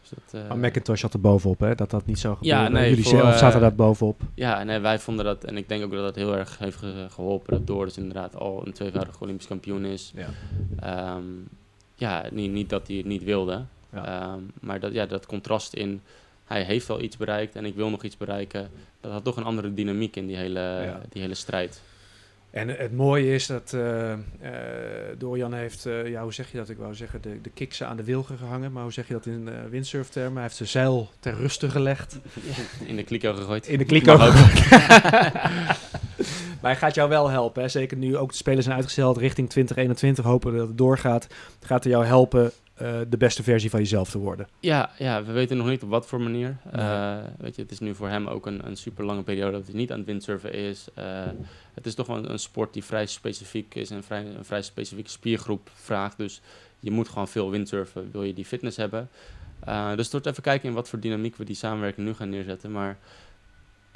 Dus 0.00 0.10
dat, 0.10 0.42
uh... 0.42 0.48
maar 0.48 0.58
McIntosh 0.58 1.02
had 1.02 1.12
er 1.12 1.20
bovenop, 1.20 1.60
hè? 1.60 1.74
Dat 1.74 1.90
dat 1.90 2.06
niet 2.06 2.18
zo 2.18 2.38
ja, 2.40 2.68
nee, 2.68 2.88
Jullie 2.88 3.04
voor, 3.04 3.18
zelf 3.18 3.36
zaten 3.36 3.60
daar 3.60 3.74
bovenop. 3.74 4.20
Ja, 4.34 4.64
nee, 4.64 4.78
wij 4.78 4.98
vonden 4.98 5.24
dat, 5.24 5.44
en 5.44 5.56
ik 5.56 5.68
denk 5.68 5.84
ook 5.84 5.92
dat 5.92 6.02
dat 6.02 6.14
heel 6.14 6.36
erg 6.36 6.58
heeft 6.58 6.76
ge 6.76 7.06
geholpen, 7.10 7.52
dat 7.52 7.66
Door 7.66 7.84
dus 7.84 7.96
inderdaad 7.96 8.36
al 8.36 8.66
een 8.66 8.72
tweevoudig 8.72 9.20
Olympisch 9.20 9.46
kampioen 9.46 9.84
is. 9.84 10.12
Ja, 10.14 11.14
um, 11.16 11.48
ja 11.94 12.24
niet, 12.30 12.52
niet 12.52 12.68
dat 12.68 12.86
hij 12.86 12.96
het 12.96 13.06
niet 13.06 13.24
wilde, 13.24 13.64
ja. 13.92 14.32
um, 14.32 14.50
maar 14.60 14.80
dat, 14.80 14.92
ja, 14.92 15.06
dat 15.06 15.26
contrast 15.26 15.74
in 15.74 16.00
hij 16.48 16.62
heeft 16.62 16.90
al 16.90 17.00
iets 17.00 17.16
bereikt 17.16 17.56
en 17.56 17.64
ik 17.64 17.74
wil 17.74 17.90
nog 17.90 18.02
iets 18.02 18.16
bereiken. 18.16 18.70
Dat 19.00 19.12
had 19.12 19.24
toch 19.24 19.36
een 19.36 19.44
andere 19.44 19.74
dynamiek 19.74 20.16
in 20.16 20.26
die 20.26 20.36
hele, 20.36 20.60
ja. 20.60 21.00
die 21.08 21.22
hele 21.22 21.34
strijd. 21.34 21.80
En 22.50 22.68
het 22.68 22.96
mooie 22.96 23.34
is 23.34 23.46
dat 23.46 23.72
uh, 23.74 23.82
uh, 23.82 24.18
Dorian 25.18 25.52
heeft, 25.52 25.86
uh, 25.86 26.08
ja, 26.08 26.22
hoe 26.22 26.32
zeg 26.32 26.50
je 26.50 26.58
dat? 26.58 26.68
Ik 26.68 26.76
wou 26.76 26.94
zeggen, 26.94 27.22
de, 27.22 27.40
de 27.40 27.50
kiksen 27.50 27.86
aan 27.88 27.96
de 27.96 28.04
wilgen 28.04 28.38
gehangen. 28.38 28.72
Maar 28.72 28.82
hoe 28.82 28.92
zeg 28.92 29.08
je 29.08 29.12
dat 29.12 29.26
in 29.26 29.68
windsurftermen? 29.70 30.32
Hij 30.32 30.42
heeft 30.42 30.56
zijn 30.56 30.68
zeil 30.68 31.10
ter 31.20 31.34
ruste 31.34 31.70
gelegd. 31.70 32.18
In 32.86 32.96
de 32.96 33.02
kliko 33.02 33.34
gegooid. 33.34 33.66
In 33.66 33.78
de 33.78 33.84
kliko 33.84 34.16
maar 36.60 36.70
hij 36.70 36.76
gaat 36.76 36.94
jou 36.94 37.08
wel 37.08 37.28
helpen. 37.28 37.62
Hè? 37.62 37.68
Zeker 37.68 37.96
nu 37.96 38.16
ook 38.16 38.30
de 38.30 38.36
spelers 38.36 38.64
zijn 38.64 38.76
uitgesteld 38.76 39.16
richting 39.16 39.50
2021. 39.50 40.24
Hopen 40.24 40.56
dat 40.56 40.68
het 40.68 40.78
doorgaat. 40.78 41.26
Gaat 41.60 41.84
hij 41.84 41.92
jou 41.92 42.04
helpen 42.04 42.52
uh, 42.82 43.00
de 43.08 43.16
beste 43.16 43.42
versie 43.42 43.70
van 43.70 43.80
jezelf 43.80 44.10
te 44.10 44.18
worden. 44.18 44.48
Ja, 44.60 44.90
ja, 44.98 45.24
we 45.24 45.32
weten 45.32 45.56
nog 45.56 45.66
niet 45.66 45.82
op 45.82 45.88
wat 45.88 46.06
voor 46.06 46.20
manier. 46.20 46.56
Nee. 46.72 46.84
Uh, 46.84 47.18
weet 47.38 47.56
je, 47.56 47.62
het 47.62 47.70
is 47.70 47.78
nu 47.78 47.94
voor 47.94 48.08
hem 48.08 48.26
ook 48.26 48.46
een, 48.46 48.66
een 48.66 48.76
super 48.76 49.04
lange 49.04 49.22
periode 49.22 49.52
dat 49.52 49.66
hij 49.66 49.74
niet 49.74 49.92
aan 49.92 49.98
het 49.98 50.06
windsurfen 50.06 50.52
is. 50.52 50.88
Uh, 50.98 51.04
het 51.74 51.86
is 51.86 51.94
toch 51.94 52.06
wel 52.06 52.16
een, 52.16 52.30
een, 52.30 52.38
sport 52.38 52.72
die 52.72 52.84
vrij 52.84 53.06
specifiek 53.06 53.74
is 53.74 53.90
en 53.90 54.04
vrij, 54.04 54.24
een 54.24 54.44
vrij 54.44 54.62
specifieke 54.62 55.10
spiergroep 55.10 55.70
vraagt. 55.74 56.16
Dus 56.16 56.40
je 56.80 56.90
moet 56.90 57.08
gewoon 57.08 57.28
veel 57.28 57.50
windsurfen, 57.50 58.10
wil 58.12 58.22
je 58.22 58.32
die 58.32 58.44
fitness 58.44 58.76
hebben. 58.76 59.08
dus 59.66 60.04
het 60.04 60.12
wordt 60.12 60.26
even 60.26 60.42
kijken 60.42 60.68
in 60.68 60.74
wat 60.74 60.88
voor 60.88 61.00
dynamiek 61.00 61.36
we 61.36 61.44
die 61.44 61.56
samenwerking 61.56 62.06
nu 62.06 62.14
gaan 62.14 62.30
neerzetten. 62.30 62.72
Maar 62.72 62.98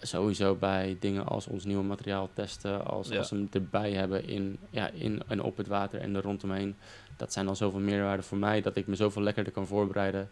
sowieso 0.03 0.55
bij 0.55 0.97
dingen 1.01 1.27
als 1.27 1.47
ons 1.47 1.65
nieuwe 1.65 1.83
materiaal 1.85 2.31
testen, 2.33 2.87
als, 2.87 3.09
ja. 3.09 3.19
als 3.19 3.31
we 3.31 3.37
hem 3.37 3.49
erbij 3.53 3.93
hebben 3.93 4.29
in, 4.29 4.59
ja, 4.71 4.89
in 4.89 5.23
en 5.27 5.43
op 5.43 5.57
het 5.57 5.67
water 5.67 6.01
en 6.01 6.15
er 6.15 6.23
rondomheen 6.23 6.75
dat 7.17 7.33
zijn 7.33 7.47
dan 7.47 7.57
zoveel 7.57 7.81
meerwaarden 7.81 8.25
voor 8.25 8.39
mij 8.39 8.61
dat 8.61 8.77
ik 8.77 8.87
me 8.87 8.95
zoveel 8.95 9.23
lekkerder 9.23 9.53
kan 9.53 9.67
voorbereiden. 9.67 10.31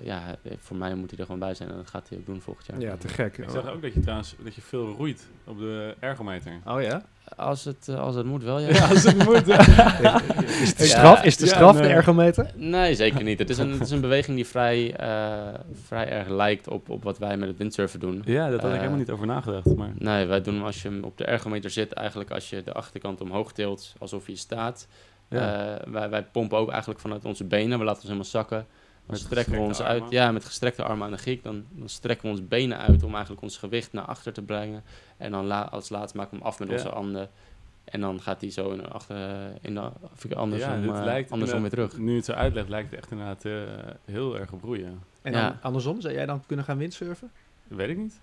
ja, 0.00 0.36
voor 0.58 0.76
mij 0.76 0.94
moet 0.94 1.10
hij 1.10 1.18
er 1.18 1.24
gewoon 1.24 1.40
bij 1.40 1.54
zijn 1.54 1.70
en 1.70 1.76
dat 1.76 1.90
gaat 1.90 2.08
hij 2.08 2.18
ook 2.18 2.26
doen 2.26 2.40
volgend 2.40 2.66
jaar. 2.66 2.80
Ja, 2.80 2.96
te 2.96 3.08
gek. 3.08 3.38
Ik 3.38 3.50
zag 3.50 3.68
ook 3.68 3.82
dat 3.82 3.94
je 3.94 4.00
trouwens 4.00 4.34
dat 4.44 4.54
je 4.54 4.60
veel 4.60 4.92
roeit 4.92 5.28
op 5.44 5.58
de 5.58 5.96
ergometer. 5.98 6.60
Oh 6.66 6.82
ja? 6.82 7.02
Als 7.36 7.64
het, 7.64 7.88
als 7.98 8.14
het 8.14 8.26
moet 8.26 8.42
wel, 8.42 8.58
ja. 8.58 8.68
Ja, 8.68 8.88
als 8.88 9.02
het 9.02 9.24
moet. 9.24 9.48
Is 10.60 10.68
het 10.68 10.78
de 10.78 10.84
straf, 10.84 11.24
is 11.24 11.36
de, 11.36 11.46
Ja, 11.46 11.52
straf 11.52 11.72
nee. 11.78 11.82
de 11.82 11.88
ergometer? 11.88 12.50
Nee, 12.54 12.94
zeker 12.94 13.22
niet. 13.22 13.38
Het 13.38 13.50
is 13.50 13.58
een, 13.58 13.70
het 13.72 13.80
is 13.80 13.90
een 13.90 14.00
beweging 14.00 14.36
die 14.36 14.46
vrij, 14.46 14.96
eh, 14.96 15.38
vrij 15.84 16.08
erg 16.08 16.28
lijkt 16.28 16.68
op, 16.68 16.88
op 16.88 17.02
wat 17.02 17.18
wij 17.18 17.36
met 17.36 17.48
het 17.48 17.58
windsurfen 17.58 18.00
doen. 18.00 18.22
Ja, 18.24 18.50
dat 18.50 18.60
had 18.60 18.64
ik 18.68 18.70
Eh, 18.70 18.76
helemaal 18.76 18.98
niet 18.98 19.10
over 19.10 19.26
nagedacht. 19.26 19.76
Maar 19.76 19.90
Nee, 19.98 20.26
wij 20.26 20.40
doen 20.42 20.62
als 20.62 20.82
je 20.82 20.88
hem 20.88 21.04
op 21.04 21.18
de 21.18 21.24
ergometer 21.24 21.70
zit, 21.70 21.92
eigenlijk 21.92 22.30
als 22.30 22.50
je 22.50 22.62
de 22.62 22.72
achterkant 22.72 23.20
omhoog 23.20 23.52
tilt, 23.52 23.92
alsof 23.98 24.26
je 24.26 24.36
staat. 24.36 24.86
Ja. 25.28 25.74
Eh, 25.78 25.92
wij, 25.92 26.10
wij 26.10 26.22
pompen 26.24 26.58
ook 26.58 26.70
eigenlijk 26.70 27.00
vanuit 27.00 27.24
onze 27.24 27.44
benen. 27.44 27.78
We 27.78 27.84
laten 27.84 27.94
ons 28.00 28.02
helemaal 28.04 28.24
zakken. 28.24 28.66
Dan 29.10 29.18
Met 29.18 29.28
strekken 29.30 29.52
we 29.52 29.58
ons 29.58 29.80
uit. 29.82 30.02
Ja, 30.10 30.32
met 30.32 30.44
gestrekte 30.44 30.82
armen 30.82 31.06
aan 31.06 31.12
de 31.12 31.18
giek. 31.18 31.42
Dan, 31.42 31.64
dan 31.70 31.88
strekken 31.88 32.26
we 32.26 32.32
ons 32.38 32.48
benen 32.48 32.78
uit 32.78 33.02
om 33.02 33.12
eigenlijk 33.12 33.42
ons 33.42 33.56
gewicht 33.56 33.92
naar 33.92 34.04
achter 34.04 34.32
te 34.32 34.42
brengen. 34.42 34.82
En 35.16 35.30
dan 35.30 35.46
la- 35.46 35.68
als 35.70 35.88
laatste 35.88 36.16
maken 36.16 36.32
we 36.32 36.38
hem 36.38 36.46
af 36.46 36.58
met 36.58 36.68
Ja. 36.68 36.74
onze 36.74 36.88
handen. 36.88 37.28
En 37.84 38.00
dan 38.00 38.20
gaat 38.20 38.40
hij 38.40 38.50
zo 38.50 38.70
in 38.70 38.78
de 38.78 38.88
achter, 38.88 39.16
in 39.60 39.74
de, 39.74 39.90
of 40.14 40.24
ik 40.24 40.32
andersom, 40.32 40.94
eh, 40.94 41.04
lijkt 41.04 41.30
andersom 41.30 41.60
weer 41.60 41.70
terug. 41.70 41.98
Nu 41.98 42.16
het 42.16 42.24
zo 42.24 42.32
uitlegt, 42.32 42.68
lijkt 42.68 42.90
het 42.90 42.98
echt 42.98 43.10
inderdaad 43.10 43.44
eh, 43.44 43.52
heel 44.04 44.38
erg 44.38 44.52
op 44.52 44.62
roeien. 44.62 45.02
En 45.22 45.32
Ja. 45.32 45.48
dan, 45.48 45.56
andersom, 45.62 46.00
zou 46.00 46.14
jij 46.14 46.26
dan 46.26 46.42
kunnen 46.46 46.64
gaan 46.64 46.78
windsurfen? 46.78 47.30
Weet 47.68 47.88
ik 47.88 47.96
niet. 47.96 48.20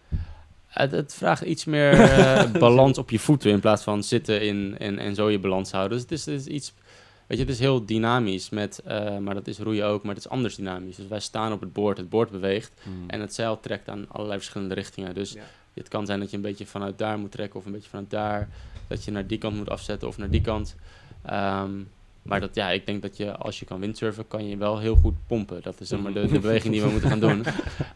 Het, 0.68 0.92
het 0.92 1.14
vraagt 1.14 1.42
iets 1.42 1.66
meer 1.66 1.92
eh, 2.02 2.52
balans 2.52 2.98
op 2.98 3.10
je 3.10 3.20
voeten 3.20 3.52
in 3.52 3.60
plaats 3.60 3.84
van 3.84 4.04
zitten 4.04 4.42
in, 4.42 4.76
en, 4.80 5.00
en 5.00 5.16
zo 5.16 5.30
je 5.30 5.40
balans 5.40 5.72
houden. 5.72 5.98
Dus 5.98 6.02
het 6.02 6.12
is, 6.12 6.26
het 6.26 6.36
is 6.40 6.46
iets, 6.54 6.74
weet 7.28 7.38
je, 7.38 7.44
het 7.44 7.54
is 7.54 7.60
heel 7.60 7.86
dynamisch, 7.86 8.50
met, 8.50 8.80
eh, 8.86 9.18
maar 9.18 9.34
dat 9.34 9.48
is 9.48 9.60
roeien 9.60 9.86
ook, 9.86 10.04
maar 10.04 10.16
het 10.16 10.24
is 10.26 10.30
anders 10.32 10.56
dynamisch. 10.56 10.96
Dus 10.96 11.08
wij 11.08 11.20
staan 11.20 11.52
op 11.54 11.62
het 11.62 11.74
boord, 11.74 11.98
het 11.98 12.10
boord 12.10 12.30
beweegt 12.32 12.72
Hmm. 12.84 13.04
en 13.10 13.22
het 13.22 13.34
zeil 13.34 13.60
trekt 13.60 13.90
aan 13.90 14.06
allerlei 14.10 14.38
verschillende 14.40 14.74
richtingen. 14.74 15.14
Dus 15.14 15.32
Ja. 15.34 15.42
het 15.74 15.88
kan 15.88 16.06
zijn 16.06 16.20
dat 16.20 16.30
je 16.30 16.36
een 16.36 16.42
beetje 16.42 16.66
vanuit 16.66 16.98
daar 16.98 17.18
moet 17.20 17.32
trekken 17.32 17.60
of 17.60 17.66
een 17.66 17.72
beetje 17.72 17.90
vanuit 17.90 18.10
daar, 18.10 18.50
dat 18.88 19.04
je 19.04 19.12
naar 19.12 19.28
die 19.28 19.38
kant 19.38 19.56
moet 19.56 19.70
afzetten 19.70 20.08
of 20.08 20.18
naar 20.18 20.30
die 20.30 20.42
kant. 20.42 20.76
Ehm, 21.26 21.72
maar 22.28 22.40
dat, 22.40 22.56
ja, 22.56 22.70
ik 22.70 22.86
denk 22.86 23.02
dat 23.02 23.18
je, 23.18 23.36
als 23.36 23.60
je 23.60 23.66
kan 23.66 23.80
windsurfen, 23.80 24.28
kan 24.28 24.48
je 24.48 24.58
wel 24.58 24.80
heel 24.80 24.96
goed 24.96 25.14
pompen. 25.28 25.62
Dat 25.62 25.80
is 25.80 25.88
zeg 25.88 26.00
maar 26.00 26.14
de, 26.14 26.28
de 26.28 26.40
beweging 26.40 26.74
die 26.74 26.82
we 26.82 26.90
moeten 26.90 27.10
gaan 27.10 27.20
doen. 27.20 27.44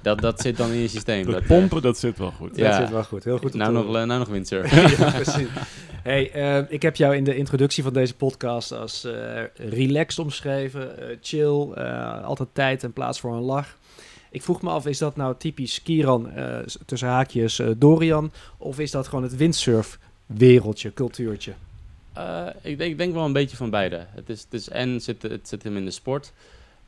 Dat, 0.01 0.19
dat 0.19 0.41
zit 0.41 0.57
dan 0.57 0.71
in 0.71 0.79
je 0.79 0.87
systeem. 0.87 1.25
Dat 1.25 1.33
Dat, 1.33 1.45
pompen, 1.45 1.81
dat 1.81 1.97
zit 1.97 2.17
wel 2.17 2.31
goed. 2.31 2.55
Ja. 2.55 2.69
Dat 2.69 2.79
zit 2.79 2.89
wel 2.89 3.03
goed. 3.03 3.23
Heel 3.23 3.37
goed 3.37 3.53
nou, 3.53 3.73
nog, 3.73 3.85
eh, 3.85 3.91
nou 3.91 4.19
nog 4.19 4.27
windsurfen. 4.27 4.89
ja, 5.05 5.11
precies. 5.11 5.47
Hey, 6.03 6.31
eh, 6.31 6.71
ik 6.71 6.81
heb 6.81 6.95
jou 6.95 7.15
in 7.15 7.23
de 7.23 7.35
introductie 7.35 7.83
van 7.83 7.93
deze 7.93 8.15
podcast 8.15 8.71
als 8.71 9.03
eh, 9.03 9.43
relaxed 9.55 10.19
omschreven, 10.19 10.99
eh, 11.09 11.17
chill, 11.21 11.71
eh, 11.71 12.23
altijd 12.23 12.49
tijd 12.53 12.83
en 12.83 12.93
plaats 12.93 13.19
voor 13.19 13.33
een 13.33 13.41
lach. 13.41 13.77
Ik 14.31 14.41
vroeg 14.41 14.61
me 14.61 14.69
af, 14.69 14.85
is 14.85 14.97
dat 14.97 15.15
nou 15.15 15.35
typisch 15.37 15.81
Kieran, 15.83 16.31
eh, 16.31 16.57
tussen 16.85 17.07
haakjes 17.07 17.59
eh, 17.59 17.67
Dorian, 17.77 18.31
of 18.57 18.79
is 18.79 18.91
dat 18.91 19.07
gewoon 19.07 19.23
het 19.23 19.35
windsurf-wereldje, 19.35 20.93
cultuurtje? 20.93 21.53
Eh, 22.13 22.47
ik, 22.61 22.77
denk, 22.77 22.91
ik 22.91 22.97
denk 22.97 23.13
wel 23.13 23.25
een 23.25 23.33
beetje 23.33 23.57
van 23.57 23.69
beide. 23.69 24.05
Het 24.09 24.29
is, 24.29 24.41
het 24.41 24.53
is 24.53 24.69
en 24.69 25.01
zit, 25.01 25.21
het 25.21 25.47
zit 25.47 25.63
hem 25.63 25.77
in 25.77 25.85
de 25.85 25.91
sport. 25.91 26.33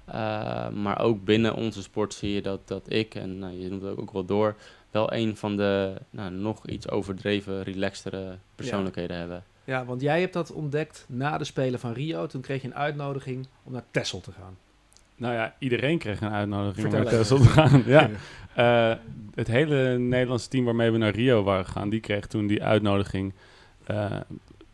eh, 0.05 0.69
maar 0.69 0.99
ook 0.99 1.24
binnen 1.24 1.55
onze 1.55 1.82
sport 1.82 2.13
zie 2.13 2.34
je 2.34 2.41
dat, 2.41 2.67
dat 2.67 2.91
ik, 2.91 3.15
en 3.15 3.39
nou, 3.39 3.59
je 3.59 3.69
noemt 3.69 3.82
het 3.82 3.97
ook 3.97 4.11
wel 4.11 4.26
door, 4.26 4.55
wel 4.91 5.13
een 5.13 5.38
van 5.38 5.57
de 5.57 5.93
nou, 6.09 6.32
nog 6.32 6.67
iets 6.67 6.89
overdreven, 6.89 7.63
relaxtere 7.63 8.38
persoonlijkheden 8.55 9.17
hebben. 9.17 9.43
Ja, 9.63 9.86
want 9.86 10.01
jij 10.01 10.19
hebt 10.19 10.34
dat 10.34 10.51
ontdekt 10.51 11.05
na 11.07 11.38
de 11.38 11.43
Spelen 11.43 11.80
van 11.80 11.93
Rio. 11.93 12.28
Toen 12.28 12.41
kreeg 12.41 12.61
je 12.61 12.67
een 12.67 12.76
uitnodiging 12.76 13.47
om 13.63 13.71
naar 13.71 13.84
Texel 13.91 14.21
te 14.21 14.32
gaan. 14.32 14.57
Nou 15.15 15.34
ja, 15.34 15.55
iedereen 15.59 15.97
kreeg 15.97 16.21
een 16.21 16.32
uitnodiging 16.32 16.86
om 16.88 16.93
naar 16.93 17.05
Texel 17.05 17.38
te 17.38 17.47
gaan. 17.47 17.84
ja. 17.95 18.09
Eh, 18.55 18.97
het 19.36 19.47
hele 19.47 19.97
Nederlandse 19.97 20.47
team 20.47 20.65
waarmee 20.65 20.91
we 20.91 20.97
naar 20.97 21.15
Rio 21.15 21.43
waren 21.43 21.65
gegaan, 21.65 21.89
die 21.89 21.99
kreeg 21.99 22.28
toen 22.28 22.47
die 22.47 22.63
uitnodiging 22.63 23.34
eh, 23.86 24.11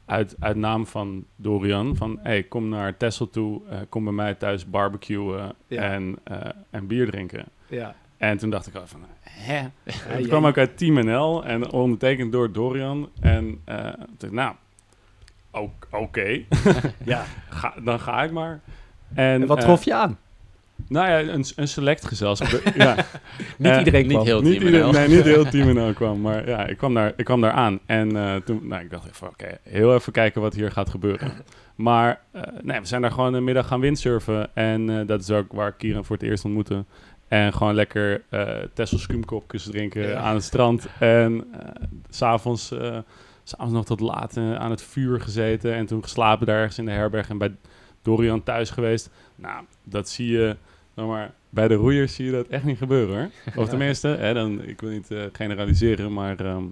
uit, 0.09 0.35
uit 0.39 0.55
naam 0.55 0.85
van 0.87 1.25
Dorian. 1.35 1.95
Van, 1.95 2.19
hey, 2.21 2.43
kom 2.43 2.69
naar 2.69 2.97
Texel 2.97 3.29
toe, 3.29 3.61
eh, 3.69 3.77
kom 3.89 4.03
bij 4.03 4.13
mij 4.13 4.33
thuis 4.35 4.69
barbecuen 4.69 5.53
Ja. 5.67 5.81
en, 5.81 6.15
eh, 6.23 6.37
en 6.69 6.87
bier 6.87 7.09
drinken. 7.09 7.45
Ja. 7.67 7.95
En 8.17 8.37
toen 8.37 8.49
dacht 8.49 8.67
ik 8.67 8.75
al 8.75 8.87
van, 8.87 9.01
hè? 9.21 9.53
Ja, 9.55 9.71
het 9.83 10.19
jij- 10.19 10.27
kwam 10.27 10.45
ook 10.45 10.57
uit 10.57 10.77
Team 10.77 10.93
NL 11.05 11.45
en 11.45 11.71
ondertekend 11.71 12.31
door 12.31 12.51
Dorian. 12.51 13.09
En 13.19 13.61
eh, 13.65 13.77
toen 13.93 14.07
dacht 14.17 14.23
ik, 14.23 14.31
nou, 14.31 14.55
ook- 15.51 15.87
oké, 15.91 16.41
ja. 17.05 17.23
ga, 17.49 17.73
dan 17.83 17.99
ga 17.99 18.23
ik 18.23 18.31
maar. 18.31 18.59
En, 19.13 19.41
En 19.41 19.47
wat 19.47 19.57
eh, 19.57 19.63
trof 19.63 19.83
je 19.83 19.93
aan? 19.93 20.17
Nou 20.87 21.07
ja, 21.09 21.33
een, 21.33 21.45
een 21.55 21.67
select 21.67 22.05
gezelschap. 22.05 22.61
ja, 22.75 22.95
Niet 23.57 23.71
eh, 23.71 23.77
iedereen 23.77 24.01
niet 24.07 24.11
kwam. 24.11 24.25
heel 24.25 24.41
niet 24.41 24.51
Team 24.59 24.65
ieder- 24.65 24.81
NL. 24.85 24.91
Nee, 24.91 25.07
niet 25.07 25.23
heel 25.23 25.45
Team 25.45 25.73
NL 25.73 25.93
kwam. 25.93 26.21
Maar 26.21 26.47
ja, 26.47 26.67
ik 26.67 26.77
kwam 26.77 26.93
daar, 26.93 27.13
ik 27.15 27.25
kwam 27.25 27.41
daar 27.41 27.51
aan. 27.51 27.79
En 27.85 28.15
eh, 28.15 28.35
toen, 28.35 28.59
nou, 28.67 28.83
ik 28.83 28.89
dacht 28.89 29.07
even, 29.09 29.27
oké, 29.27 29.57
heel 29.63 29.93
even 29.93 30.11
kijken 30.13 30.41
wat 30.41 30.53
hier 30.53 30.71
gaat 30.71 30.89
gebeuren. 30.89 31.31
Maar 31.75 32.21
eh, 32.31 32.41
nee, 32.61 32.79
we 32.79 32.85
zijn 32.85 33.01
daar 33.01 33.11
gewoon 33.11 33.33
een 33.33 33.43
middag 33.43 33.67
gaan 33.67 33.79
windsurfen. 33.79 34.55
En 34.55 34.89
eh, 34.99 35.07
dat 35.07 35.21
is 35.21 35.31
ook 35.31 35.53
waar 35.53 35.71
Kieran 35.73 36.05
voor 36.05 36.15
het 36.15 36.25
eerst 36.25 36.45
ontmoette. 36.45 36.85
En 37.27 37.53
gewoon 37.53 37.73
lekker 37.75 38.21
eh 38.29 38.47
Tessel 38.73 38.97
skuumkopjes 38.97 39.63
drinken 39.63 40.07
Ja. 40.07 40.15
aan 40.19 40.33
het 40.35 40.43
strand. 40.43 40.87
En 40.99 41.43
s 42.09 42.17
s'avonds 42.17 42.71
eh, 42.71 42.97
s'avonds 43.43 43.73
nog 43.73 43.85
tot 43.85 43.99
laat 43.99 44.37
aan 44.37 44.71
het 44.71 44.81
vuur 44.81 45.21
gezeten. 45.21 45.73
En 45.73 45.85
toen 45.85 46.03
geslapen 46.03 46.45
daar 46.45 46.57
ergens 46.57 46.77
in 46.77 46.85
de 46.85 46.91
herberg. 46.91 47.29
En 47.29 47.37
bij 47.37 47.51
Dorian 48.01 48.43
thuis 48.43 48.69
geweest. 48.69 49.09
Nou, 49.35 49.63
dat 49.83 50.09
zie 50.09 50.31
je... 50.31 50.55
zeg 50.95 51.05
maar, 51.05 51.33
bij 51.49 51.67
de 51.67 51.73
roeiers 51.73 52.15
zie 52.15 52.25
je 52.25 52.31
dat 52.31 52.47
echt 52.47 52.63
niet 52.63 52.77
gebeuren 52.77 53.15
hoor. 53.17 53.29
Of 53.61 53.63
Ja. 53.63 53.69
tenminste, 53.69 54.07
hè, 54.07 54.33
dan, 54.33 54.63
ik 54.63 54.81
wil 54.81 54.89
niet 54.89 55.11
eh, 55.11 55.23
generaliseren, 55.31 56.13
maar 56.13 56.39
ehm, 56.39 56.63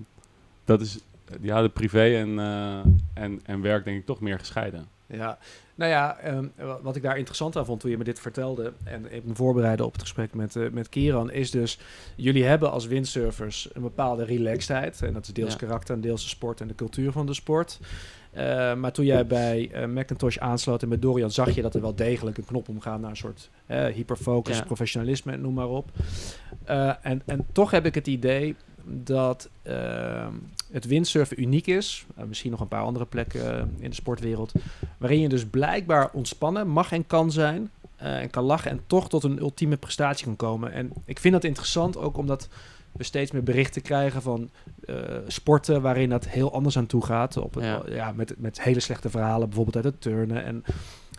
dat 0.66 0.82
is, 0.82 1.00
die 1.40 1.52
houden 1.52 1.72
privé 1.72 2.16
en, 2.16 2.40
eh, 2.40 2.80
en, 3.24 3.40
en 3.46 3.62
werk 3.62 3.86
denk 3.86 3.98
ik 4.00 4.06
toch 4.06 4.20
meer 4.22 4.40
gescheiden. 4.40 4.88
Ja, 5.08 5.38
nou 5.76 5.92
ja, 5.92 6.18
ehm, 6.18 6.46
wa- 6.56 6.82
wat 6.82 6.96
ik 6.96 7.02
daar 7.02 7.18
interessant 7.18 7.56
aan 7.56 7.66
vond 7.66 7.80
toen 7.80 7.92
je 7.92 7.98
me 7.98 8.04
dit 8.04 8.20
vertelde 8.20 8.74
en 8.84 9.14
ik 9.14 9.24
me 9.26 9.36
voorbereidde 9.36 9.86
op 9.86 9.92
het 9.92 10.02
gesprek 10.02 10.34
met, 10.34 10.56
eh, 10.56 10.70
met 10.72 10.90
Kieran, 10.90 11.32
is 11.32 11.52
dus, 11.52 11.80
jullie 12.16 12.44
hebben 12.44 12.72
als 12.72 12.86
windsurfers 12.86 13.70
een 13.74 13.82
bepaalde 13.82 14.24
relaxedheid. 14.24 15.02
En 15.02 15.14
dat 15.14 15.24
is 15.28 15.34
deels 15.34 15.52
Ja. 15.52 15.58
karakter 15.58 15.96
en 15.96 16.02
deels 16.02 16.24
de 16.24 16.30
sport 16.30 16.62
en 16.62 16.68
de 16.68 16.76
cultuur 16.76 17.12
van 17.12 17.26
de 17.26 17.34
sport. 17.34 17.80
Eh, 18.32 18.74
maar 18.76 18.92
toen 18.92 19.06
jij 19.06 19.28
bij 19.28 19.70
eh, 19.72 19.88
Macintosh 19.88 20.38
aansloot 20.38 20.82
en 20.82 20.88
met 20.90 21.02
Dorian, 21.02 21.32
zag 21.32 21.56
je 21.56 21.62
dat 21.62 21.76
er 21.76 21.82
wel 21.82 21.96
degelijk 21.96 22.38
een 22.38 22.46
knop 22.46 22.70
omgaat 22.70 23.00
naar 23.00 23.10
een 23.10 23.16
soort 23.18 23.50
hyperfocus, 23.68 24.58
Ja. 24.58 24.64
professionalisme 24.64 25.32
en 25.32 25.42
noem 25.42 25.54
maar 25.54 25.70
op. 25.70 25.90
En, 27.02 27.22
en 27.26 27.46
toch 27.52 27.72
heb 27.72 27.86
ik 27.86 27.96
het 27.96 28.08
idee 28.08 28.56
dat 28.84 29.50
ehm, 29.62 30.34
het 30.72 30.86
windsurfen 30.86 31.42
uniek 31.42 31.68
is. 31.68 32.06
Eh, 32.16 32.24
misschien 32.24 32.52
nog 32.52 32.60
een 32.60 32.68
paar 32.68 32.84
andere 32.84 33.06
plekken 33.06 33.54
eh, 33.54 33.66
in 33.80 33.90
de 33.90 33.96
sportwereld. 33.96 34.52
Waarin 34.98 35.20
je 35.20 35.30
dus 35.30 35.46
blijkbaar 35.46 36.10
ontspannen 36.14 36.68
mag 36.68 36.92
en 36.92 37.08
kan 37.08 37.32
zijn. 37.32 37.70
eh, 37.96 38.22
en 38.22 38.30
kan 38.30 38.44
lachen 38.44 38.72
en 38.72 38.82
toch 38.88 39.10
tot 39.10 39.24
een 39.24 39.40
ultieme 39.40 39.78
prestatie 39.78 40.26
kan 40.26 40.36
komen. 40.36 40.72
En 40.72 40.92
ik 41.06 41.20
vind 41.20 41.34
dat 41.34 41.44
interessant 41.44 41.98
ook 41.98 42.18
omdat 42.18 42.48
we 42.92 43.04
steeds 43.04 43.32
meer 43.32 43.44
berichten 43.44 43.82
krijgen 43.82 44.22
van 44.22 44.50
sporten 45.28 45.82
waarin 45.82 46.10
dat 46.10 46.28
heel 46.28 46.54
anders 46.54 46.78
aan 46.78 46.86
toe 46.86 47.06
gaat. 47.06 47.38
Op 47.38 47.54
het, 47.54 47.64
ja. 47.64 47.82
Ja. 47.90 48.12
met, 48.12 48.34
met 48.38 48.62
hele 48.62 48.80
slechte 48.80 49.10
verhalen, 49.10 49.48
bijvoorbeeld 49.48 49.76
uit 49.76 49.94
het 49.94 50.02
turnen 50.02 50.44
en 50.44 50.64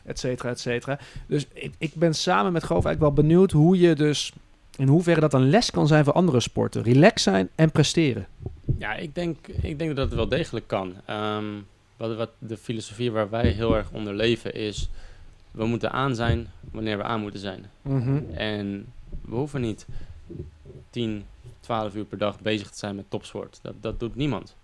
et 0.04 0.18
cetera, 0.18 0.48
et 0.50 0.60
cetera. 0.60 0.98
Dus 1.26 1.46
ik, 1.52 1.74
ik 1.78 1.94
ben 1.94 2.14
samen 2.14 2.52
met 2.52 2.64
Goof 2.64 2.84
eigenlijk 2.84 3.14
wel 3.14 3.24
benieuwd 3.24 3.52
hoe 3.52 3.78
je 3.78 3.94
dus 3.94 4.32
in 4.76 4.88
hoeverre 4.88 5.20
dat 5.20 5.34
een 5.34 5.50
les 5.50 5.70
kan 5.70 5.86
zijn 5.86 6.04
voor 6.04 6.12
andere 6.12 6.40
sporten. 6.40 6.82
Relax 6.82 7.22
zijn 7.22 7.48
en 7.54 7.70
presteren. 7.70 8.26
Ja, 8.78 8.94
ik 8.94 9.14
denk, 9.14 9.46
ik 9.46 9.78
denk 9.78 9.96
dat 9.96 10.06
het 10.06 10.14
wel 10.14 10.28
degelijk 10.28 10.66
kan. 10.66 10.94
Ehm, 11.04 11.54
wat, 11.96 12.16
wat 12.16 12.30
de 12.38 12.56
filosofie 12.56 13.12
waar 13.12 13.30
wij 13.30 13.48
heel 13.48 13.76
erg 13.76 13.90
onder 13.90 14.14
leven 14.14 14.54
is... 14.54 14.90
we 15.50 15.66
moeten 15.66 15.92
aan 15.92 16.14
zijn 16.14 16.46
wanneer 16.70 16.96
we 16.96 17.02
aan 17.02 17.20
moeten 17.20 17.40
zijn. 17.40 17.64
En 18.34 18.86
we 19.24 19.34
hoeven 19.34 19.60
niet 19.60 19.86
10, 20.90 21.24
12 21.60 21.94
uur 21.94 22.04
per 22.04 22.18
dag 22.18 22.40
bezig 22.40 22.70
te 22.70 22.78
zijn 22.78 22.96
met 22.96 23.10
topsport. 23.10 23.58
Dat, 23.62 23.74
dat 23.80 24.00
doet 24.00 24.14
niemand. 24.14 24.56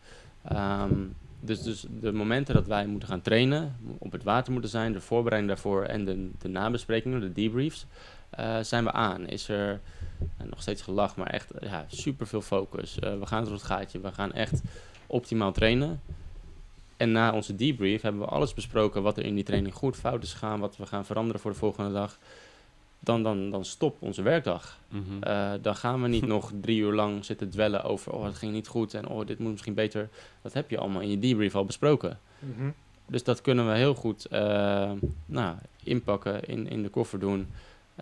Ehm, 0.45 0.93
dus, 1.41 1.63
dus 1.63 1.87
de 2.01 2.13
momenten 2.13 2.55
dat 2.55 2.67
wij 2.67 2.87
moeten 2.87 3.09
gaan 3.09 3.23
trainen, 3.23 3.77
op 3.99 4.13
het 4.13 4.23
water 4.23 4.53
moeten 4.53 4.71
zijn, 4.71 4.93
de 4.93 5.01
voorbereiding 5.01 5.53
daarvoor 5.53 5.83
en 5.83 6.05
de, 6.05 6.31
de 6.39 6.49
nabesprekingen, 6.49 7.21
de 7.21 7.33
debriefs, 7.33 7.87
eh, 8.31 8.59
zijn 8.61 8.85
we 8.85 8.93
aan. 8.93 9.27
Is 9.27 9.49
er 9.49 9.81
nou, 10.37 10.51
nog 10.51 10.63
steeds 10.63 10.83
gelach, 10.83 11.17
maar 11.17 11.27
echt 11.27 11.53
ja, 11.61 11.85
super 11.89 12.27
veel 12.27 12.41
focus. 12.41 12.99
Eh, 12.99 13.19
we 13.19 13.27
gaan 13.27 13.45
door 13.45 13.53
het 13.53 13.63
gaatje, 13.63 14.01
we 14.01 14.13
gaan 14.13 14.33
echt 14.33 14.63
optimaal 15.07 15.53
trainen. 15.53 16.01
En 16.97 17.13
na 17.13 17.33
onze 17.33 17.57
debrief 17.57 18.03
hebben 18.03 18.21
we 18.21 18.27
alles 18.27 18.55
besproken 18.55 19.03
wat 19.03 19.17
er 19.17 19.25
in 19.25 19.35
die 19.35 19.45
training 19.45 19.75
goed 19.75 19.97
fout 19.97 20.23
is 20.23 20.33
gegaan, 20.33 20.61
wat 20.61 20.77
we 20.77 20.87
gaan 20.87 21.05
veranderen 21.05 21.41
voor 21.41 21.51
de 21.51 21.57
volgende 21.57 21.93
dag. 21.93 22.19
Dan, 23.01 23.23
dan, 23.23 23.51
dan 23.51 23.65
stopt 23.65 24.03
onze 24.03 24.23
werkdag. 24.23 24.79
Eh, 25.21 25.53
dan 25.63 25.77
gaan 25.77 26.03
we 26.03 26.09
niet 26.09 26.27
nog 26.37 26.53
drie 26.61 26.79
uur 26.79 26.93
lang 26.93 27.25
zitten 27.25 27.51
dwellen 27.51 27.83
over, 27.83 28.13
oh 28.13 28.25
het 28.25 28.35
ging 28.35 28.53
niet 28.53 28.69
goed 28.69 28.95
en 28.95 29.09
oh 29.09 29.27
dit 29.27 29.39
moet 29.39 29.51
misschien 29.51 29.75
beter. 29.75 30.09
Dat 30.43 30.53
heb 30.53 30.71
je 30.71 30.79
allemaal 30.79 31.03
in 31.03 31.11
je 31.11 31.19
debrief 31.19 31.55
al 31.55 31.65
besproken. 31.65 32.19
Dus 33.07 33.25
dat 33.25 33.41
kunnen 33.41 33.69
we 33.69 33.77
heel 33.77 33.95
goed 33.95 34.27
eh, 34.27 34.93
nou, 35.27 35.57
inpakken, 35.83 36.45
in, 36.45 36.69
in 36.69 36.83
de 36.83 36.89
koffer 36.89 37.19
doen. 37.19 37.49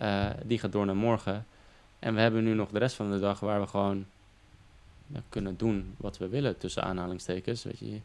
Uh, 0.01 0.29
die 0.45 0.59
gaat 0.59 0.71
door 0.71 0.85
naar 0.85 0.95
morgen. 0.95 1.45
En 2.03 2.13
we 2.13 2.21
hebben 2.21 2.43
nu 2.43 2.53
nog 2.53 2.69
de 2.69 2.79
rest 2.79 2.95
van 2.95 3.11
de 3.11 3.19
dag 3.19 3.39
waar 3.39 3.61
we 3.61 3.67
gewoon 3.67 4.05
kunnen 5.29 5.57
doen 5.57 5.95
wat 5.97 6.17
we 6.17 6.27
willen, 6.27 6.57
tussen 6.57 6.83
aanhalingstekens. 6.83 7.63
Weet 7.63 7.79
je. 7.79 7.99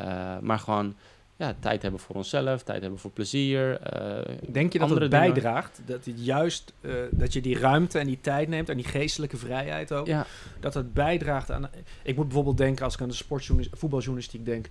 Uh, 0.00 0.38
maar 0.38 0.58
gewoon 0.58 0.94
ja, 1.36 1.54
tijd 1.58 1.82
hebben 1.82 2.00
voor 2.00 2.16
onszelf, 2.16 2.62
tijd 2.62 2.80
hebben 2.80 2.98
voor 2.98 3.10
plezier. 3.10 3.70
Uh, 3.70 4.36
Denk 4.52 4.72
je 4.72 4.78
dat 4.78 4.90
het 4.90 5.10
bijdraagt, 5.10 5.80
dat 5.84 6.04
het 6.04 6.24
juist 6.24 6.72
uh, 6.80 6.94
dat 7.10 7.32
je 7.32 7.40
die 7.40 7.58
ruimte 7.58 7.98
en 7.98 8.06
die 8.06 8.18
tijd 8.20 8.48
neemt 8.48 8.68
en 8.68 8.76
die 8.76 8.86
geestelijke 8.86 9.36
vrijheid 9.36 9.92
ook, 9.92 10.06
ja. 10.06 10.26
dat 10.60 10.74
het 10.74 10.94
bijdraagt 10.94 11.50
aan... 11.50 11.70
Ik 12.02 12.16
moet 12.16 12.24
bijvoorbeeld 12.24 12.56
denken, 12.56 12.84
als 12.84 12.94
ik 12.94 13.00
aan 13.00 13.08
de 13.08 13.14
sportjournalistiek, 13.14 13.80
voetbaljournalistiek 13.80 14.44
denk, 14.44 14.68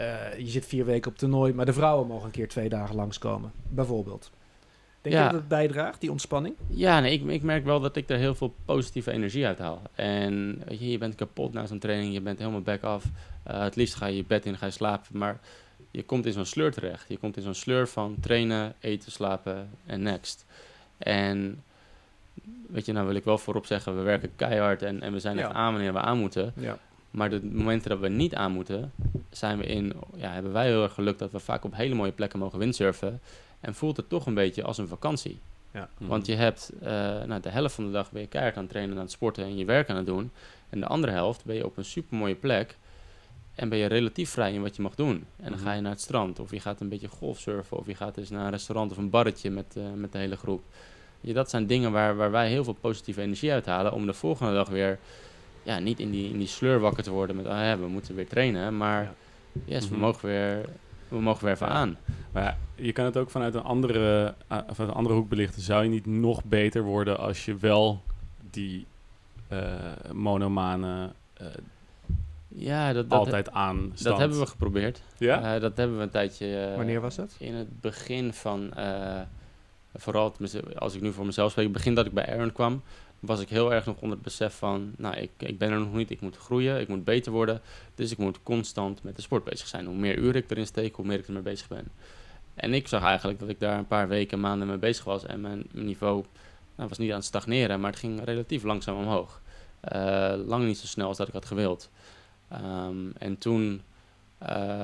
uh, 0.00 0.38
je 0.38 0.50
zit 0.50 0.66
vier 0.66 0.84
weken 0.84 1.10
op 1.10 1.18
toernooi, 1.18 1.52
maar 1.52 1.66
de 1.66 1.72
vrouwen 1.72 2.06
mogen 2.06 2.24
een 2.24 2.30
keer 2.30 2.48
twee 2.48 2.68
dagen 2.68 2.94
langskomen, 2.94 3.52
bijvoorbeeld. 3.68 4.30
Denk 5.04 5.16
ja. 5.16 5.24
je 5.24 5.30
dat 5.30 5.40
het 5.40 5.48
bijdraagt, 5.48 6.00
die 6.00 6.10
ontspanning? 6.10 6.54
Ja, 6.68 7.00
nee, 7.00 7.12
ik, 7.12 7.24
ik 7.24 7.42
merk 7.42 7.64
wel 7.64 7.80
dat 7.80 7.96
ik 7.96 8.08
er 8.08 8.16
heel 8.16 8.34
veel 8.34 8.54
positieve 8.64 9.10
energie 9.10 9.46
uit 9.46 9.58
haal. 9.58 9.82
En 9.94 10.62
weet 10.66 10.78
je, 10.78 10.90
je 10.90 10.98
bent 10.98 11.14
kapot 11.14 11.52
na 11.52 11.66
zo'n 11.66 11.78
training, 11.78 12.12
je 12.12 12.20
bent 12.20 12.38
helemaal 12.38 12.60
back 12.60 12.82
af. 12.82 13.04
het 13.42 13.76
liefst 13.76 13.94
ga 13.94 14.06
je 14.06 14.16
je 14.16 14.24
bed 14.24 14.46
in, 14.46 14.56
ga 14.56 14.66
je 14.66 14.72
slapen, 14.72 15.18
maar 15.18 15.40
je 15.90 16.02
komt 16.02 16.26
in 16.26 16.32
zo'n 16.32 16.44
sleur 16.44 16.72
terecht. 16.72 17.08
Je 17.08 17.16
komt 17.16 17.36
in 17.36 17.42
zo'n 17.42 17.54
sleur 17.54 17.88
van 17.88 18.16
trainen, 18.20 18.74
eten, 18.80 19.12
slapen 19.12 19.70
en 19.86 20.02
next. 20.02 20.44
En 20.98 21.62
weet 22.68 22.86
je, 22.86 22.92
nou 22.92 23.06
wil 23.06 23.16
ik 23.16 23.24
wel 23.24 23.38
voorop 23.38 23.66
zeggen, 23.66 23.96
we 23.96 24.02
werken 24.02 24.30
keihard 24.36 24.82
en, 24.82 25.02
en 25.02 25.12
we 25.12 25.20
zijn 25.20 25.38
echt 25.38 25.52
aan 25.52 25.72
wanneer 25.72 25.92
we 25.92 26.00
aan 26.00 26.18
moeten. 26.18 26.52
Ja. 26.56 26.78
Maar 27.10 27.30
de 27.30 27.40
momenten 27.52 27.90
dat 27.90 27.98
we 27.98 28.08
niet 28.08 28.34
aan 28.34 28.52
moeten, 28.52 28.92
zijn 29.30 29.58
we 29.58 29.66
in, 29.66 29.92
ja, 30.16 30.32
hebben 30.32 30.52
wij 30.52 30.66
heel 30.66 30.82
erg 30.82 30.94
geluk 30.94 31.18
dat 31.18 31.30
we 31.30 31.38
vaak 31.38 31.64
op 31.64 31.76
hele 31.76 31.94
mooie 31.94 32.12
plekken 32.12 32.38
mogen 32.38 32.58
windsurfen. 32.58 33.20
En 33.64 33.74
voelt 33.74 33.96
het 33.96 34.08
toch 34.08 34.26
een 34.26 34.34
beetje 34.34 34.62
als 34.62 34.78
een 34.78 34.88
vakantie. 34.88 35.38
Ja. 35.70 35.88
Want 35.98 36.26
je 36.26 36.34
hebt 36.34 36.72
uh, 36.82 36.88
nou, 37.22 37.40
de 37.40 37.48
helft 37.48 37.74
van 37.74 37.84
de 37.84 37.90
dag 37.90 38.10
ben 38.10 38.20
je 38.20 38.28
keihard 38.28 38.56
aan 38.56 38.62
het 38.62 38.70
trainen, 38.70 38.96
aan 38.96 39.02
het 39.02 39.10
sporten 39.10 39.44
en 39.44 39.56
je 39.56 39.64
werk 39.64 39.90
aan 39.90 39.96
het 39.96 40.06
doen. 40.06 40.30
En 40.70 40.80
de 40.80 40.86
andere 40.86 41.12
helft 41.12 41.44
ben 41.44 41.56
je 41.56 41.64
op 41.64 41.76
een 41.76 41.84
super 41.84 42.16
mooie 42.16 42.34
plek 42.34 42.76
en 43.54 43.68
ben 43.68 43.78
je 43.78 43.86
relatief 43.86 44.30
vrij 44.30 44.52
in 44.52 44.62
wat 44.62 44.76
je 44.76 44.82
mag 44.82 44.94
doen. 44.94 45.26
En 45.36 45.50
dan 45.50 45.58
ga 45.58 45.72
je 45.72 45.80
naar 45.80 45.90
het 45.90 46.00
strand, 46.00 46.38
of 46.40 46.50
je 46.50 46.60
gaat 46.60 46.80
een 46.80 46.88
beetje 46.88 47.08
golfsurfen, 47.08 47.76
of 47.76 47.86
je 47.86 47.94
gaat 47.94 48.16
eens 48.16 48.30
naar 48.30 48.44
een 48.44 48.50
restaurant 48.50 48.90
of 48.90 48.96
een 48.96 49.10
barretje 49.10 49.50
met, 49.50 49.74
uh, 49.78 49.84
met 49.94 50.12
de 50.12 50.18
hele 50.18 50.36
groep. 50.36 50.62
Ja, 51.20 51.32
dat 51.32 51.50
zijn 51.50 51.66
dingen 51.66 51.92
waar, 51.92 52.16
waar 52.16 52.30
wij 52.30 52.48
heel 52.48 52.64
veel 52.64 52.76
positieve 52.80 53.20
energie 53.20 53.52
uithalen 53.52 53.92
om 53.92 54.06
de 54.06 54.14
volgende 54.14 54.52
dag 54.52 54.68
weer 54.68 54.98
ja, 55.62 55.78
niet 55.78 56.00
in 56.00 56.10
die, 56.10 56.30
in 56.30 56.38
die 56.38 56.46
sleur 56.46 56.80
wakker 56.80 57.02
te 57.02 57.10
worden 57.10 57.36
met, 57.36 57.46
ah, 57.46 57.58
ja, 57.58 57.78
we 57.78 57.86
moeten 57.86 58.14
weer 58.14 58.28
trainen, 58.28 58.76
maar 58.76 59.14
yes, 59.64 59.84
we, 59.84 59.90
-hmm. 59.90 59.98
mogen 59.98 60.26
weer, 60.28 60.64
we 61.16 61.22
mogen 61.22 61.44
weer 61.44 61.54
even 61.54 61.68
aan. 61.68 61.96
Maar 62.32 62.42
ja, 62.42 62.56
je 62.74 62.92
kan 62.92 63.04
het 63.04 63.16
ook 63.16 63.30
vanuit 63.30 63.54
een, 63.54 63.62
andere, 63.62 64.34
uh, 64.52 64.58
vanuit 64.58 64.78
een 64.78 64.96
andere 64.96 65.14
hoek 65.14 65.28
belichten. 65.28 65.62
Zou 65.62 65.82
je 65.82 65.88
niet 65.88 66.06
nog 66.06 66.44
beter 66.44 66.82
worden 66.82 67.18
als 67.18 67.44
je 67.44 67.56
wel 67.56 68.02
die 68.50 68.86
uh, 69.52 69.58
monomane 70.12 71.12
ja, 72.56 72.92
dat, 72.92 73.10
dat 73.10 73.18
altijd 73.18 73.50
aan 73.50 73.92
Dat 74.02 74.18
hebben 74.18 74.38
we 74.38 74.46
geprobeerd. 74.46 75.02
Ja? 75.18 75.54
Uh, 75.54 75.60
dat 75.60 75.76
hebben 75.76 75.96
we 75.96 76.02
een 76.02 76.10
tijdje... 76.10 76.68
Uh, 76.70 76.76
Wanneer 76.76 77.00
was 77.00 77.14
dat? 77.14 77.34
In 77.38 77.54
het 77.54 77.80
begin 77.80 78.32
van... 78.32 78.70
Uh, 78.78 79.20
vooral 79.94 80.34
als 80.76 80.94
ik 80.94 81.00
nu 81.00 81.12
voor 81.12 81.26
mezelf 81.26 81.50
spreek, 81.50 81.72
begin 81.72 81.94
dat 81.94 82.06
ik 82.06 82.12
bij 82.12 82.26
Aaron 82.26 82.52
kwam, 82.52 82.82
was 83.26 83.40
ik 83.40 83.48
heel 83.48 83.72
erg 83.72 83.86
nog 83.86 83.94
onder 83.94 84.10
het 84.10 84.22
besef 84.22 84.54
van, 84.54 84.92
nou, 84.96 85.16
ik, 85.16 85.30
ik 85.38 85.58
ben 85.58 85.70
er 85.70 85.78
nog 85.78 85.92
niet, 85.92 86.10
ik 86.10 86.20
moet 86.20 86.36
groeien, 86.36 86.80
ik 86.80 86.88
moet 86.88 87.04
beter 87.04 87.32
worden, 87.32 87.60
dus 87.94 88.10
ik 88.10 88.18
moet 88.18 88.42
constant 88.42 89.02
met 89.02 89.16
de 89.16 89.22
sport 89.22 89.44
bezig 89.44 89.66
zijn. 89.66 89.86
Hoe 89.86 89.96
meer 89.96 90.16
uren 90.16 90.42
ik 90.42 90.50
erin 90.50 90.66
steek, 90.66 90.94
hoe 90.94 91.06
meer 91.06 91.18
ik 91.18 91.26
ermee 91.26 91.42
bezig 91.42 91.68
ben. 91.68 91.88
En 92.54 92.74
ik 92.74 92.88
zag 92.88 93.02
eigenlijk 93.02 93.38
dat 93.38 93.48
ik 93.48 93.60
daar 93.60 93.78
een 93.78 93.86
paar 93.86 94.08
weken, 94.08 94.40
maanden 94.40 94.68
mee 94.68 94.76
bezig 94.76 95.04
was 95.04 95.26
en 95.26 95.40
mijn 95.40 95.66
niveau 95.72 96.24
nou, 96.76 96.88
was 96.88 96.98
niet 96.98 97.10
aan 97.10 97.16
het 97.16 97.24
stagneren, 97.24 97.80
maar 97.80 97.90
het 97.90 98.00
ging 98.00 98.24
relatief 98.24 98.62
langzaam 98.62 98.96
omhoog. 98.96 99.40
lang 100.46 100.64
niet 100.64 100.78
zo 100.78 100.86
snel 100.86 101.08
als 101.08 101.16
dat 101.16 101.28
ik 101.28 101.34
had 101.34 101.44
gewild. 101.44 101.90
Um, 102.52 103.12
en 103.18 103.38
toen 103.38 103.82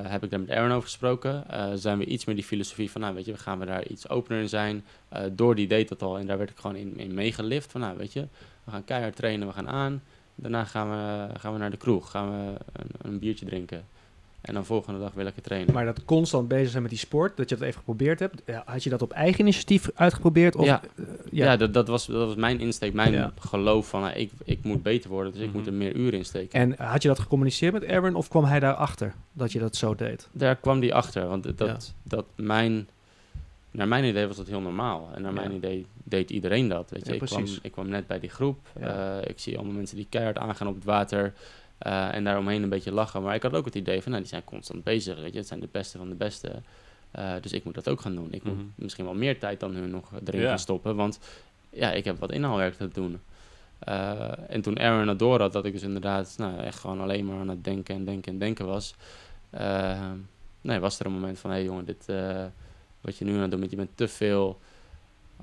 heb 0.07 0.25
ik 0.25 0.31
daar 0.31 0.41
met 0.41 0.51
Aaron 0.51 0.71
over 0.71 0.83
gesproken. 0.83 1.45
Uh, 1.51 1.71
zijn 1.75 1.99
we 1.99 2.05
iets 2.05 2.25
meer 2.25 2.35
die 2.35 2.45
filosofie 2.45 2.91
van, 2.91 3.01
nou 3.01 3.15
weet 3.15 3.25
je, 3.25 3.37
gaan 3.37 3.59
we 3.59 3.67
daar 3.67 3.87
iets 3.87 4.09
opener 4.09 4.41
in 4.41 4.49
zijn. 4.49 4.85
Uh, 5.13 5.23
door 5.33 5.55
die 5.55 5.69
deed 5.69 5.89
dat 5.89 6.03
al 6.03 6.19
en 6.19 6.27
daar 6.27 6.39
werd 6.39 6.51
ik 6.51 6.59
gewoon 6.59 6.77
in, 6.77 6.99
in 6.99 7.15
meegelift. 7.15 7.71
Van, 7.71 7.81
nou 7.81 7.97
weet 7.97 8.13
je, 8.13 8.27
we 8.65 8.71
gaan 8.71 8.85
keihard 8.85 9.17
trainen, 9.17 9.47
we 9.47 9.53
gaan 9.53 9.69
aan. 9.69 10.03
Daarna 10.35 10.65
gaan 10.65 10.91
we, 10.91 11.39
gaan 11.39 11.53
we 11.53 11.59
naar 11.59 11.71
de 11.71 11.77
kroeg, 11.77 12.11
gaan 12.11 12.31
we 12.31 12.55
een, 12.73 12.91
een 13.03 13.19
biertje 13.19 13.47
drinken. 13.47 13.85
En 14.41 14.55
dan 14.55 14.65
volgende 14.65 15.01
dag 15.01 15.13
wil 15.15 15.27
ik 15.27 15.35
het 15.35 15.45
trainen. 15.45 15.75
Maar 15.75 15.85
dat 15.85 16.05
constant 16.05 16.49
bezig 16.49 16.71
zijn 16.71 16.83
met 16.83 16.91
die 16.91 17.01
sport, 17.01 17.37
dat 17.37 17.49
je 17.49 17.57
dat 17.57 17.65
even 17.65 17.79
geprobeerd 17.79 18.19
hebt. 18.19 18.43
Had 18.65 18.85
je 18.85 18.91
dat 18.91 19.03
op 19.03 19.13
eigen 19.13 19.41
initiatief 19.41 19.91
uitgeprobeerd? 19.95 20.57
Of, 20.57 20.65
ja, 20.65 20.81
uh, 20.95 21.07
ja. 21.31 21.45
ja 21.45 21.57
dat, 21.57 21.75
dat, 21.75 21.89
was, 21.89 22.07
dat 22.07 22.27
was 22.27 22.37
mijn 22.37 22.61
insteek, 22.61 22.93
mijn 22.93 23.13
ja. 23.13 23.33
geloof 23.39 23.89
van 23.89 24.01
nou, 24.01 24.15
ik, 24.15 24.31
ik 24.45 24.59
moet 24.63 24.83
beter 24.83 25.11
worden, 25.11 25.33
dus 25.33 25.41
ik 25.41 25.47
mm 25.47 25.53
-hmm. 25.53 25.63
moet 25.63 25.71
er 25.71 25.77
meer 25.77 25.95
uren 25.95 26.19
in 26.19 26.25
steken. 26.25 26.61
En 26.61 26.87
had 26.87 27.03
je 27.03 27.09
dat 27.09 27.19
gecommuniceerd 27.19 27.73
met 27.73 27.83
Erwin 27.83 28.15
of 28.15 28.29
kwam 28.29 28.45
hij 28.45 28.61
daarachter 28.61 29.15
dat 29.33 29.53
je 29.53 29.59
dat 29.59 29.77
zo 29.77 29.95
deed? 29.95 30.29
Daar 30.33 30.57
kwam 30.57 30.81
hij 30.81 30.93
achter, 30.93 31.29
want 31.29 31.59
dat, 31.59 31.69
ja. 31.69 31.77
dat 32.03 32.25
mijn, 32.35 32.89
naar 33.71 33.89
mijn 33.89 34.05
idee 34.05 34.27
was 34.27 34.37
dat 34.37 34.47
heel 34.47 34.61
normaal. 34.61 35.11
En 35.15 35.23
naar 35.23 35.33
mijn 35.33 35.53
idee 35.53 35.87
deed 36.05 36.31
iedereen 36.31 36.69
dat. 36.69 36.91
Weet 36.91 37.07
je? 37.07 37.15
ik, 37.15 37.21
kwam, 37.21 37.45
ik 37.63 37.73
kwam 37.73 37.89
net 37.89 38.07
bij 38.07 38.21
die 38.21 38.31
groep, 38.31 38.59
uh, 38.81 39.17
ik 39.25 39.39
zie 39.39 39.57
allemaal 39.57 39.75
mensen 39.75 39.97
die 39.97 40.07
keihard 40.09 40.39
aangaan 40.39 40.69
op 40.69 40.75
het 40.75 40.85
water... 40.85 41.33
Uh, 41.87 42.15
en 42.15 42.25
daaromheen 42.25 42.63
een 42.63 42.69
beetje 42.69 42.93
lachen. 42.93 43.23
Maar 43.23 43.35
ik 43.35 43.43
had 43.43 43.55
ook 43.55 43.65
het 43.65 43.75
idee 43.75 44.03
van, 44.03 44.11
nou, 44.11 44.23
die 44.23 44.33
zijn 44.33 44.45
constant 44.45 44.85
bezig. 44.85 45.21
Weet 45.21 45.33
je? 45.33 45.39
Het 45.39 45.47
zijn 45.47 45.61
de 45.61 45.69
beste 45.71 45.99
van 45.99 46.09
de 46.09 46.15
beste. 46.15 46.63
Uh, 47.19 47.33
dus 47.41 47.53
ik 47.53 47.65
moet 47.65 47.75
dat 47.75 47.89
ook 47.89 48.01
gaan 48.01 48.15
doen. 48.15 48.33
Ik 48.33 48.43
mm 48.43 48.51
-hmm. 48.51 48.59
moet 48.61 48.73
misschien 48.77 49.05
wel 49.05 49.15
meer 49.15 49.39
tijd 49.39 49.61
dan 49.61 49.75
hun 49.75 49.91
nog 49.91 50.13
erin 50.25 50.41
ja. 50.41 50.49
gaan 50.49 50.59
stoppen. 50.59 50.97
Want 50.97 51.19
ja, 51.71 51.93
ik 51.93 52.05
heb 52.05 52.19
wat 52.19 52.33
inhaalwerk 52.33 52.75
te 52.75 52.89
doen. 52.89 53.21
Uh, 53.89 54.51
en 54.51 54.61
toen 54.61 54.79
Aaron 54.79 55.17
door 55.17 55.41
had, 55.41 55.53
dat 55.53 55.65
ik 55.65 55.73
dus 55.73 55.83
inderdaad 55.83 56.35
nou, 56.39 56.59
echt 56.59 56.79
gewoon 56.79 57.01
alleen 57.01 57.27
maar 57.27 57.39
aan 57.39 57.49
het 57.49 57.65
denken 57.65 57.95
en 57.95 58.05
denken 58.05 58.33
en 58.33 58.39
denken 58.39 58.67
was. 58.67 58.95
nee, 60.61 60.79
was 60.79 61.01
er 61.01 61.07
een 61.07 61.13
moment 61.13 61.39
van, 61.39 61.51
hé 61.51 61.57
hey, 61.57 61.65
jongen, 61.65 61.85
dit, 61.85 62.07
wat 63.01 63.17
je 63.17 63.25
nu 63.25 63.35
aan 63.35 63.41
het 63.41 63.51
doen 63.51 63.61
bent, 63.61 63.71
je 63.71 63.77
bent 63.77 63.97
te 63.97 64.09
veel 64.09 64.61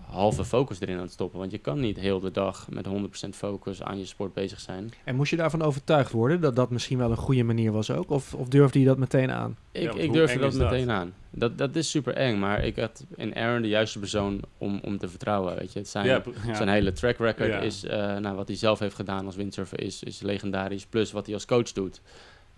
halve 0.06 0.46
focus 0.46 0.82
erin 0.82 0.96
aan 0.96 1.02
het 1.02 1.12
stoppen. 1.12 1.40
Want 1.40 1.52
je 1.52 1.58
kan 1.58 1.80
niet 1.80 2.00
heel 2.00 2.20
de 2.20 2.32
dag 2.32 2.68
met 2.70 2.88
100% 2.88 3.30
focus 3.30 3.84
aan 3.84 3.98
je 4.00 4.06
sport 4.06 4.34
bezig 4.34 4.60
zijn. 4.60 4.94
En 5.04 5.16
moest 5.16 5.30
je 5.30 5.36
daarvan 5.36 5.62
overtuigd 5.62 6.12
worden 6.12 6.42
dat 6.42 6.56
dat 6.56 6.70
misschien 6.70 6.98
wel 6.98 7.12
een 7.12 7.18
goede 7.18 7.44
manier 7.44 7.72
was 7.72 7.92
ook? 7.92 8.10
Of, 8.10 8.34
of 8.34 8.48
durfde 8.48 8.80
je 8.80 8.86
dat 8.86 8.98
meteen 8.98 9.32
aan? 9.32 9.58
Ik, 9.72 9.94
ja, 9.94 10.00
ik 10.00 10.14
durfde 10.14 10.40
dat 10.40 10.54
meteen 10.54 10.92
aan. 10.92 11.14
Dat, 11.30 11.58
dat 11.58 11.76
is 11.76 11.90
super 11.90 12.14
eng, 12.14 12.40
maar 12.40 12.64
ik 12.64 12.76
had 12.76 13.06
in 13.16 13.36
Aaron 13.36 13.62
de 13.62 13.68
juiste 13.68 14.00
persoon 14.00 14.42
om, 14.58 14.80
om 14.84 14.98
te 14.98 15.08
vertrouwen. 15.08 15.56
Weet 15.58 15.74
je. 15.74 15.80
Het 15.80 15.88
zijn, 15.88 16.06
ja, 16.06 16.24
ja. 16.46 16.56
Zijn 16.56 16.70
hele 16.70 16.92
track 16.92 17.18
record 17.18 17.64
is, 17.64 17.84
uh, 17.84 17.92
nou, 18.18 18.36
wat 18.36 18.48
hij 18.48 18.58
zelf 18.58 18.80
heeft 18.80 18.96
gedaan 18.96 19.26
als 19.26 19.36
windsurfer 19.36 19.82
is, 19.82 20.04
is 20.04 20.22
legendarisch. 20.22 20.86
Plus 20.86 21.12
wat 21.12 21.26
hij 21.26 21.36
als 21.36 21.46
coach 21.46 21.72
doet 21.72 22.02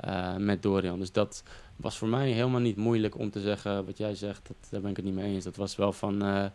uh, 0.06 0.36
met 0.36 0.64
Dorian. 0.64 1.00
Dus 1.00 1.12
dat 1.12 1.44
was 1.76 1.98
voor 1.98 2.08
mij 2.08 2.30
helemaal 2.30 2.60
niet 2.60 2.78
moeilijk 2.78 3.18
om 3.18 3.30
te 3.30 3.40
zeggen 3.40 3.86
wat 3.86 3.98
jij 3.98 4.16
zegt. 4.16 4.48
Dat, 4.48 4.58
daar 4.70 4.82
ben 4.82 4.90
ik 4.90 4.96
het 4.96 5.06
niet 5.06 5.16
mee 5.16 5.34
eens. 5.34 5.44
Dat 5.44 5.56
was 5.56 5.76
wel 5.76 5.94
van... 5.94 6.26
Uh, 6.26 6.46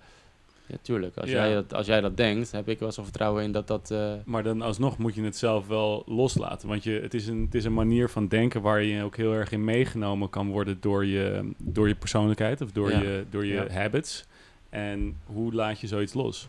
ja, 0.67 0.77
tuurlijk. 0.83 1.17
Als, 1.17 1.31
ja. 1.31 1.47
Jij 1.47 1.55
dat, 1.55 1.75
als 1.75 1.87
jij 1.87 2.01
dat 2.01 2.17
denkt, 2.17 2.53
heb 2.53 2.69
ik 2.69 2.79
wel 2.79 2.93
zo'n 2.93 3.05
vertrouwen 3.05 3.43
in 3.43 3.53
dat 3.53 3.67
dat... 3.67 3.91
Uh... 3.93 4.13
Maar 4.25 4.43
dan 4.43 4.63
alsnog 4.63 4.99
moet 4.99 5.15
je 5.15 5.23
het 5.23 5.37
zelf 5.37 5.67
wel 5.67 6.03
loslaten. 6.07 6.69
Want 6.69 6.85
je, 6.85 7.01
het, 7.01 7.15
is 7.15 7.27
een, 7.27 7.41
het 7.41 7.55
is 7.55 7.65
een 7.65 7.75
manier 7.75 8.09
van 8.09 8.29
denken 8.29 8.63
waar 8.63 8.83
je 8.83 9.03
ook 9.03 9.17
heel 9.17 9.33
erg 9.33 9.53
in 9.53 9.65
meegenomen 9.65 10.31
kan 10.31 10.51
worden 10.51 10.77
door 10.81 11.05
je, 11.05 11.51
door 11.59 11.89
je 11.89 11.95
persoonlijkheid 11.95 12.61
of 12.61 12.73
door 12.73 12.91
ja. 12.91 13.01
je, 13.01 13.25
door 13.31 13.45
je 13.45 13.55
ja. 13.55 13.69
habits. 13.69 14.25
En 14.71 15.17
hoe 15.27 15.55
laat 15.55 15.81
je 15.81 15.87
zoiets 15.87 16.15
los? 16.15 16.49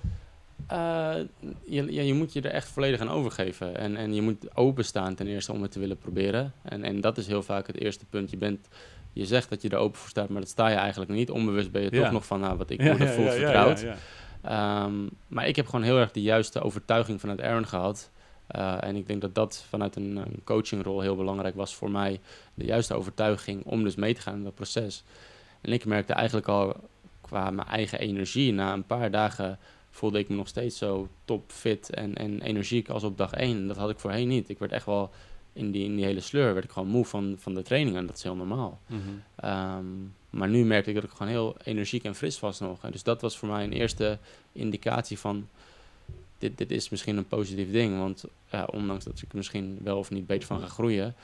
Uh, 0.71 1.15
je, 1.65 1.93
ja, 1.93 2.01
je 2.01 2.13
moet 2.13 2.33
je 2.33 2.41
er 2.41 2.51
echt 2.51 2.67
volledig 2.67 2.99
aan 2.99 3.09
overgeven. 3.09 3.77
En, 3.77 3.95
en 3.95 4.13
je 4.13 4.21
moet 4.21 4.55
openstaan 4.57 5.15
ten 5.15 5.27
eerste 5.27 5.51
om 5.51 5.61
het 5.61 5.71
te 5.71 5.79
willen 5.79 5.97
proberen. 5.97 6.53
En, 6.61 6.83
en 6.83 7.01
dat 7.01 7.17
is 7.17 7.27
heel 7.27 7.43
vaak 7.43 7.67
het 7.67 7.79
eerste 7.79 8.05
punt. 8.05 8.29
Je 8.29 8.37
bent 8.37 8.67
je 9.15 9.25
zegt 9.25 9.49
dat 9.49 9.61
je 9.61 9.69
er 9.69 9.77
open 9.77 9.99
voor 9.99 10.09
staat, 10.09 10.29
maar 10.29 10.41
dat 10.41 10.49
sta 10.49 10.67
je 10.67 10.75
eigenlijk 10.75 11.11
niet. 11.11 11.31
Onbewust 11.31 11.71
ben 11.71 11.81
je 11.81 11.89
ja. 11.91 12.01
toch 12.01 12.11
nog 12.11 12.25
van, 12.25 12.39
nou, 12.39 12.57
wat 12.57 12.69
ik 12.69 12.81
ja, 12.81 12.95
voelt, 12.95 13.33
vertrouwd. 13.33 13.85
Um, 14.51 15.09
maar 15.27 15.47
ik 15.47 15.55
heb 15.55 15.65
gewoon 15.65 15.85
heel 15.85 15.97
erg 15.97 16.11
de 16.11 16.21
juiste 16.21 16.61
overtuiging 16.61 17.19
vanuit 17.19 17.41
Aaron 17.41 17.67
gehad. 17.67 18.11
Uh, 18.55 18.83
en 18.83 18.95
ik 18.95 19.07
denk 19.07 19.21
dat 19.21 19.35
dat 19.35 19.65
vanuit 19.69 19.95
een, 19.95 20.15
een 20.15 20.41
coachingrol 20.43 21.01
heel 21.01 21.15
belangrijk 21.15 21.55
was 21.55 21.75
voor 21.75 21.91
mij. 21.91 22.19
De 22.53 22.65
juiste 22.65 22.93
overtuiging 22.93 23.63
om 23.63 23.83
dus 23.83 23.95
mee 23.95 24.13
te 24.13 24.21
gaan 24.21 24.35
in 24.35 24.43
dat 24.43 24.55
proces. 24.55 25.03
En 25.61 25.73
ik 25.73 25.85
merkte 25.85 26.13
eigenlijk 26.13 26.47
al 26.47 26.75
qua 27.21 27.49
mijn 27.49 27.67
eigen 27.67 27.99
energie, 27.99 28.53
na 28.53 28.73
een 28.73 28.85
paar 28.85 29.11
dagen 29.11 29.59
voelde 29.89 30.19
ik 30.19 30.29
me 30.29 30.35
nog 30.35 30.47
steeds 30.47 30.77
zo 30.77 31.07
topfit 31.25 31.89
en, 31.89 32.15
en 32.15 32.41
energiek 32.41 32.89
als 32.89 33.03
op 33.03 33.17
dag 33.17 33.31
één. 33.31 33.67
Dat 33.67 33.77
had 33.77 33.89
ik 33.89 33.99
voorheen 33.99 34.27
niet. 34.27 34.49
Ik 34.49 34.59
werd 34.59 34.71
echt 34.71 34.85
wel 34.85 35.11
in 35.55 35.71
die, 35.71 35.83
in 35.83 35.95
die 35.95 36.05
hele 36.05 36.19
sleur 36.19 36.53
werd 36.53 36.65
ik 36.65 36.71
gewoon 36.71 36.87
moe 36.87 37.05
van, 37.05 37.35
van 37.39 37.53
de 37.53 37.61
training 37.61 37.95
en 37.95 38.05
dat 38.05 38.17
is 38.17 38.23
heel 38.23 38.35
normaal. 38.35 38.79
Mm 38.87 39.01
-hmm. 39.01 39.49
um, 39.49 40.13
maar 40.29 40.49
nu 40.49 40.65
merkte 40.65 40.89
ik 40.89 40.95
dat 40.95 41.03
ik 41.03 41.09
gewoon 41.09 41.31
heel 41.31 41.55
energiek 41.63 42.03
en 42.03 42.15
fris 42.15 42.39
was 42.39 42.59
nog. 42.59 42.83
En 42.83 42.91
dus 42.91 43.03
dat 43.03 43.21
was 43.21 43.37
voor 43.37 43.47
mij 43.47 43.63
een 43.63 43.73
eerste 43.73 44.17
indicatie 44.51 45.19
van 45.19 45.47
dit, 46.37 46.57
dit 46.57 46.71
is 46.71 46.89
misschien 46.89 47.17
een 47.17 47.27
positief 47.27 47.71
ding. 47.71 47.97
Want 47.97 48.23
ja, 48.49 48.65
ondanks 48.65 49.05
dat 49.05 49.21
ik 49.21 49.33
misschien 49.33 49.79
wel 49.83 49.97
of 49.97 50.09
niet 50.09 50.27
beter 50.27 50.47
van 50.47 50.59
ga 50.59 50.67
groeien, 50.67 51.15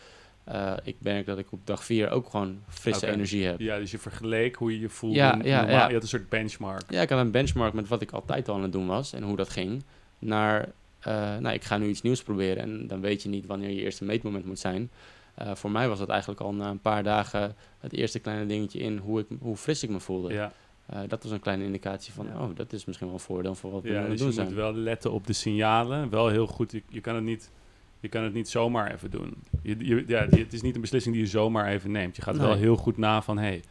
Uh, 0.49 0.73
ik 0.83 0.95
merk 0.99 1.25
dat 1.25 1.37
ik 1.37 1.51
op 1.51 1.59
dag 1.63 1.83
4 1.83 2.09
ook 2.09 2.29
gewoon 2.29 2.59
frisse 2.67 3.07
energie 3.07 3.45
heb. 3.45 3.59
Ja, 3.59 3.77
dus 3.77 3.91
je 3.91 3.97
vergeleek 3.97 4.55
hoe 4.55 4.71
je 4.71 4.79
je 4.79 4.89
voelde. 4.89 5.15
Ja, 5.15 5.29
normaal. 5.29 5.47
ja, 5.47 5.69
ja. 5.69 5.87
Je 5.87 5.93
had 5.93 6.01
een 6.01 6.07
soort 6.07 6.29
benchmark. 6.29 6.83
Ja, 6.89 7.01
ik 7.01 7.09
had 7.09 7.19
een 7.19 7.31
benchmark 7.31 7.73
met 7.73 7.87
wat 7.87 8.01
ik 8.01 8.11
altijd 8.11 8.49
al 8.49 8.55
aan 8.55 8.61
het 8.61 8.71
doen 8.71 8.87
was 8.87 9.13
en 9.13 9.23
hoe 9.23 9.35
dat 9.35 9.49
ging. 9.49 9.83
Naar, 10.19 10.69
eh, 11.01 11.37
nou, 11.37 11.53
ik 11.55 11.63
ga 11.63 11.77
nu 11.77 11.87
iets 11.87 12.01
nieuws 12.01 12.23
proberen 12.23 12.63
en 12.63 12.87
dan 12.87 13.01
weet 13.01 13.23
je 13.23 13.29
niet 13.29 13.45
wanneer 13.45 13.69
je 13.69 13.81
eerste 13.81 14.05
meetmoment 14.05 14.45
moet 14.45 14.59
zijn. 14.59 14.89
Eh, 15.35 15.55
voor 15.55 15.71
mij 15.71 15.87
was 15.87 15.99
dat 15.99 16.09
eigenlijk 16.09 16.41
al 16.41 16.53
na 16.53 16.69
een 16.69 16.79
paar 16.79 17.03
dagen 17.03 17.55
het 17.79 17.93
eerste 17.93 18.19
kleine 18.19 18.45
dingetje 18.45 18.79
in 18.79 18.97
hoe, 18.97 19.19
ik, 19.19 19.25
hoe 19.39 19.55
fris 19.55 19.83
ik 19.83 19.89
me 19.89 19.99
voelde. 19.99 20.33
Ja, 20.33 20.51
Eh, 20.85 20.99
dat 21.07 21.23
was 21.23 21.31
een 21.31 21.39
kleine 21.39 21.63
indicatie 21.63 22.13
van, 22.13 22.25
Ja. 22.25 22.39
oh, 22.41 22.49
dat 22.55 22.73
is 22.73 22.85
misschien 22.85 23.07
wel 23.07 23.15
een 23.15 23.21
voordeel 23.23 23.55
voor 23.55 23.71
wat 23.71 23.81
we 23.83 23.89
ja 23.89 23.95
aan 23.95 24.01
het 24.01 24.09
dus 24.09 24.19
doen 24.19 24.27
je 24.27 24.33
zijn. 24.33 24.47
moet 24.47 24.55
wel 24.55 24.73
letten 24.73 25.11
op 25.11 25.27
de 25.27 25.33
signalen. 25.33 26.09
Wel 26.09 26.27
heel 26.27 26.47
goed. 26.47 26.71
Je, 26.71 26.81
je 26.89 27.01
kan 27.01 27.15
het 27.15 27.23
niet... 27.23 27.51
Je 27.99 28.07
kan 28.09 28.23
het 28.23 28.33
niet 28.33 28.49
zomaar 28.49 28.93
even 28.93 29.11
doen. 29.11 29.33
Je, 29.61 29.75
je- 29.79 30.03
ja, 30.07 30.23
je- 30.29 30.37
het 30.37 30.53
is 30.53 30.61
niet 30.61 30.75
een 30.75 30.81
beslissing 30.81 31.15
die 31.15 31.23
je 31.23 31.29
zomaar 31.29 31.67
even 31.67 31.91
neemt. 31.91 32.15
Je 32.15 32.21
gaat 32.21 32.37
wel 32.37 32.55
heel 32.55 32.75
goed 32.75 32.97
na 32.97 33.21
van... 33.21 33.37
Hey, 33.37 33.61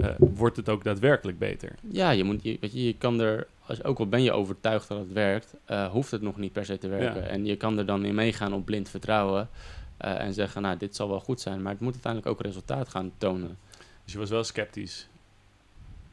eh, 0.00 0.14
wordt 0.18 0.56
het 0.56 0.68
ook 0.68 0.84
daadwerkelijk 0.84 1.38
beter? 1.38 1.74
Ja, 1.90 2.10
je, 2.10 2.24
moet, 2.24 2.42
je, 2.42 2.56
weet 2.60 2.72
je, 2.72 2.84
je 2.84 2.96
kan 2.96 3.20
er, 3.20 3.46
als, 3.66 3.84
ook 3.84 3.98
al 3.98 4.08
ben 4.08 4.22
je 4.22 4.32
overtuigd 4.32 4.88
dat 4.88 4.98
het 4.98 5.12
werkt, 5.12 5.54
eh, 5.64 5.90
hoeft 5.90 6.10
het 6.10 6.22
nog 6.22 6.36
niet 6.36 6.52
per 6.52 6.64
se 6.64 6.78
te 6.78 6.88
werken. 6.88 7.22
Ja. 7.22 7.28
En 7.28 7.44
je 7.44 7.56
kan 7.56 7.78
er 7.78 7.86
dan 7.86 8.04
in 8.04 8.14
meegaan 8.14 8.52
op 8.52 8.64
blind 8.64 8.88
vertrouwen 8.88 9.48
eh, 9.96 10.20
en 10.20 10.34
zeggen, 10.34 10.62
nou, 10.62 10.76
dit 10.76 10.96
zal 10.96 11.08
wel 11.08 11.20
goed 11.20 11.40
zijn, 11.40 11.62
maar 11.62 11.72
het 11.72 11.80
moet 11.80 11.92
uiteindelijk 11.92 12.32
ook 12.32 12.42
resultaat 12.46 12.88
gaan 12.88 13.12
tonen. 13.18 13.58
Dus 14.04 14.12
je 14.12 14.18
was 14.18 14.30
wel 14.30 14.44
sceptisch. 14.44 15.08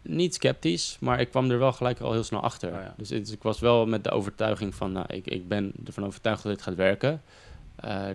Niet 0.02 0.34
sceptisch, 0.34 0.98
maar 1.00 1.20
ik 1.20 1.30
kwam 1.30 1.52
er 1.52 1.60
wel 1.60 1.74
gelijk 1.74 2.00
al 2.00 2.12
heel 2.12 2.24
snel 2.24 2.42
achter. 2.42 2.70
Oh 2.70 2.82
ja. 2.82 2.94
Dus, 2.98 3.08
dus 3.08 3.32
ik 3.32 3.44
was 3.44 3.60
wel 3.60 3.86
met 3.86 4.04
de 4.04 4.12
overtuiging 4.12 4.76
van, 4.76 4.92
nou, 4.92 5.06
ik, 5.10 5.28
ik 5.28 5.48
ben 5.48 5.74
ervan 5.86 6.06
overtuigd 6.06 6.44
dat 6.44 6.52
dit 6.52 6.62
gaat 6.62 6.76
werken. 6.76 7.22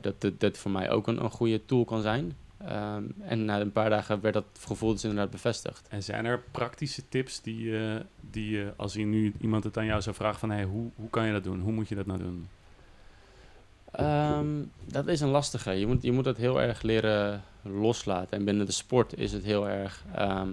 Dat 0.01 0.21
dit, 0.21 0.41
dit 0.41 0.59
voor 0.59 0.71
mij 0.71 0.91
ook 0.91 1.07
een, 1.07 1.23
een 1.25 1.31
goede 1.31 1.65
tool 1.65 1.85
kan 1.85 2.03
zijn. 2.03 2.37
Ehm, 2.65 3.05
en 3.21 3.45
na 3.45 3.61
een 3.61 3.73
paar 3.73 3.91
dagen 3.91 4.21
werd 4.21 4.35
dat 4.35 4.45
gevoel 4.61 4.93
dus 4.93 5.05
inderdaad 5.05 5.31
bevestigd. 5.31 5.89
En 5.89 6.03
zijn 6.03 6.25
er 6.25 6.43
praktische 6.51 7.09
tips 7.09 7.41
die, 7.41 7.71
je 7.71 8.05
die 8.31 8.51
je, 8.51 8.73
als 8.77 8.93
je 8.93 9.05
nu 9.05 9.33
iemand 9.41 9.65
het 9.65 9.77
aan 9.77 9.85
jou 9.85 10.03
zou 10.03 10.17
vragen 10.17 10.39
van... 10.41 10.51
Hey, 10.51 10.65
hoe, 10.65 10.91
hoe 10.95 11.11
kan 11.11 11.27
je 11.27 11.33
dat 11.33 11.45
doen? 11.45 11.61
Hoe 11.61 11.73
moet 11.73 11.89
je 11.89 11.95
dat 11.95 12.07
nou 12.07 12.19
doen? 12.19 12.49
Ehm, 13.91 14.47
dat 14.85 15.07
is 15.07 15.21
een 15.21 15.29
lastige. 15.29 15.71
Je 15.71 15.87
moet, 15.87 16.03
je 16.03 16.13
moet 16.13 16.25
het 16.25 16.37
heel 16.37 16.61
erg 16.61 16.83
leren 16.83 17.43
loslaten. 17.63 18.39
En 18.39 18.45
binnen 18.45 18.67
de 18.67 18.73
sport 18.73 19.19
is 19.19 19.33
het 19.33 19.45
heel 19.45 19.69
erg... 19.69 20.05
ehm, 20.15 20.49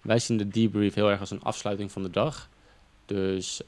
wij 0.00 0.18
zien 0.18 0.36
de 0.36 0.48
debrief 0.48 0.94
heel 0.94 1.10
erg 1.10 1.20
als 1.20 1.30
een 1.30 1.42
afsluiting 1.42 1.92
van 1.92 2.02
de 2.02 2.10
dag. 2.10 2.48
Dus 3.06 3.62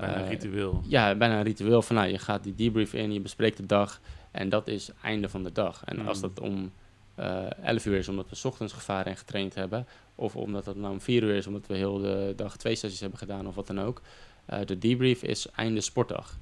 Bijna 0.00 0.16
een 0.16 0.24
eh, 0.24 0.30
ritueel. 0.30 0.82
ja, 0.86 1.14
bijna 1.14 1.36
een 1.36 1.42
ritueel 1.42 1.82
van... 1.82 1.96
Nou, 1.96 2.08
je 2.08 2.18
gaat 2.18 2.42
die 2.42 2.54
debrief 2.54 2.94
in, 2.94 3.12
je 3.12 3.20
bespreekt 3.20 3.56
de 3.56 3.66
dag... 3.66 4.00
En 4.30 4.48
dat 4.48 4.68
is 4.68 4.90
einde 5.02 5.28
van 5.28 5.42
de 5.42 5.52
dag. 5.52 5.82
En 5.84 6.06
als 6.06 6.16
Mm. 6.16 6.22
dat 6.22 6.40
om 6.40 6.72
eh 7.14 7.46
11 7.62 7.86
uur 7.86 7.96
is 7.98 8.08
omdat 8.08 8.28
we 8.28 8.36
's 8.36 8.44
ochtends 8.44 8.72
gevaren 8.72 9.06
en 9.06 9.16
getraind 9.16 9.54
hebben... 9.54 9.86
of 10.14 10.36
omdat 10.36 10.66
het 10.66 10.76
nou 10.76 10.92
om 10.92 11.00
4 11.00 11.22
uur 11.22 11.34
is 11.34 11.46
omdat 11.46 11.66
we 11.66 11.74
heel 11.76 11.98
de 11.98 12.32
dag 12.36 12.56
twee 12.56 12.74
sessies 12.74 13.00
hebben 13.00 13.18
gedaan 13.18 13.46
of 13.46 13.54
wat 13.54 13.66
dan 13.66 13.80
ook... 13.80 14.02
eh, 14.46 14.58
de 14.66 14.78
debrief 14.78 15.22
is 15.22 15.46
einde 15.50 15.80
sportdag. 15.80 16.38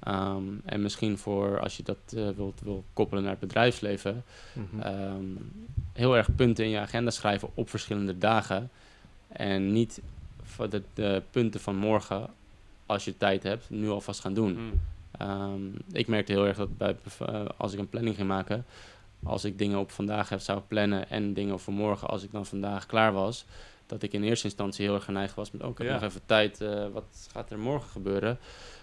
Ehm, 0.00 0.42
en 0.64 0.82
misschien 0.82 1.18
voor 1.18 1.60
als 1.60 1.76
je 1.76 1.82
dat 1.82 1.96
eh, 2.16 2.28
wilt, 2.36 2.60
wil 2.60 2.84
koppelen 2.92 3.22
naar 3.22 3.32
het 3.32 3.40
bedrijfsleven... 3.40 4.24
Mhm. 4.52 4.80
ehm, 4.80 5.24
heel 5.92 6.16
erg 6.16 6.34
punten 6.34 6.64
in 6.64 6.70
je 6.70 6.78
agenda 6.78 7.10
schrijven 7.10 7.48
op 7.54 7.70
verschillende 7.70 8.18
dagen. 8.18 8.70
En 9.28 9.72
niet 9.72 10.00
voor 10.42 10.68
de, 10.70 10.82
de 10.94 11.22
punten 11.30 11.60
van 11.60 11.76
morgen, 11.76 12.26
als 12.86 13.04
je 13.04 13.16
tijd 13.16 13.42
hebt, 13.42 13.70
nu 13.70 13.88
alvast 13.88 14.20
gaan 14.20 14.34
doen. 14.34 14.52
Mm. 14.58 14.80
Ehm, 15.20 15.60
ik 15.92 16.06
merkte 16.06 16.32
heel 16.32 16.46
erg 16.46 16.56
dat 16.56 16.76
bij, 16.78 16.96
eh, 17.18 17.44
als 17.56 17.72
ik 17.72 17.78
een 17.78 17.88
planning 17.88 18.16
ging 18.16 18.28
maken, 18.28 18.64
als 19.22 19.44
ik 19.44 19.58
dingen 19.58 19.78
op 19.78 19.90
vandaag 19.90 20.28
heb, 20.28 20.40
zou 20.40 20.60
plannen 20.68 21.10
en 21.10 21.34
dingen 21.34 21.60
voor 21.60 21.72
morgen, 21.74 22.08
als 22.08 22.22
ik 22.22 22.32
dan 22.32 22.46
vandaag 22.46 22.86
klaar 22.86 23.12
was, 23.12 23.44
dat 23.86 24.02
ik 24.02 24.12
in 24.12 24.22
eerste 24.22 24.44
instantie 24.46 24.84
heel 24.84 24.94
erg 24.94 25.04
geneigd 25.04 25.34
was 25.34 25.50
met, 25.50 25.62
oh, 25.62 25.70
ik 25.70 25.78
heb 25.78 25.86
Ja. 25.86 25.92
nog 25.92 26.02
even 26.02 26.20
tijd, 26.26 26.60
eh, 26.60 26.86
wat 26.92 27.28
gaat 27.32 27.50
er 27.50 27.58
morgen 27.58 27.90
gebeuren? 27.90 28.38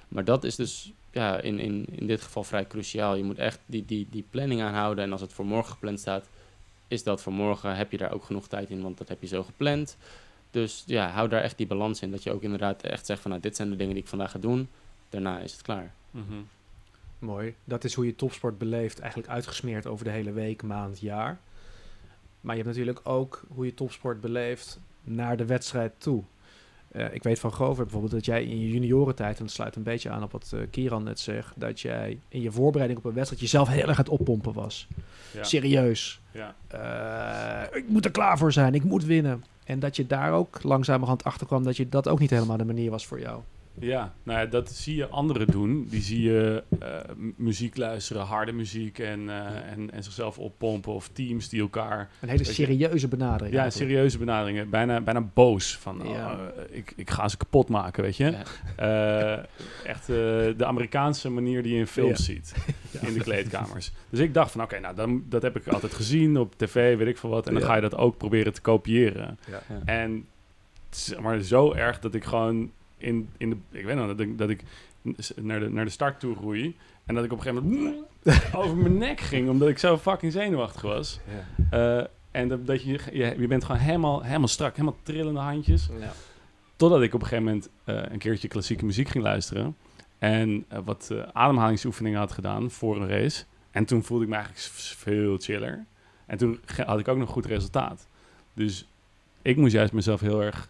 Maar 0.07 0.23
dat 0.25 0.43
is 0.43 0.55
dus 0.55 0.91
ja, 1.11 1.39
in, 1.39 1.59
in, 1.59 1.85
in 1.91 2.07
dit 2.07 2.21
geval 2.21 2.43
vrij 2.43 2.67
cruciaal. 2.67 3.15
Je 3.15 3.23
moet 3.23 3.38
echt 3.38 3.59
die, 3.65 3.85
die, 3.85 4.07
die 4.11 4.25
planning 4.29 4.61
aanhouden 4.61 5.03
en 5.03 5.11
als 5.11 5.21
het 5.21 5.33
voor 5.33 5.45
morgen 5.45 5.71
gepland 5.71 5.99
staat, 5.99 6.27
is 6.88 7.03
dat 7.03 7.21
voor 7.21 7.33
morgen, 7.33 7.75
heb 7.75 7.91
je 7.91 7.97
daar 7.97 8.11
ook 8.13 8.23
genoeg 8.23 8.47
tijd 8.47 8.69
in, 8.69 8.81
want 8.81 8.97
dat 8.97 9.07
heb 9.07 9.21
je 9.21 9.27
zo 9.27 9.43
gepland. 9.43 9.97
Dus 10.51 10.83
ja, 10.85 11.09
hou 11.09 11.29
daar 11.29 11.41
echt 11.41 11.57
die 11.57 11.67
balans 11.67 12.01
in, 12.01 12.11
dat 12.11 12.23
je 12.23 12.31
ook 12.31 12.41
inderdaad 12.41 12.81
echt 12.83 13.05
zegt 13.05 13.21
van, 13.21 13.31
nou, 13.31 13.43
dit 13.43 13.55
zijn 13.55 13.69
de 13.69 13.75
dingen 13.75 13.93
die 13.93 14.03
ik 14.03 14.09
vandaag 14.09 14.31
ga 14.31 14.39
doen, 14.39 14.69
daarna 15.09 15.39
is 15.39 15.51
het 15.51 15.61
klaar. 15.61 15.93
Mhm. 16.12 16.41
Mooi. 17.20 17.55
Dat 17.64 17.84
is 17.84 17.93
hoe 17.93 18.05
je 18.05 18.16
topsport 18.16 18.58
beleeft, 18.58 18.99
eigenlijk 18.99 19.32
uitgesmeerd 19.32 19.88
over 19.88 20.05
de 20.05 20.12
hele 20.12 20.32
week, 20.32 20.64
maand, 20.64 20.99
jaar. 20.99 21.39
Maar 22.41 22.55
je 22.55 22.62
hebt 22.62 22.76
natuurlijk 22.76 23.10
ook 23.10 23.43
hoe 23.47 23.66
je 23.66 23.74
topsport 23.74 24.22
beleeft 24.22 24.80
naar 25.03 25.38
de 25.38 25.45
wedstrijd 25.45 25.93
toe. 25.97 26.24
Eh, 26.91 27.14
ik 27.14 27.24
weet 27.24 27.39
van 27.39 27.51
Grover 27.51 27.84
bijvoorbeeld 27.84 28.14
dat 28.14 28.26
jij 28.26 28.43
in 28.43 28.60
je 28.60 28.72
juniorentijd, 28.72 29.38
en 29.38 29.45
dat 29.45 29.53
sluit 29.53 29.76
een 29.76 29.84
beetje 29.84 30.10
aan 30.10 30.24
op 30.24 30.32
wat 30.32 30.51
eh, 30.53 30.60
Kieran 30.72 31.03
net 31.03 31.20
zegt, 31.20 31.53
dat 31.60 31.80
jij 31.80 32.20
in 32.28 32.41
je 32.41 32.51
voorbereiding 32.51 32.99
op 32.99 33.05
een 33.05 33.14
wedstrijd 33.14 33.41
jezelf 33.41 33.68
heel 33.68 33.88
erg 33.88 33.89
aan 33.89 33.95
het 33.95 34.10
oppompen 34.10 34.53
was. 34.53 34.88
Ja. 35.34 35.43
Serieus. 35.43 36.22
Ja. 36.32 36.55
Eh, 36.68 37.78
ik 37.78 37.89
moet 37.89 38.05
er 38.05 38.12
klaar 38.12 38.38
voor 38.38 38.51
zijn, 38.51 38.74
ik 38.74 38.84
moet 38.84 39.05
winnen. 39.05 39.43
En 39.64 39.80
dat 39.80 39.95
je 39.95 40.08
daar 40.08 40.34
ook 40.34 40.64
langzamerhand 40.64 41.24
achter 41.24 41.47
kwam 41.47 41.64
dat 41.64 41.78
je 41.78 41.89
dat 41.89 42.08
ook 42.08 42.20
niet 42.20 42.30
helemaal 42.30 42.58
de 42.58 42.66
manier 42.66 42.91
was 42.91 43.05
voor 43.05 43.20
jou. 43.20 43.41
Ja, 43.80 44.13
nou 44.23 44.39
ja, 44.39 44.45
dat 44.45 44.71
zie 44.71 44.95
je 44.95 45.07
anderen 45.07 45.47
doen. 45.47 45.88
Die 45.89 46.01
zie 46.01 46.21
je 46.21 46.63
eh, 46.80 46.88
muziek 47.36 47.78
luisteren, 47.78 48.21
harde 48.25 48.51
muziek 48.51 48.99
en, 48.99 49.30
eh, 49.30 49.71
en, 49.71 49.91
en 49.91 50.03
zichzelf 50.03 50.38
oppompen. 50.39 50.93
Of 50.93 51.07
teams 51.07 51.49
die 51.49 51.61
elkaar... 51.61 52.09
Een 52.21 52.30
hele 52.30 52.43
je- 52.43 52.51
serieuze 52.53 53.07
benadering. 53.07 53.55
Ja, 53.55 53.69
serieuze 53.69 54.17
benaderingen. 54.17 54.69
Bijna, 54.69 55.01
bijna 55.01 55.21
boos. 55.34 55.78
Van, 55.78 56.01
oh, 56.07 56.13
Ja. 56.13 56.32
eh, 56.69 56.78
ik, 56.78 56.93
ik 56.95 57.09
ga 57.09 57.28
ze 57.28 57.38
kapot 57.38 57.69
maken, 57.69 58.03
weet 58.03 58.17
je. 58.17 58.34
Ja. 58.78 59.45
Echt 59.84 60.07
de 60.07 60.65
Amerikaanse 60.65 61.30
manier 61.30 61.63
die 61.63 61.73
je 61.73 61.80
in 61.80 61.88
films 61.88 62.25
ziet. 62.25 62.53
In 63.07 63.13
de 63.13 63.19
kleedkamers. 63.19 63.91
Dus 64.09 64.19
ik 64.19 64.34
dacht 64.34 64.51
van, 64.51 64.61
oké, 64.61 64.80
nou, 64.80 64.95
dan, 64.95 65.23
dat 65.30 65.41
heb 65.41 65.55
ik 65.55 65.67
altijd 65.67 65.93
gezien 65.93 66.38
op 66.38 66.53
tv, 66.57 66.97
weet 66.97 67.07
ik 67.07 67.17
veel 67.17 67.30
wat. 67.30 67.47
En 67.47 67.53
dan 67.53 67.63
ga 67.63 67.75
je 67.75 67.82
dat 67.82 67.95
ook 67.95 68.17
proberen 68.17 68.53
te 68.53 68.61
kopiëren. 68.61 69.39
Ja. 69.51 69.61
En 69.86 70.25
zeg 70.89 71.19
maar 71.19 71.39
zo 71.41 71.73
erg 71.73 71.99
dat 71.99 72.13
ik 72.13 72.23
gewoon 72.23 72.71
in, 72.98 73.30
in 73.38 73.50
de... 73.50 73.58
Ik 73.72 73.86
weet 73.86 73.95
nog 73.95 74.08
dat 74.08 74.20
ik, 74.20 74.38
dat 74.38 74.50
ik 74.50 74.64
naar, 75.36 75.60
de, 75.60 75.70
naar 75.70 75.86
de 75.86 75.91
start 75.91 76.20
toe 76.20 76.36
roei. 76.36 76.76
En 77.06 77.16
dat 77.16 77.24
ik 77.24 77.32
op 77.32 77.38
een 77.38 77.43
gegeven 77.43 77.70
moment 77.70 78.04
over 78.56 78.78
mijn 78.78 78.98
nek 78.98 79.20
ging, 79.20 79.50
omdat 79.50 79.70
ik 79.70 79.78
zo 79.78 79.98
fucking 79.98 80.32
zenuwachtig 80.32 80.82
was. 80.82 81.20
Ja. 81.70 81.98
Eh, 82.00 82.06
en 82.32 82.48
dat, 82.48 82.68
dat 82.68 82.84
je, 82.84 83.00
je, 83.12 83.36
je 83.38 83.48
bent 83.48 83.64
gewoon 83.64 83.82
helemaal, 83.82 84.24
helemaal 84.24 84.48
strak, 84.48 84.76
helemaal 84.76 85.00
trillende 85.04 85.39
handjes. 85.39 85.89
Ja. 86.00 86.12
Totdat 86.76 87.02
ik 87.02 87.14
op 87.14 87.22
een 87.22 87.28
gegeven 87.28 87.45
moment 87.45 87.70
eh, 87.84 88.02
een 88.12 88.20
keertje 88.20 88.48
klassieke 88.48 88.86
muziek 88.86 89.10
ging 89.10 89.24
luisteren. 89.24 89.76
En 90.18 90.66
eh, 90.68 90.80
wat 90.86 91.14
ademhalingsoefeningen 91.34 92.20
had 92.20 92.32
gedaan 92.32 92.72
voor 92.72 93.02
een 93.02 93.08
race. 93.08 93.43
En 93.72 93.86
toen 93.86 94.04
voelde 94.04 94.24
ik 94.24 94.30
me 94.30 94.36
eigenlijk 94.36 94.66
veel 94.98 95.38
chiller. 95.38 95.86
En 96.26 96.38
toen 96.38 96.60
had 96.86 97.00
ik 97.00 97.08
ook 97.08 97.18
nog 97.18 97.30
goed 97.30 97.45
resultaat. 97.45 98.08
Dus 98.54 98.88
ik 99.41 99.58
moest 99.58 99.74
juist 99.74 99.93
mezelf 99.93 100.20
heel 100.20 100.43
erg 100.43 100.70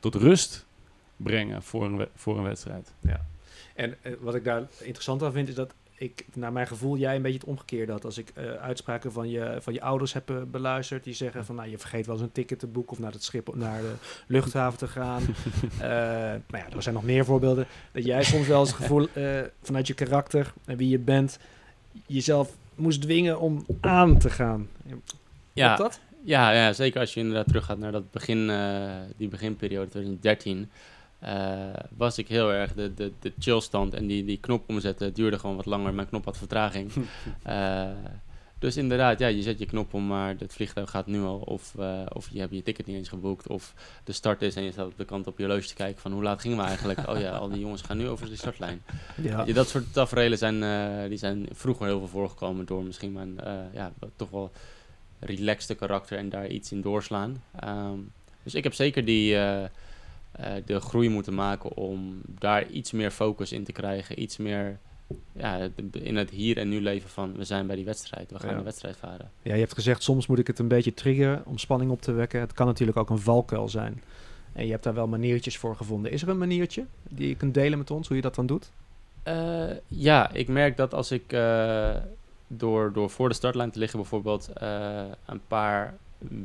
tot 0.00 0.14
rust 0.14 0.66
brengen 1.22 1.62
voor 1.62 1.84
een, 1.84 2.08
voor 2.14 2.36
een 2.36 2.44
wedstrijd. 2.44 2.92
En 3.74 3.96
eh, 4.02 4.12
wat 4.20 4.34
ik 4.34 4.44
daar 4.44 4.62
interessant 4.80 5.22
aan 5.22 5.32
vind, 5.32 5.48
is 5.48 5.54
dat 5.54 5.74
ik, 6.02 6.24
naar 6.34 6.52
mijn 6.52 6.66
gevoel, 6.66 6.96
jij 6.96 7.16
een 7.16 7.22
beetje 7.22 7.38
het 7.38 7.48
omgekeerde 7.48 7.92
had. 7.92 8.04
Als 8.04 8.18
ik 8.18 8.30
eh, 8.34 8.52
uitspraken 8.52 9.12
van 9.12 9.28
je, 9.28 9.56
van 9.60 9.72
je 9.72 9.80
ouders 9.80 10.12
heb 10.12 10.30
eh, 10.30 10.36
beluisterd, 10.50 11.04
die 11.04 11.14
zeggen 11.14 11.44
van, 11.44 11.54
nou, 11.54 11.70
je 11.70 11.78
vergeet 11.78 12.06
wel 12.06 12.14
eens 12.14 12.24
een 12.24 12.32
ticket 12.32 12.58
te 12.58 12.66
boeken 12.66 12.92
of 12.92 12.98
naar, 12.98 13.12
het 13.12 13.24
schip, 13.24 13.54
naar 13.54 13.80
de 13.80 13.94
luchthaven 14.26 14.78
te 14.78 14.88
gaan. 14.88 15.22
Eh 15.80 15.88
nou 15.88 16.64
ja, 16.64 16.76
er 16.76 16.82
zijn 16.82 16.94
nog 16.94 17.04
meer 17.04 17.24
voorbeelden. 17.24 17.66
Dat 17.92 18.04
jij 18.04 18.22
soms 18.22 18.46
wel 18.46 18.60
eens 18.60 18.68
het 18.68 18.78
gevoel, 18.78 19.08
eh, 19.12 19.40
vanuit 19.62 19.86
je 19.86 19.94
karakter 19.94 20.52
en 20.64 20.76
wie 20.76 20.88
je 20.88 20.98
bent, 20.98 21.38
jezelf 22.06 22.56
moest 22.74 23.02
dwingen 23.02 23.40
om 23.40 23.66
aan 23.80 24.18
te 24.18 24.30
gaan. 24.30 24.68
Ja, 25.52 25.74
Klopt 25.74 25.92
dat? 25.92 26.00
Ja, 26.24 26.50
ja, 26.50 26.72
zeker 26.72 27.00
als 27.00 27.14
je 27.14 27.20
inderdaad 27.20 27.46
teruggaat 27.46 27.78
naar 27.78 27.92
dat 27.92 28.10
begin, 28.10 28.50
eh, 28.50 28.90
die 29.16 29.28
beginperiode 29.28 29.88
2013. 29.88 30.70
Eh, 31.22 31.84
was 31.96 32.18
ik 32.18 32.28
heel 32.28 32.52
erg 32.52 32.74
de, 32.74 32.94
de, 32.94 33.12
de 33.20 33.32
chillstand 33.38 33.94
en 33.94 34.06
die, 34.06 34.24
die 34.24 34.38
knop 34.38 34.68
omzetten 34.68 35.12
duurde 35.12 35.38
gewoon 35.38 35.56
wat 35.56 35.66
langer. 35.66 35.94
Mijn 35.94 36.08
knop 36.08 36.24
had 36.24 36.36
vertraging. 36.36 36.90
Eh, 37.42 37.90
dus 38.58 38.76
inderdaad, 38.76 39.18
ja, 39.18 39.26
je 39.26 39.42
zet 39.42 39.58
je 39.58 39.66
knop 39.66 39.94
om, 39.94 40.06
maar 40.06 40.34
het 40.38 40.52
vliegtuig 40.52 40.90
gaat 40.90 41.06
nu 41.06 41.22
al. 41.22 41.38
Of, 41.38 41.74
eh, 41.78 42.00
of 42.12 42.28
je 42.32 42.40
hebt 42.40 42.54
je 42.54 42.62
ticket 42.62 42.86
niet 42.86 42.96
eens 42.96 43.08
geboekt. 43.08 43.48
Of 43.48 43.74
de 44.04 44.12
start 44.12 44.42
is 44.42 44.56
en 44.56 44.62
je 44.62 44.72
staat 44.72 44.86
op 44.86 44.96
de 44.96 45.04
kant 45.04 45.26
op 45.26 45.38
je 45.38 45.44
horloge 45.44 45.66
te 45.66 45.74
kijken 45.74 46.00
van 46.00 46.12
hoe 46.12 46.22
laat 46.22 46.40
gingen 46.40 46.56
we 46.56 46.64
eigenlijk? 46.64 47.08
Oh 47.08 47.20
ja, 47.20 47.30
al 47.30 47.48
die 47.48 47.60
jongens 47.60 47.82
gaan 47.82 47.96
nu 47.96 48.08
over 48.08 48.28
de 48.28 48.36
startlijn. 48.36 48.82
Ja. 49.22 49.46
Ja, 49.46 49.52
dat 49.52 49.68
soort 49.68 49.92
tafereelen 49.92 50.38
zijn, 50.38 50.60
die 51.08 51.18
zijn 51.18 51.46
vroeger 51.52 51.86
heel 51.86 51.98
veel 51.98 52.08
voorgekomen 52.08 52.66
door 52.66 52.84
misschien 52.84 53.12
mijn 53.12 53.40
ja, 53.72 53.92
toch 54.16 54.30
wel 54.30 54.50
relaxte 55.18 55.74
karakter 55.74 56.18
en 56.18 56.28
daar 56.28 56.46
iets 56.46 56.72
in 56.72 56.80
doorslaan. 56.80 57.42
Ehm, 57.60 57.98
dus 58.42 58.54
ik 58.54 58.62
heb 58.62 58.74
zeker 58.74 59.04
die, 59.04 59.36
de 60.64 60.80
groei 60.80 61.08
moeten 61.08 61.34
maken 61.34 61.76
om 61.76 62.20
daar 62.38 62.66
iets 62.68 62.92
meer 62.92 63.10
focus 63.10 63.52
in 63.52 63.64
te 63.64 63.72
krijgen, 63.72 64.22
iets 64.22 64.36
meer 64.36 64.78
ja, 65.32 65.68
in 65.92 66.16
het 66.16 66.30
hier 66.30 66.58
en 66.58 66.68
nu 66.68 66.80
leven 66.80 67.10
van 67.10 67.36
we 67.36 67.44
zijn 67.44 67.66
bij 67.66 67.76
die 67.76 67.84
wedstrijd, 67.84 68.30
we 68.30 68.38
gaan 68.38 68.50
Ja. 68.50 68.56
de 68.56 68.62
wedstrijd 68.62 68.96
varen. 68.96 69.30
Ja, 69.42 69.54
je 69.54 69.60
hebt 69.60 69.74
gezegd, 69.74 70.02
soms 70.02 70.26
moet 70.26 70.38
ik 70.38 70.46
het 70.46 70.58
een 70.58 70.68
beetje 70.68 70.94
triggeren 70.94 71.42
om 71.46 71.58
spanning 71.58 71.90
op 71.90 72.02
te 72.02 72.12
wekken. 72.12 72.40
Het 72.40 72.52
kan 72.52 72.66
natuurlijk 72.66 72.98
ook 72.98 73.10
een 73.10 73.18
valkuil 73.18 73.68
zijn. 73.68 74.02
En 74.52 74.64
je 74.64 74.70
hebt 74.70 74.84
daar 74.84 74.94
wel 74.94 75.08
maniertjes 75.08 75.58
voor 75.58 75.76
gevonden. 75.76 76.12
Is 76.12 76.22
er 76.22 76.28
een 76.28 76.38
maniertje 76.38 76.84
die 77.08 77.28
je 77.28 77.36
kunt 77.36 77.54
delen 77.54 77.78
met 77.78 77.90
ons, 77.90 78.06
hoe 78.06 78.16
je 78.16 78.22
dat 78.22 78.34
dan 78.34 78.46
doet? 78.46 78.70
Eh, 79.22 79.64
ja, 79.88 80.32
ik 80.32 80.48
merk 80.48 80.76
dat 80.76 80.94
als 80.94 81.10
ik 81.10 81.32
eh, 81.32 81.90
door, 82.46 82.92
door 82.92 83.10
voor 83.10 83.28
de 83.28 83.34
startlijn 83.34 83.70
te 83.70 83.78
liggen 83.78 83.98
bijvoorbeeld 83.98 84.48
eh, 84.52 85.02
een 85.26 85.40
paar 85.46 85.94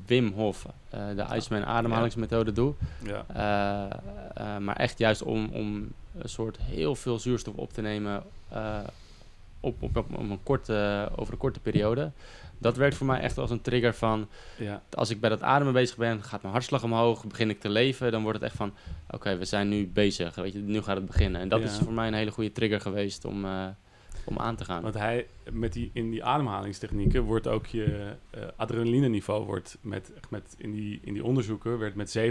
Wim 0.06 0.32
Hof, 0.34 0.66
eh, 0.90 1.00
de 1.16 1.36
Iceman 1.36 1.66
ademhalingsmethode 1.66 2.52
doe. 2.52 2.74
Ja. 3.04 3.26
Eh, 3.34 3.98
eh, 4.56 4.58
maar 4.58 4.76
echt 4.76 4.98
juist 4.98 5.22
om, 5.24 5.50
om 5.54 5.88
een 6.18 6.30
soort 6.30 6.58
heel 6.62 6.96
veel 6.96 7.20
zuurstof 7.20 7.56
op 7.56 7.74
te 7.74 7.82
nemen 7.82 8.24
op, 9.60 9.82
op, 9.84 9.98
op, 9.98 10.18
een 10.18 10.40
korte, 10.44 11.10
over 11.16 11.34
een 11.34 11.40
korte 11.40 11.60
periode. 11.60 12.12
Dat 12.58 12.78
werkt 12.78 12.96
voor 12.96 13.06
mij 13.08 13.20
echt 13.20 13.38
als 13.38 13.52
een 13.52 13.62
trigger 13.62 13.94
van 13.96 14.28
Ja. 14.58 14.82
als 14.94 15.10
ik 15.10 15.20
bij 15.20 15.30
dat 15.30 15.42
ademen 15.42 15.74
bezig 15.74 15.98
ben, 15.98 16.24
gaat 16.24 16.42
mijn 16.42 16.54
hartslag 16.54 16.84
omhoog, 16.84 17.26
begin 17.26 17.50
ik 17.50 17.60
te 17.60 17.70
leven, 17.70 18.12
dan 18.12 18.22
wordt 18.22 18.38
het 18.40 18.48
echt 18.48 18.58
van, 18.58 18.74
oké, 19.10 19.38
we 19.38 19.46
zijn 19.46 19.70
nu 19.70 19.88
bezig, 19.88 20.36
weet 20.36 20.54
je, 20.54 20.60
nu 20.60 20.82
gaat 20.82 20.96
het 20.96 21.06
beginnen. 21.06 21.42
En 21.42 21.50
dat 21.50 21.60
Ja. 21.60 21.66
is 21.66 21.78
voor 21.78 21.94
mij 21.94 22.08
een 22.08 22.14
hele 22.14 22.32
goede 22.32 22.52
trigger 22.52 22.82
geweest 22.82 23.26
om, 23.26 23.46
om 24.28 24.38
aan 24.40 24.56
te 24.56 24.66
gaan. 24.66 24.82
Want 24.82 24.94
hij, 24.94 25.28
met 25.52 25.74
die, 25.74 25.90
in 25.94 26.10
die 26.10 26.24
ademhalingstechnieken 26.24 27.24
wordt 27.24 27.48
ook 27.48 27.66
je 27.66 28.14
eh 28.30 28.42
adrenalineniveau 28.56 29.46
wordt 29.46 29.78
met, 29.82 30.12
met, 30.30 30.56
in, 30.58 30.72
die, 30.72 31.00
in 31.04 31.14
die 31.14 31.24
onderzoeken 31.24 31.78
werd 31.78 31.96
met 31.96 32.18
700% 32.18 32.24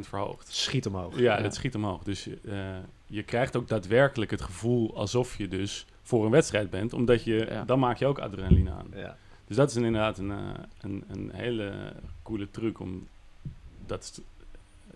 verhoogd. 0.00 0.48
Schiet 0.52 0.86
omhoog. 0.86 1.18
Ja, 1.18 1.36
Ja. 1.36 1.42
dat 1.42 1.54
schiet 1.54 1.74
omhoog. 1.74 2.02
Dus 2.02 2.28
eh, 2.44 2.76
je 3.06 3.22
krijgt 3.22 3.56
ook 3.56 3.68
daadwerkelijk 3.68 4.30
het 4.30 4.42
gevoel 4.42 4.96
alsof 4.96 5.38
je 5.38 5.48
dus 5.48 5.86
voor 6.02 6.24
een 6.24 6.30
wedstrijd 6.30 6.70
bent, 6.70 6.92
omdat 6.92 7.24
je, 7.24 7.46
Ja. 7.50 7.64
dan 7.64 7.78
maak 7.78 7.96
je 7.96 8.06
ook 8.06 8.18
adrenaline 8.18 8.70
aan. 8.70 8.86
Ja. 8.94 9.16
Dus 9.46 9.56
dat 9.56 9.70
is 9.70 9.76
inderdaad 9.76 10.18
een, 10.18 10.30
eh, 10.30 10.38
een, 10.80 11.04
een 11.08 11.30
hele 11.34 11.92
coole 12.22 12.50
truc 12.50 12.80
om 12.80 13.06
dat 13.86 14.20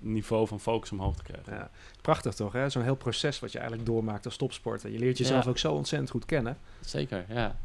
niveau 0.01 0.47
van 0.47 0.61
focus 0.61 0.93
omhoog 0.93 1.17
te 1.17 1.23
krijgen. 1.23 1.53
Ja. 1.53 1.71
Prachtig 2.03 2.35
toch, 2.35 2.53
hè? 2.53 2.69
Zo'n 2.71 2.83
heel 2.83 2.95
proces 2.97 3.41
wat 3.41 3.53
je 3.53 3.59
eigenlijk 3.59 3.89
doormaakt 3.89 4.25
als 4.25 4.37
topsporter. 4.37 4.91
Je 4.91 4.99
leert 4.99 5.19
jezelf 5.19 5.45
Ja. 5.45 5.51
ook 5.51 5.59
zo 5.59 5.73
ontzettend 5.73 6.11
goed 6.11 6.25
kennen. 6.25 6.57
Zeker, 6.81 7.25
ja. 7.29 7.57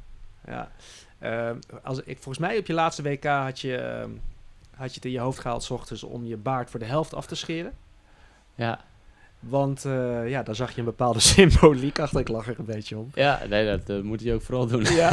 Ja. 0.47 0.71
Ehm, 1.19 1.55
als 1.83 1.97
ik, 2.03 2.15
volgens 2.19 2.37
mij 2.37 2.57
op 2.57 2.65
je 2.65 2.73
laatste 2.73 3.01
WK 3.01 3.23
had 3.25 3.59
je, 3.59 3.77
ehm, 3.77 4.09
had 4.75 4.89
je 4.89 4.95
het 4.95 5.05
in 5.05 5.11
je 5.11 5.19
hoofd 5.19 5.39
gehaald 5.39 5.63
's 5.63 5.69
ochtends 5.69 6.03
om 6.03 6.25
je 6.25 6.37
baard 6.37 6.69
voor 6.69 6.79
de 6.79 6.85
helft 6.85 7.13
af 7.13 7.25
te 7.25 7.35
scheren. 7.35 7.73
Ja, 8.55 8.79
Want 9.39 9.85
eh, 9.85 10.29
ja, 10.29 10.43
daar 10.43 10.55
zag 10.55 10.71
je 10.71 10.79
een 10.79 10.85
bepaalde 10.85 11.19
symboliek 11.35 11.99
achter. 11.99 12.19
Ik 12.19 12.27
lach 12.27 12.47
er 12.47 12.59
een 12.59 12.65
beetje 12.65 12.97
om. 12.97 13.09
ja 13.13 13.41
nee, 13.49 13.65
dat 13.77 13.89
eh, 13.89 14.01
moet 14.03 14.21
je 14.21 14.33
ook 14.33 14.41
vooral 14.41 14.67
doen. 14.67 14.83
Ja. 14.83 15.09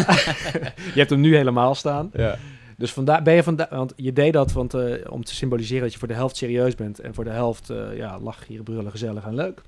je 0.95 0.95
hebt 0.95 1.11
hem 1.11 1.21
nu 1.21 1.37
helemaal 1.37 1.75
staan. 1.75 2.11
Ja. 2.13 2.37
Dus 2.79 2.93
vandaar 2.93 3.23
ben 3.23 3.35
je 3.35 3.43
vandaar, 3.43 3.69
want 3.71 3.93
je 3.97 4.13
deed 4.13 4.33
dat 4.33 4.53
want, 4.53 4.75
eh, 4.75 5.11
om 5.11 5.25
te 5.25 5.35
symboliseren 5.35 5.83
dat 5.83 5.93
je 5.93 5.99
voor 5.99 6.09
de 6.09 6.15
helft 6.15 6.37
serieus 6.37 6.75
bent 6.75 7.01
en 7.01 7.15
voor 7.15 7.25
de 7.25 7.31
helft 7.31 7.71
eh 7.71 7.97
ja, 7.97 8.19
lach, 8.21 8.47
hier, 8.47 8.63
brullen, 8.63 8.91
gezellig 8.91 9.25
en 9.25 9.35
leuk. 9.35 9.63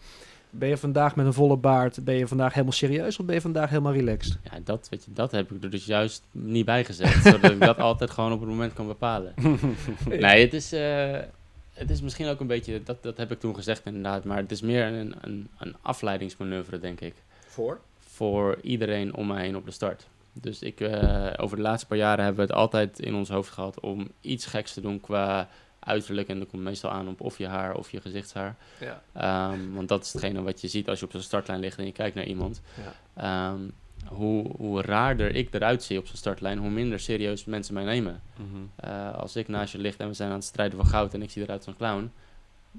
Ben 0.50 0.68
je 0.68 0.76
vandaag 0.76 1.16
met 1.16 1.26
een 1.26 1.32
volle 1.32 1.56
baard, 1.56 2.04
ben 2.04 2.14
je 2.14 2.26
vandaag 2.26 2.52
helemaal 2.52 2.72
serieus 2.72 3.18
of 3.18 3.26
ben 3.26 3.34
je 3.34 3.40
vandaag 3.40 3.68
helemaal 3.68 3.92
relaxed? 3.92 4.38
Ja, 4.42 4.58
dat, 4.64 4.86
weet 4.90 5.04
je, 5.04 5.12
dat 5.12 5.30
heb 5.30 5.50
ik 5.50 5.62
er 5.62 5.70
dus 5.70 5.84
juist 5.84 6.22
niet 6.30 6.64
bij 6.64 6.84
gezet, 6.84 7.22
zodat 7.24 7.50
ik 7.50 7.60
dat 7.60 7.78
altijd 7.78 8.10
gewoon 8.10 8.32
op 8.32 8.40
het 8.40 8.48
moment 8.48 8.72
kan 8.72 8.86
bepalen. 8.86 9.34
Nee, 10.08 10.44
het 10.44 10.54
is, 10.54 10.72
eh, 10.72 11.18
het 11.72 11.90
is 11.90 12.02
misschien 12.02 12.26
ook 12.28 12.40
een 12.40 12.46
beetje, 12.46 12.82
dat, 12.82 13.02
dat 13.02 13.16
heb 13.16 13.30
ik 13.30 13.40
toen 13.40 13.54
gezegd 13.54 13.82
inderdaad, 13.84 14.24
maar 14.24 14.36
het 14.36 14.50
is 14.50 14.60
meer 14.60 14.84
een, 14.84 15.14
een, 15.20 15.48
een 15.58 15.76
afleidingsmanoeuvre, 15.82 16.80
denk 16.80 17.00
ik. 17.00 17.14
Voor? 17.46 17.80
voor 18.20 18.58
iedereen 18.62 19.14
om 19.14 19.26
mij 19.26 19.42
heen 19.42 19.56
op 19.56 19.64
de 19.64 19.70
start. 19.70 20.06
Dus 20.32 20.62
ik, 20.62 20.80
eh, 20.80 21.32
over 21.36 21.56
de 21.56 21.62
laatste 21.62 21.86
paar 21.86 21.98
jaren 21.98 22.24
hebben 22.24 22.46
we 22.46 22.52
het 22.52 22.60
altijd 22.60 23.00
in 23.00 23.14
ons 23.14 23.28
hoofd 23.28 23.50
gehad 23.50 23.80
om 23.80 24.08
iets 24.20 24.46
geks 24.46 24.72
te 24.72 24.80
doen 24.80 25.00
qua 25.00 25.48
uiterlijk. 25.80 26.28
En 26.28 26.38
dat 26.38 26.48
komt 26.48 26.62
meestal 26.62 26.90
aan 26.90 27.08
op 27.08 27.20
of 27.20 27.38
je 27.38 27.46
haar 27.46 27.74
of 27.74 27.90
je 27.90 28.00
gezichtshaar. 28.00 28.56
Ja. 28.80 29.02
Ehm, 29.12 29.72
want 29.72 29.88
dat 29.88 30.04
is 30.04 30.12
hetgene 30.12 30.42
wat 30.42 30.60
je 30.60 30.68
ziet 30.68 30.88
als 30.88 30.98
je 30.98 31.04
op 31.04 31.12
zo'n 31.12 31.20
startlijn 31.20 31.60
ligt 31.60 31.78
en 31.78 31.86
je 31.86 31.92
kijkt 31.92 32.14
naar 32.14 32.24
iemand. 32.24 32.60
Ja. 32.76 32.92
Ehm, 33.14 33.60
hoe, 34.06 34.50
hoe 34.56 34.82
raarder 34.82 35.34
ik 35.34 35.54
eruit 35.54 35.82
zie 35.82 35.98
op 35.98 36.06
zo'n 36.06 36.16
startlijn, 36.16 36.58
hoe 36.58 36.70
minder 36.70 37.00
serieus 37.00 37.44
mensen 37.44 37.74
mij 37.74 37.84
nemen. 37.84 38.22
Mhm. 38.36 38.46
Eh, 38.76 39.14
als 39.14 39.36
ik 39.36 39.48
naast 39.48 39.72
je 39.72 39.78
ligt 39.78 40.00
en 40.00 40.08
we 40.08 40.14
zijn 40.14 40.28
aan 40.28 40.34
het 40.34 40.44
strijden 40.44 40.78
voor 40.78 40.88
goud 40.88 41.14
en 41.14 41.22
ik 41.22 41.30
zie 41.30 41.42
eruit 41.42 41.58
als 41.58 41.66
een 41.66 41.76
clown, 41.76 42.12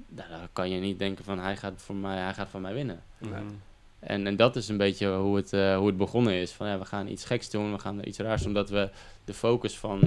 dan 0.08 0.26
kan 0.52 0.70
je 0.70 0.80
niet 0.80 0.98
denken 0.98 1.24
van 1.24 1.38
hij 1.38 1.56
gaat, 1.56 1.72
voor 1.76 1.94
mij, 1.94 2.18
hij 2.18 2.34
gaat 2.34 2.48
van 2.48 2.60
mij 2.60 2.74
winnen. 2.74 3.02
Mhm. 3.18 3.42
En, 4.02 4.26
en 4.26 4.36
dat 4.36 4.56
is 4.56 4.68
een 4.68 4.76
beetje 4.76 5.14
hoe 5.16 5.36
het, 5.36 5.52
eh, 5.52 5.76
hoe 5.76 5.86
het 5.86 5.96
begonnen 5.96 6.32
is. 6.34 6.52
Van 6.52 6.66
ja, 6.68 6.78
we 6.78 6.84
gaan 6.84 7.08
iets 7.08 7.24
geks 7.24 7.50
doen, 7.50 7.72
we 7.72 7.78
gaan 7.78 7.98
er 7.98 8.06
iets 8.06 8.18
raars 8.18 8.40
doen, 8.40 8.48
omdat 8.48 8.70
we 8.70 8.90
de 9.24 9.34
focus 9.34 9.78
van 9.78 10.00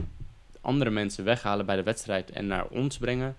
andere 0.62 0.90
mensen 0.90 1.24
weghalen 1.24 1.66
bij 1.66 1.76
de 1.76 1.84
wedstrijd 1.84 2.32
en 2.32 2.48
naar 2.48 2.66
ons 2.68 2.98
brengen. 2.98 3.36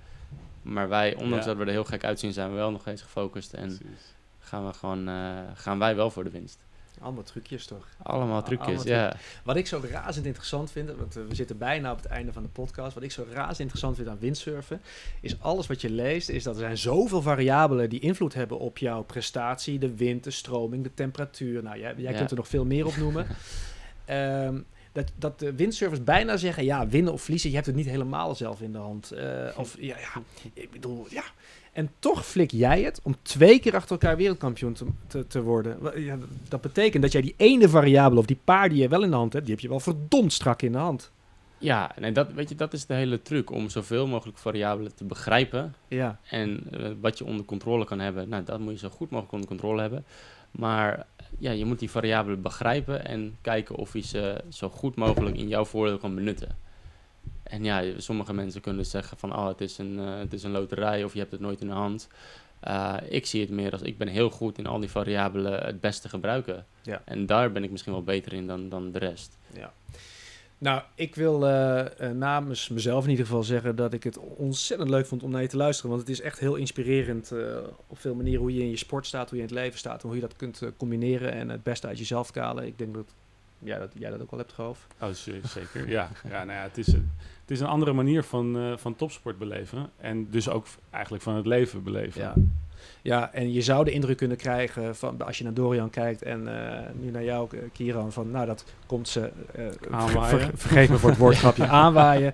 Maar 0.63 0.89
wij, 0.89 1.15
ondanks 1.15 1.45
Ja. 1.45 1.51
dat 1.51 1.57
we 1.57 1.65
er 1.65 1.71
heel 1.71 1.85
gek 1.85 2.05
uitzien, 2.05 2.33
zijn 2.33 2.51
we 2.51 2.57
wel 2.57 2.71
nog 2.71 2.87
eens 2.87 3.03
gefocust 3.03 3.53
en 3.53 3.67
Precies. 3.67 4.15
gaan, 4.39 4.67
we 4.67 4.73
gewoon, 4.73 5.09
eh, 5.09 5.15
gaan 5.55 5.79
wij 5.79 5.97
wel 5.97 6.11
voor 6.11 6.25
de 6.25 6.31
winst. 6.31 6.65
Allemaal 7.01 7.23
trucjes 7.23 7.67
toch? 7.67 7.89
Allemaal 8.03 8.43
trucjes, 8.43 8.69
allemaal 8.81 8.87
ja. 8.87 9.17
Wat 9.45 9.57
ik 9.57 9.67
zo 9.67 9.83
razend 9.91 10.27
interessant 10.27 10.71
vind, 10.73 10.91
want 10.97 11.17
eh, 11.17 11.23
we 11.29 11.35
zitten 11.35 11.59
bijna 11.59 11.91
op 11.91 11.97
het 11.97 12.07
einde 12.07 12.33
van 12.33 12.43
de 12.43 12.49
podcast. 12.49 12.95
Wat 12.95 13.03
ik 13.03 13.13
zo 13.13 13.27
razend 13.33 13.59
interessant 13.59 13.97
vind 13.97 14.09
aan 14.09 14.19
windsurfen, 14.19 14.81
is 15.21 15.41
alles 15.41 15.67
wat 15.67 15.81
je 15.81 15.91
leest, 15.91 16.29
is 16.29 16.43
dat 16.43 16.55
er 16.55 16.61
zijn 16.61 16.79
zoveel 16.79 17.23
variabelen 17.23 17.89
die 17.91 18.01
invloed 18.01 18.35
hebben 18.35 18.59
op 18.59 18.79
jouw 18.79 19.03
prestatie. 19.03 19.79
De 19.79 19.97
wind, 19.97 20.25
de 20.25 20.31
stroming, 20.31 20.83
de 20.83 20.95
temperatuur. 20.95 21.63
Nou, 21.63 21.79
jij, 21.79 21.95
jij 21.97 22.13
Ja. 22.13 22.19
kunt 22.19 22.31
er 22.31 22.37
nog 22.37 22.49
veel 22.49 22.65
meer 22.65 22.87
op 22.87 22.97
noemen. 22.97 23.27
Ehm, 24.05 24.59
dat, 24.93 25.13
dat 25.17 25.39
de 25.39 25.55
windsurfers 25.55 26.05
bijna 26.05 26.37
zeggen, 26.37 26.65
ja, 26.65 26.89
winnen 26.89 27.13
of 27.13 27.21
verliezen, 27.23 27.49
je 27.49 27.55
hebt 27.55 27.67
het 27.67 27.77
niet 27.77 27.87
helemaal 27.87 28.35
zelf 28.35 28.61
in 28.61 28.73
de 28.73 28.79
hand. 28.79 29.11
Eh, 29.13 29.49
of, 29.57 29.77
ja, 29.81 29.99
ja, 29.99 30.23
ik 30.53 30.71
bedoel, 30.71 31.07
ja. 31.11 31.23
En 31.77 31.91
toch 31.99 32.27
flik 32.27 32.51
jij 32.51 32.83
het 32.83 33.01
om 33.03 33.17
twee 33.23 33.59
keer 33.59 33.75
achter 33.75 33.91
elkaar 33.91 34.17
wereldkampioen 34.17 34.73
te, 34.73 34.87
te, 35.07 35.27
te 35.27 35.43
worden. 35.43 36.03
Ja, 36.05 36.19
dat 36.49 36.61
betekent 36.61 37.03
dat 37.03 37.13
jij 37.13 37.21
die 37.21 37.35
ene 37.37 37.69
variabele 37.69 38.21
of 38.21 38.27
die 38.27 38.39
paar 38.45 38.69
die 38.69 38.83
je 38.83 38.89
wel 38.89 39.03
in 39.03 39.11
de 39.11 39.17
hand 39.17 39.33
hebt, 39.33 39.45
die 39.45 39.55
heb 39.55 39.63
je 39.63 39.69
wel 39.69 39.81
verdomd 39.81 40.33
strak 40.33 40.63
in 40.63 40.73
de 40.73 40.79
hand. 40.79 41.11
Ja, 41.59 41.95
nee, 41.99 42.13
dat, 42.13 42.33
weet 42.33 42.49
je, 42.49 42.55
dat 42.55 42.73
is 42.73 42.87
de 42.87 42.95
hele 42.95 43.23
truc, 43.23 43.51
om 43.51 43.69
zoveel 43.69 44.07
mogelijk 44.07 44.39
variabelen 44.39 44.95
te 44.95 45.05
begrijpen 45.05 45.75
Ja, 45.89 46.21
En 46.31 46.63
eh, 46.71 46.91
wat 47.01 47.19
je 47.19 47.25
onder 47.25 47.45
controle 47.45 47.85
kan 47.85 47.99
hebben, 47.99 48.29
nou, 48.29 48.45
dat 48.45 48.61
moet 48.61 48.73
je 48.73 48.79
zo 48.79 48.89
goed 48.89 49.11
mogelijk 49.11 49.33
onder 49.33 49.49
controle 49.49 49.81
hebben. 49.81 50.05
Maar 50.51 51.07
ja, 51.39 51.51
je 51.51 51.65
moet 51.65 51.79
die 51.79 51.91
variabelen 51.91 52.43
begrijpen 52.43 53.05
en 53.05 53.37
kijken 53.41 53.75
of 53.75 53.93
je 53.93 54.03
ze 54.03 54.41
zo 54.49 54.69
goed 54.69 54.97
mogelijk 54.97 55.37
in 55.37 55.49
jouw 55.49 55.65
voordeel 55.65 55.99
kan 55.99 56.15
benutten. 56.15 56.57
En 57.49 57.65
ja, 57.65 57.83
sommige 57.97 58.35
mensen 58.35 58.61
kunnen 58.61 58.87
zeggen 58.87 59.19
van, 59.19 59.37
oh, 59.37 59.49
het 59.49 59.61
is 59.61 59.79
een, 59.79 59.99
eh, 59.99 60.19
het 60.19 60.33
is 60.33 60.43
een 60.43 60.51
loterij 60.51 61.05
of 61.05 61.13
je 61.13 61.19
hebt 61.19 61.31
het 61.31 61.41
nooit 61.41 61.61
in 61.61 61.67
de 61.67 61.73
hand. 61.73 62.09
Eh, 62.61 62.97
ik 63.09 63.27
zie 63.27 63.41
het 63.41 63.51
meer 63.51 63.73
als, 63.73 63.83
ik 63.83 63.99
ben 63.99 64.09
heel 64.09 64.31
goed 64.31 64.59
in 64.59 64.67
al 64.67 64.81
die 64.81 64.91
variabelen 64.91 65.65
het 65.65 65.81
beste 65.81 66.09
gebruiken. 66.09 66.67
Ja. 66.83 67.03
En 67.05 67.27
daar 67.27 67.53
ben 67.53 67.65
ik 67.65 67.71
misschien 67.71 67.93
wel 67.93 68.03
beter 68.03 68.33
in 68.33 68.47
dan, 68.47 68.69
dan 68.69 68.91
de 68.91 68.99
rest. 68.99 69.39
ja. 69.53 69.73
Nou, 70.59 70.83
ik 70.95 71.15
wil 71.15 71.47
eh, 71.47 72.11
namens 72.11 72.69
mezelf 72.69 73.05
in 73.05 73.11
ieder 73.11 73.27
geval 73.27 73.43
zeggen 73.43 73.77
dat 73.77 73.93
ik 73.93 74.05
het 74.05 74.19
ontzettend 74.19 74.91
leuk 74.91 75.07
vond 75.07 75.23
om 75.23 75.31
naar 75.31 75.43
je 75.43 75.49
te 75.49 75.57
luisteren. 75.57 75.91
Want 75.91 76.03
het 76.03 76.11
is 76.11 76.21
echt 76.21 76.39
heel 76.39 76.55
inspirerend 76.55 77.33
eh, 77.33 77.57
op 77.87 77.99
veel 77.99 78.15
manieren 78.15 78.41
hoe 78.41 78.55
je 78.55 78.61
in 78.61 78.71
je 78.71 78.77
sport 78.77 79.07
staat, 79.07 79.29
hoe 79.29 79.39
je 79.39 79.45
in 79.45 79.51
het 79.51 79.59
leven 79.59 79.79
staat 79.79 80.03
en 80.03 80.07
hoe 80.07 80.17
je 80.17 80.23
dat 80.23 80.37
kunt 80.37 80.63
combineren 80.77 81.33
en 81.33 81.49
het 81.49 81.63
beste 81.63 81.87
uit 81.87 81.99
jezelf 81.99 82.31
te 82.31 82.41
halen. 82.41 82.67
Ik 82.67 82.79
denk 82.79 82.95
dat, 82.95 83.15
ja, 83.59 83.79
dat 83.79 83.93
jij 83.99 84.11
dat 84.11 84.21
ook 84.21 84.31
wel 84.31 84.41
hebt 84.41 84.53
geloof. 84.53 84.87
Oh, 85.01 85.11
zeker. 85.11 85.89
Ja, 85.89 86.11
ja, 86.29 86.45
nou 86.45 86.59
ja 86.59 86.63
het, 86.63 86.79
is 86.79 86.87
een, 86.87 87.11
het 87.47 87.51
is 87.57 87.61
een 87.61 87.67
andere 87.67 87.93
manier 87.93 88.23
van, 88.23 88.57
eh, 88.59 88.73
van 88.77 88.97
topsport 88.97 89.39
beleven. 89.39 89.91
En 89.97 90.27
dus 90.31 90.49
ook 90.49 90.67
eigenlijk 90.91 91.23
van 91.25 91.35
het 91.35 91.47
leven 91.47 91.83
beleven. 91.83 92.21
Ja. 92.21 92.35
Ja, 93.03 93.33
en 93.33 93.53
je 93.53 93.63
zou 93.63 93.85
de 93.85 93.91
indruk 93.91 94.17
kunnen 94.17 94.37
krijgen 94.37 94.97
van 94.97 95.23
als 95.27 95.39
je 95.39 95.45
naar 95.45 95.55
Dorian 95.55 95.91
kijkt 95.91 96.23
en 96.23 96.49
eh, 96.73 96.79
nu 97.01 97.11
naar 97.11 97.25
jou, 97.25 97.49
Kieran, 97.73 98.13
van 98.13 98.31
nou 98.31 98.47
dat 98.47 98.65
komt 98.87 99.09
ze, 99.09 99.31
eh, 99.55 99.65
Aanwaaien. 99.91 100.39
ver- 100.41 100.51
vergeef 100.55 100.89
me 100.91 100.99
voor 100.99 101.11
het 101.11 101.19
woordgrapje, 101.19 101.67
aanwaaien. 101.85 102.33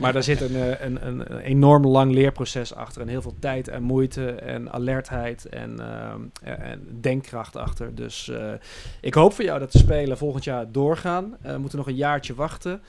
Maar 0.00 0.12
daar 0.12 0.22
zit 0.22 0.40
een, 0.40 0.84
een, 0.86 1.06
een, 1.06 1.38
enorm 1.38 1.86
lang 1.86 2.12
leerproces 2.12 2.74
achter 2.74 3.02
en 3.02 3.08
heel 3.08 3.22
veel 3.22 3.34
tijd 3.38 3.68
en 3.68 3.82
moeite 3.82 4.30
en 4.32 4.72
alertheid 4.72 5.44
en, 5.46 5.80
ehm, 5.80 6.20
en- 6.42 6.60
en 6.60 6.98
denkkracht 7.00 7.56
achter. 7.56 7.94
Dus 7.94 8.32
ik 9.00 9.14
hoop 9.14 9.32
voor 9.32 9.44
jou 9.44 9.58
dat 9.58 9.72
de 9.72 9.78
Spelen 9.78 10.18
volgend 10.18 10.44
jaar 10.44 10.72
doorgaan. 10.72 11.36
We 11.40 11.58
moeten 11.58 11.78
nog 11.78 11.86
een 11.86 11.94
jaartje 11.94 12.34
wachten. 12.34 12.80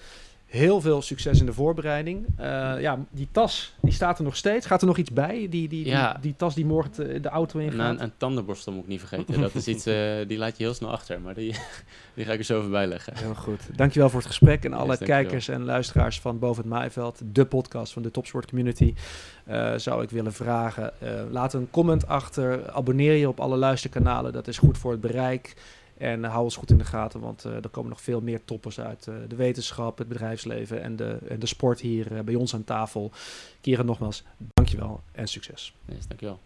Heel 0.54 0.82
veel 0.82 1.02
succes 1.02 1.40
in 1.40 1.46
de 1.46 1.54
voorbereiding. 1.54 2.26
Eh, 2.38 2.46
ja, 2.80 3.00
die 3.12 3.28
tas, 3.32 3.74
die 3.82 3.92
staat 3.94 4.18
er 4.18 4.24
nog 4.24 4.36
steeds. 4.36 4.66
Gaat 4.66 4.82
er 4.82 4.88
nog 4.88 4.98
iets 4.98 5.12
bij? 5.12 5.48
Die, 5.50 5.68
die, 5.68 5.86
Ja. 5.86 6.12
die, 6.12 6.22
die 6.22 6.36
tas 6.36 6.56
die 6.56 6.66
morgen 6.66 6.92
te- 6.92 7.20
de 7.20 7.30
auto 7.30 7.60
in 7.60 7.72
gaat? 7.72 7.90
een, 7.90 8.04
een 8.04 8.12
tandenborstel 8.18 8.74
moet 8.74 8.84
ik 8.84 8.90
niet 8.90 9.00
vergeten. 9.00 9.42
Dat 9.42 9.56
is 9.56 9.68
iets, 9.68 9.86
eh, 9.86 9.96
die 10.28 10.38
laat 10.38 10.58
je 10.58 10.64
heel 10.64 10.74
snel 10.74 10.92
achter, 10.92 11.22
maar 11.22 11.34
die, 11.34 11.56
die 12.16 12.26
ga 12.26 12.32
ik 12.34 12.40
er 12.40 12.46
zo 12.46 12.62
voorbij 12.62 12.88
leggen. 12.88 13.14
Heel 13.18 13.36
goed. 13.36 13.60
Dankjewel 13.76 14.10
voor 14.10 14.20
het 14.20 14.28
gesprek 14.28 14.64
en 14.66 14.74
alle 14.74 14.96
Yes, 15.00 15.08
kijkers 15.08 15.48
en 15.48 15.64
luisteraars 15.64 16.20
van 16.20 16.40
Boven 16.40 16.62
het 16.64 16.72
Maaiveld, 16.72 17.22
de 17.24 17.46
podcast 17.46 17.94
van 17.94 18.02
de 18.02 18.12
Topsport 18.12 18.50
Community, 18.50 18.94
eh, 19.46 19.74
zou 19.76 20.04
ik 20.04 20.10
willen 20.10 20.34
vragen. 20.34 20.92
eh, 21.00 21.10
laat 21.32 21.54
een 21.54 21.68
comment 21.72 22.08
achter, 22.08 22.72
abonneer 22.72 23.14
je 23.14 23.28
op 23.28 23.40
alle 23.40 23.58
luisterkanalen, 23.58 24.34
dat 24.34 24.48
is 24.48 24.58
goed 24.58 24.78
voor 24.78 24.92
het 24.92 25.02
bereik. 25.02 25.54
En 25.98 26.24
hou 26.24 26.44
ons 26.44 26.56
goed 26.56 26.72
in 26.72 26.78
de 26.78 26.84
gaten, 26.84 27.20
want 27.20 27.44
er 27.44 27.70
komen 27.72 27.90
nog 27.90 28.02
veel 28.02 28.22
meer 28.22 28.46
toppers 28.46 28.80
uit 28.80 29.04
de 29.04 29.36
wetenschap, 29.36 29.98
het 29.98 30.08
bedrijfsleven 30.08 30.82
en 30.82 30.96
de, 30.96 31.18
en 31.28 31.40
de 31.40 31.46
sport 31.46 31.80
hier 31.80 32.24
bij 32.24 32.36
ons 32.36 32.54
aan 32.54 32.64
tafel. 32.64 33.12
Kieran, 33.62 33.86
nogmaals, 33.86 34.24
dankjewel 34.54 35.02
en 35.12 35.28
succes. 35.28 35.76
Yes, 35.86 36.08
dankjewel. 36.08 36.40